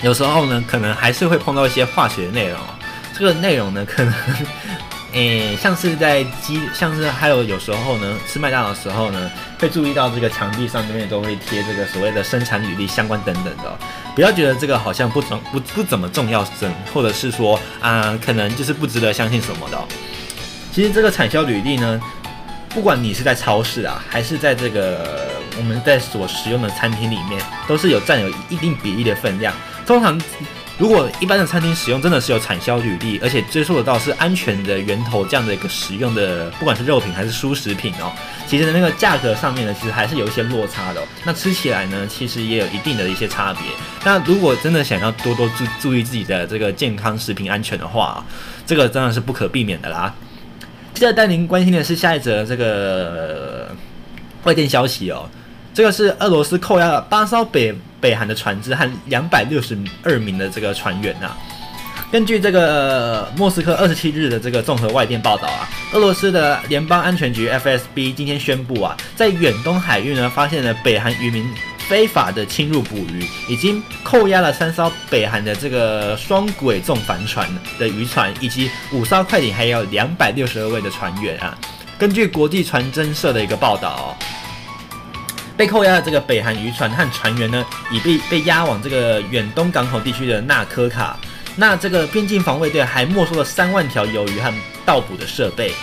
[0.02, 2.59] 有时候呢可能还是会碰到一些化学内容，
[3.16, 4.12] 这个内容呢可能。
[5.14, 13.78] 诶、像是在机，像是还有有时候呢，吃麦当劳的时候呢，会注意到这个墙壁上面都会贴这个所谓的生产履历相关等等的，
[14.14, 16.47] 不要觉得这个好像不怎不不怎么重要，
[16.93, 19.78] 或者是说啊、可能就是不值得相信什么的。
[20.70, 21.98] 其实这个产销履历呢，
[22.68, 29.55] 不管你是在超市啊，还是在这个我们在所使用的餐厅里面，都是有占有一定比例的分量，
[29.86, 30.20] 通常。
[30.79, 38.13] 如果一般的餐厅使用真的是有产销履历，而且追溯得到是安全的源头这样的一个使用的，不管是肉品还是蔬食品哦，
[38.47, 41.03] 其实那个价格上面呢，其实还是有一些落差的。
[41.25, 43.63] 那吃起来呢，其实也有一定的一些差别。
[44.05, 48.25] 那如果真的想要多多注注意自己的这个健康食品安全的话，
[48.65, 50.15] 这个当然是不可避免的啦。
[50.95, 53.75] 接着带您关心的是下一则这个
[54.45, 55.29] 外电消息哦。
[55.79, 61.39] 这个是俄罗斯扣押了八艘北北韩的船只和两百六十二名的这个船员啊。
[62.11, 71.49] 根据这个莫斯科二十七日的这个综合外电报道啊，俄罗斯的联邦安全局 FSB 今天宣布啊，在远东海域呢发现了北韩渔民
[71.89, 77.49] 非法的侵入捕鱼，已经扣押了三艘北韩的这个双轨重帆船
[77.79, 81.57] 的渔船，以及五艘快艇，还有两百六十二位的船员啊。
[81.97, 84.19] 根据国际船侦社的一个报道。
[85.59, 91.18] 被扣押的这个北韩渔船和船员呢，已被被押往这个远东港口地区的纳科卡。
[91.56, 94.55] 那这个边境防卫队还没收了三万条鱿鱼和
[94.86, 95.74] 盗捕的设备。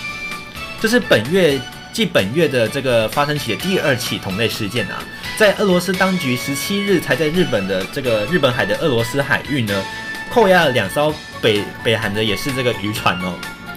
[0.80, 1.60] 这是本月
[1.92, 5.04] 继本月的这个发生起的第二起同类事件啊！
[5.38, 9.84] 在俄罗斯当局十七日才在日本的这个日本海的俄罗斯海域呢，
[10.32, 13.34] 扣押了两艘北北韩的也是这个渔船哦，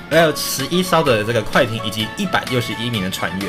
[0.08, 3.48] 还有十一艘的这个快艇以及一百六十一名的船员。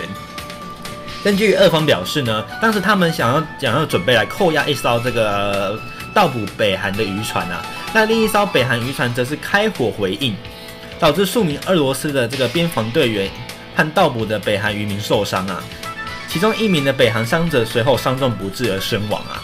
[1.24, 5.78] 根据俄方表示呢，当时他们想要想要准备来扣押一艘这个
[6.14, 7.62] 盗捕北韩的渔船啊，
[7.94, 10.34] 那另一艘北韩渔船则是开火回应，
[10.98, 13.30] 导致数名俄罗斯的这个边防队员
[13.76, 15.62] 和盗捕的北韩渔民受伤啊，
[16.30, 19.44] 其中一名的北韩伤者随后伤重不治而身亡啊。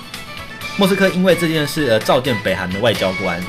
[0.77, 3.41] 莫斯科因为这件事而召见北韩的外交官，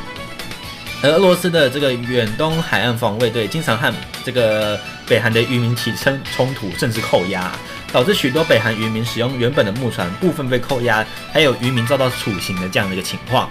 [1.01, 3.93] 而俄罗斯的这个远东海岸防卫队经常和
[4.25, 4.79] 这个
[5.09, 7.53] 北韩的渔民起冲冲突，甚至扣押。
[7.97, 11.03] 导致许多北韩渔民使用原本的木船部分被扣押，
[11.33, 13.49] 还有渔民遭到处刑的这样的一个情况。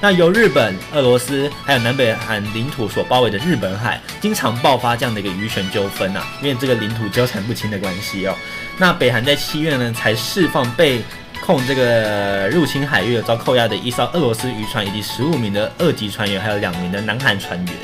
[0.00, 8.34] 那由日本、俄罗斯还有南北韩领土所包围的日本海，经常爆发这样的一个渔权纠纷啊，因为这个领土纠缠不清的关系哦。
[8.76, 11.00] 那北韩在七月呢，才释放被
[11.40, 17.74] 控这个入侵海域遭扣押的一艘俄罗斯渔船，以及十五名的二级船员，还有两名的南韩船员。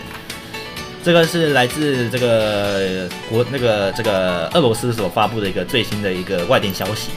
[1.04, 7.10] 这个是来自这个国那个这个俄罗斯所发布的一个最新的一个外电消息。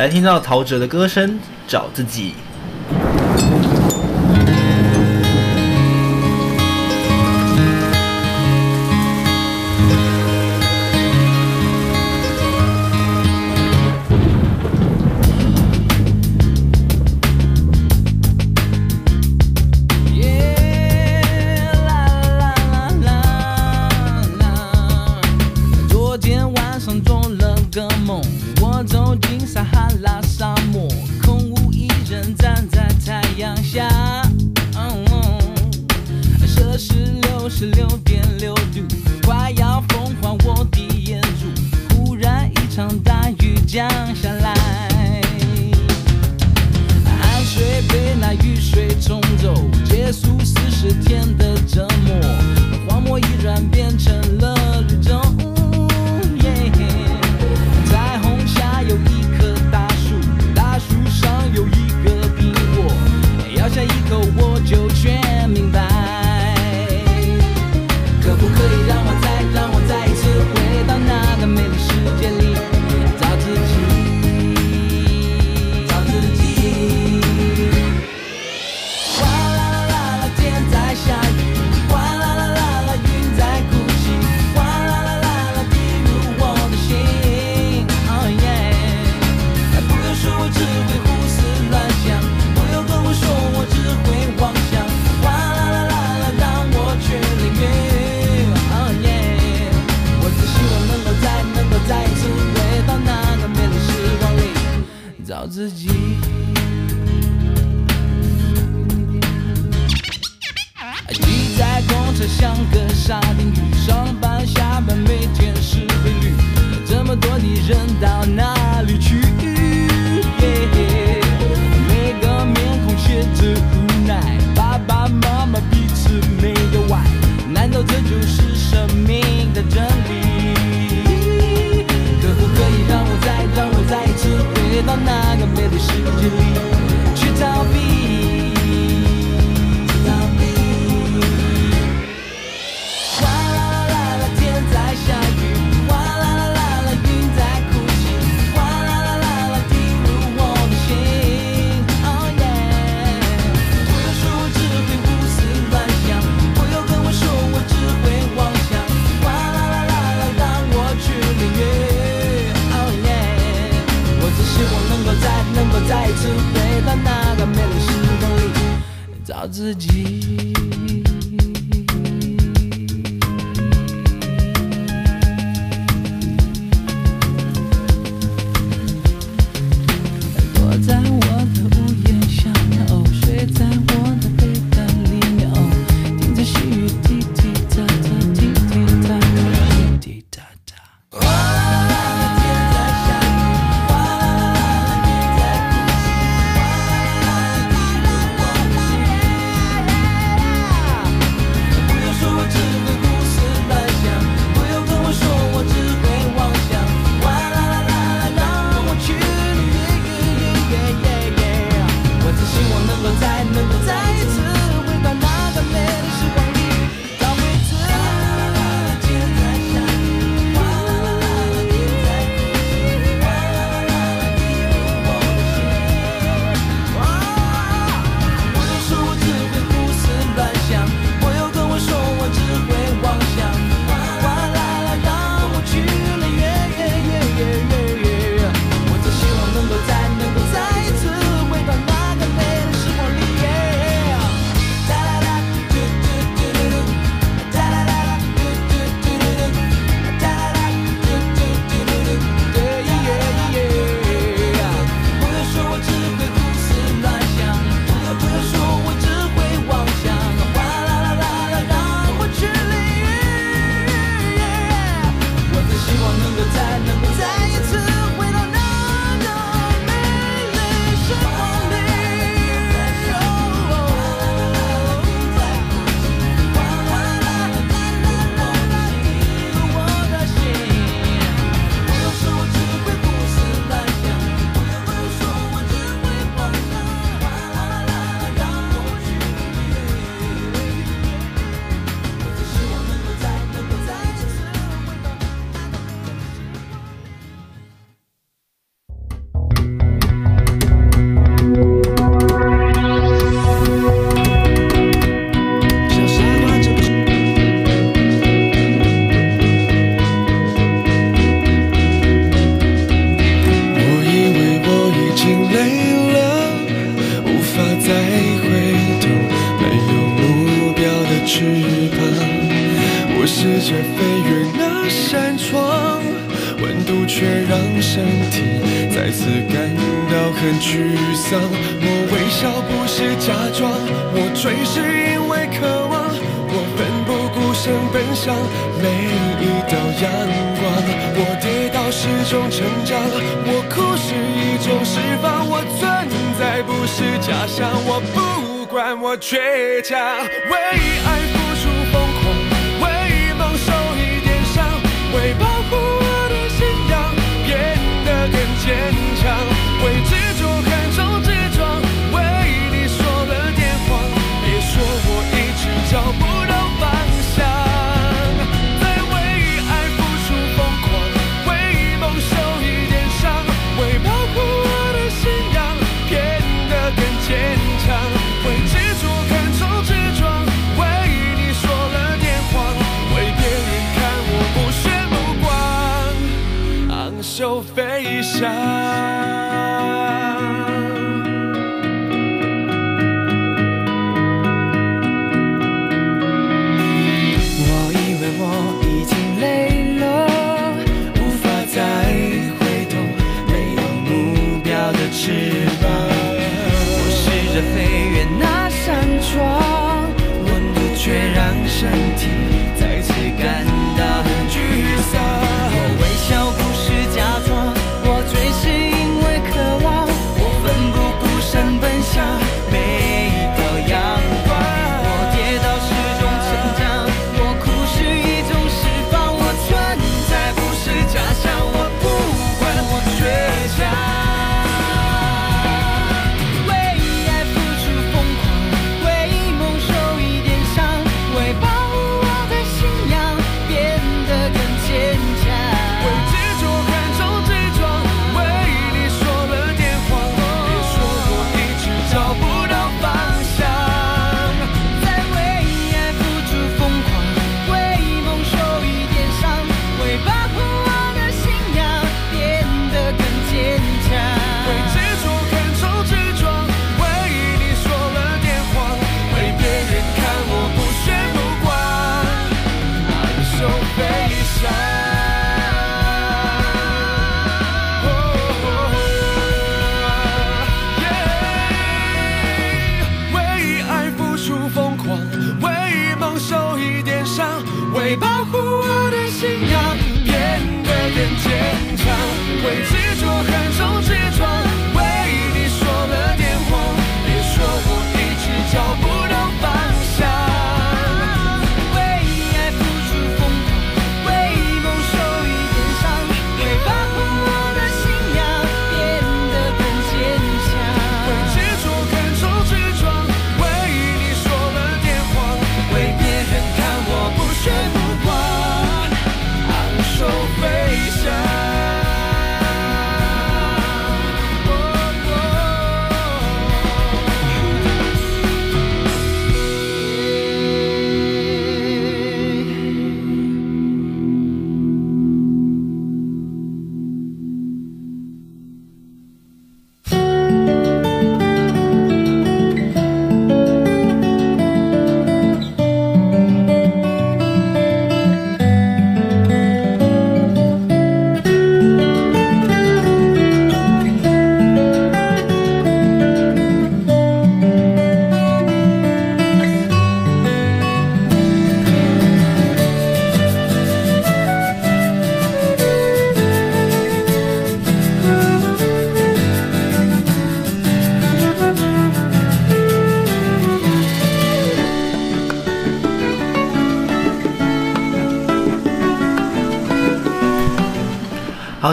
[0.00, 2.32] 来听到陶喆的歌声，找自己。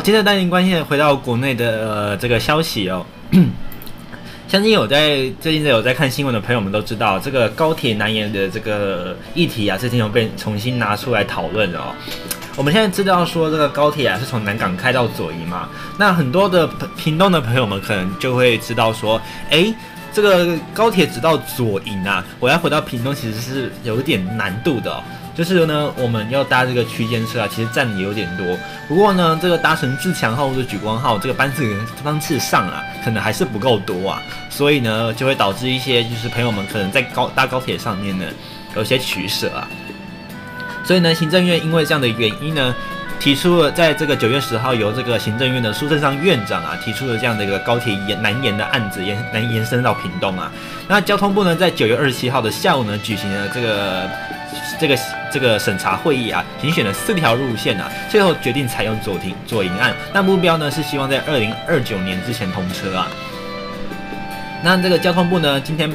[0.08, 3.06] 接着带您关心的回到国内的呃这个消息哦。
[4.48, 11.94] 相信有在最近有在看新闻的朋友们都知道，这个高铁南延的这个议题啊，最近有被重新拿出来讨论哦。
[12.56, 15.68] 我们现在知道说这个高铁啊是从南港开到左营嘛，
[16.00, 16.66] 那很多的
[16.96, 19.76] 屏东的朋友们可能就会知道说，诶，
[20.14, 25.04] 这个高铁直到左营啊，我要回到屏东其实是有一点难度的哦。
[25.38, 28.58] 就是呢，我们要搭这个区间车啊，其实站的有点多。
[28.88, 34.20] 不过呢，这个搭乘自强号或者莒光号这个班次班次上啊，可能还是不够多啊。
[34.50, 38.26] 所以呢，就会导致一些就是朋友们可能在高搭高铁上面呢，
[38.76, 39.68] 有些取舍啊。
[40.84, 42.74] 所以呢，行政院因为这样的原因呢，
[43.20, 50.52] 提出了在这个九月十号由这个行政院的苏贞昌院长啊提出了这样的一个高铁延南延的案子延南延伸到屏东啊。
[50.88, 54.10] 那交通部呢在九月二十七号的下午呢举行了这个
[54.80, 54.98] 这个
[55.32, 59.94] 这个审查会议啊，评选了四条路线啊，最后决定采用左停左营案。
[60.14, 63.08] 那目标呢是希望在二零二九年之前通车啊。
[64.64, 65.92] 那这个交通部呢今天。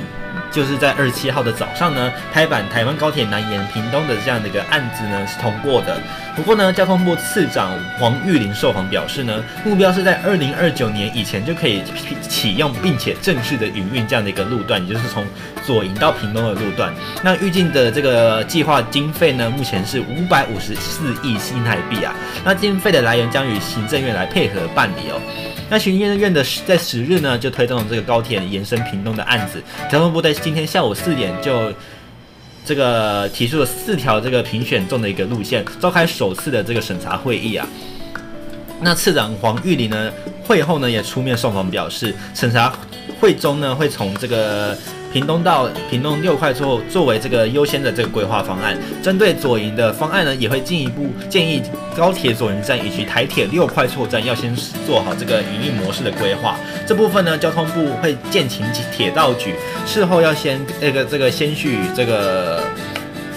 [0.50, 5.98] 就是在二十七号的早上呢，拍板台湾高铁南延屏东的这样的一个案子呢是通过的。
[6.34, 11.82] 不过呢，交通部次长黄玉玲受访表示呢，目标是在二零二九年以前就可以
[12.28, 15.26] 启用并且正式的营运这样的一个路段，也就是从
[15.64, 16.92] 左营到屏东的路段。
[17.22, 22.14] 那预计的这个计划经费呢，目前是五百五十四亿新台币啊。
[22.44, 25.20] 那经费的来源将与行政院来配合办理哦。
[25.72, 29.58] 那行政院的在十日呢，就推动了这个高铁延伸屏东的案子。
[29.90, 31.72] 交通部在今天下午四点就
[32.62, 37.66] 这个提出了四条这个评选中的一个路线，召开首次的这个审查会议啊。
[38.82, 40.12] 那次长黄玉林呢，
[40.44, 42.70] 会后呢也出面受访表示，审查
[43.18, 44.76] 会中呢会从这个。
[45.12, 51.62] 屏东到屏东六块厝作为这个优先的这个规划方案，针对左营的方案呢，也会进一步建议
[51.94, 54.56] 高铁左营站以及台铁六块厝站要先
[54.86, 56.56] 做好这个营运模式的规划。
[56.86, 58.64] 这部分呢，交通部会建请
[58.96, 59.54] 铁道局
[59.86, 62.64] 事后要先那个这个先去这个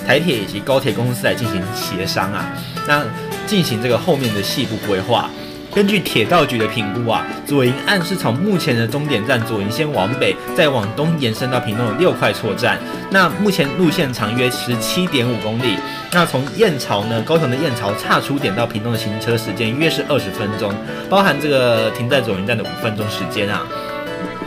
[0.08, 2.50] 台铁以及高铁公司来进行协商啊，
[2.88, 3.04] 那
[3.46, 5.30] 进行这个后面的细部规划。
[5.76, 12.80] 根据铁道局的评估啊，左营案是从目前的终点站左营先往北，再往东延伸到屏东的六块厝站。
[13.12, 15.78] 那目前路线长约十七点五公里。
[16.14, 20.74] 那从燕巢呢，高雄的燕巢岔出点到屏东的行车时间约是二十分钟，
[21.10, 23.62] 包含这个停在左营站的五分钟时间啊。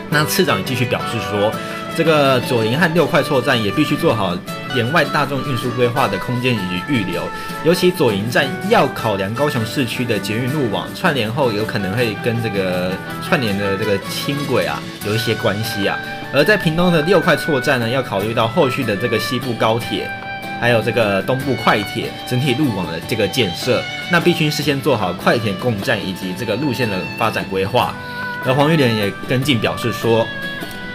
[0.09, 1.53] 那次长继续表示说，
[1.95, 4.35] 这个左营和六块厝站也必须做好。
[4.75, 7.23] 连外大众运输规划的空间以及预留，
[7.65, 12.93] 尤其左营站要考量高雄市区的捷运路网串联后，有可能会跟这个
[13.23, 15.99] 串联的这个轻轨啊有一些关系啊。
[16.33, 20.11] 而在屏东的六块错站呢，要考虑到后续的这个西部高铁，
[20.61, 27.95] 还有这个东部快铁整体路网的这个建设，那必须事先做好快铁共站以及这个路线的发展规划。
[28.45, 30.27] 而黄玉莲也跟进表示说。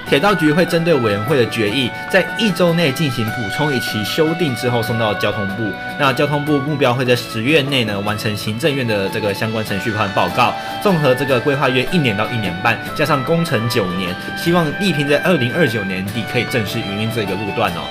[0.08, 5.72] 铁道局会针对委员会的决议，在一周内进行补充以及修订之后送到交通部。
[6.00, 10.54] 那交通部目标会在十月内呢完成行政院的这个相关程序和报告。
[10.84, 17.82] 综合这个规划约一年到一年半，加上工程九年，希望力拼在二零二九年底可以正式营运这个路段哦。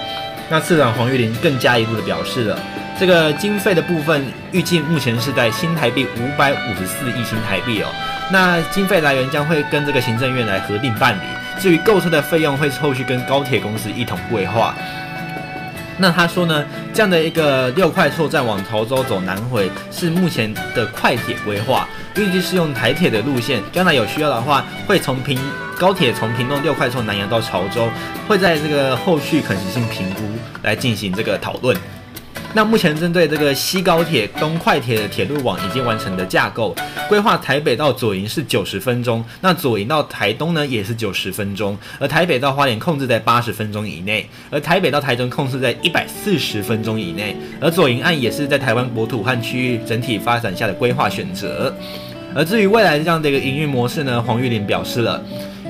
[0.48, 2.58] 那次长黄玉玲更加一步的表示了，
[3.00, 7.88] 这个经费的部分预计目前是在新台币五百五十四亿新台币哦。
[8.30, 11.22] 那经费来源将会跟这个行政院来核定办理。
[11.58, 14.74] 至于购车的费用，会后续跟高铁公司一同规划。
[15.98, 23.62] 那他说呢，这样的一个六块厝站往潮州走南回，是目前的快铁规划，预计是用台铁的路线。
[23.70, 25.38] 将来有需要的话，会从平
[25.78, 27.88] 高铁从屏东六块厝南延到潮州，
[28.26, 30.22] 会在这个后续可行性评估
[30.62, 31.76] 来进行这个讨论。
[32.54, 36.76] 那目前针对这个西高铁、东快铁的铁路网已经完成的架构
[37.08, 51.74] 规划，台北到左营是九十分钟，那左营到台东呢也是九十分钟，而台北到花莲控制在八十分钟以内，而台北到台中控制在一百四十分钟以内，而左营案也是在台湾国土和区域整体发展下的规划选择。
[52.34, 55.22] 而至于未来这样的一个营运模式呢，黄玉林表示了。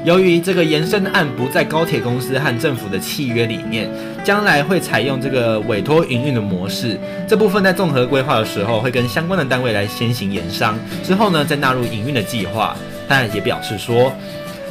[0.05, 3.89] 由于这个延伸案不在高铁公司和政府的契约里面，
[4.25, 6.99] 将来会采用这个委托营运的模式。
[7.29, 12.77] 这部分在综合规划的时候，会跟相关的单位来先行研商，之后呢再纳入营运的计划。
[13.09, 14.13] 但也表示说，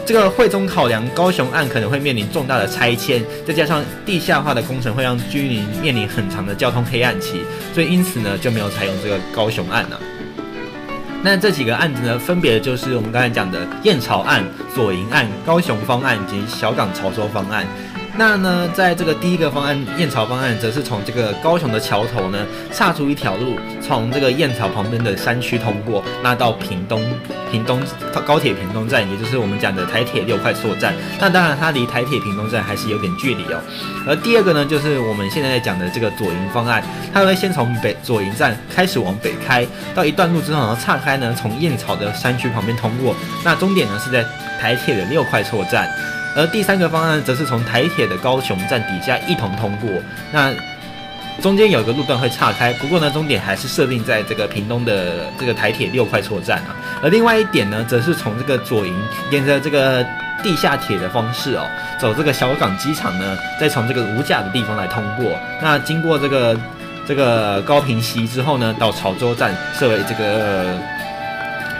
[0.06, 7.42] 这个会中考量高雄案可能会面临重大的拆迁，再加上地下化的工程会让居民面临很长的交通黑暗期，
[7.74, 9.98] 所以因此呢就没有采用这个高雄案了。
[11.24, 14.44] 那这几个案子呢，分别就是我们刚才讲的燕巢案、
[14.74, 17.66] 左营案、高雄方案以及小港潮州方案。
[18.18, 27.02] 那呢，在这个第一个方案燕巢方案，则是从这个高雄的桥头呢，岔出一条路，从这个燕巢旁边的山区通过，那到屏东
[27.50, 27.82] 屏东
[28.26, 30.94] 高铁屏东站，也就是我们讲的台铁六块厝站。
[31.20, 33.60] 那当然，它离台铁屏东站还是有点距离哦。
[34.06, 36.84] 而第二个呢，就是我们现在在讲的这个左营方案，
[37.14, 39.66] 它会先从北左营站开始往北开，
[39.96, 44.24] 到一段路之后呢，岔开呢，从燕巢的山区旁边通过，那终点呢是在
[44.60, 45.90] 台铁的六块厝站。
[46.36, 49.90] 而第三个方案则是从台铁的高雄站底下一同通过，
[50.32, 50.54] 那
[51.42, 56.76] 中间有个路段会岔开，不过呢，终点还是设定在这个屏东的这个台铁六块厝站啊。
[57.02, 58.96] 而另外一点呢，则是从这个左营
[59.32, 60.06] 沿着这个
[60.44, 61.66] 地下铁的方式哦，
[62.00, 65.38] 走这个小港机场呢，再从这个五甲的地方来通过。
[65.62, 66.60] 那经过这个
[67.08, 70.78] 这个高屏溪之后呢，到潮州站设为这个，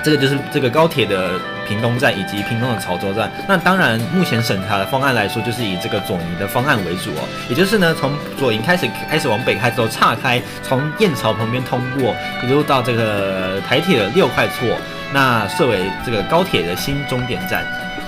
[0.04, 1.40] 这个就是这个高铁的
[1.72, 3.32] 屏东站以及屏东的潮州站。
[3.48, 14.68] 那当然，目前审查的方案来说，就是以这个左营的方案为主哦，也就是呢，从左营开始开始往北开之后岔开，从燕巢旁边通过，一路到这个台铁的六块厝，
[15.14, 17.64] 那设为这个高铁的新终点站。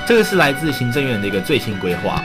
[0.05, 2.21] 这个是来自行政院的一个最新规划。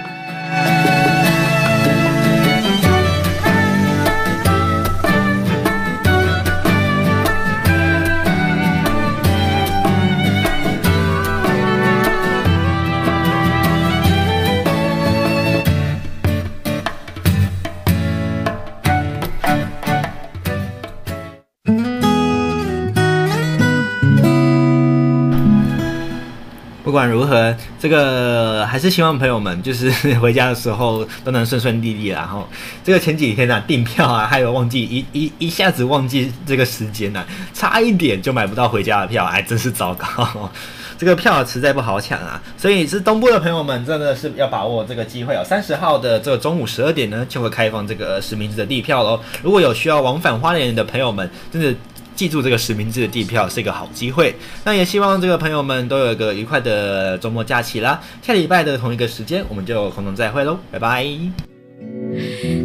[26.88, 29.90] 不管如何，这个还是希望朋友们就是
[30.20, 32.06] 回家的时候都能顺顺利利。
[32.06, 32.48] 然后
[32.82, 40.50] 这个前几天啊订票啊，还有忘记一一一下子忘记这个时间呢、差一点就买不到回家的票，哎，真是糟糕。
[40.96, 45.44] 这个票实在不好抢啊，所以是东部的朋友们真的是要把握这个机会哦。
[45.44, 49.20] 三十号的这个中午十二点呢，就会开放这个实名制的地票喽。
[49.42, 51.74] 如果有需要往返花莲的朋友们，真的。
[52.18, 54.34] 记住这个实名制的地票是一个好机会。
[54.64, 58.00] 那也希望这个朋友们都有一个愉快的周末假期啦。
[58.20, 61.04] 下礼拜的同一个时间，我们就空中再会喽，拜拜。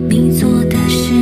[0.09, 1.13] 你做的事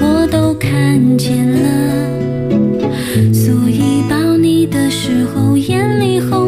[0.00, 6.43] 我都看见了，所以抱你的时候眼里红。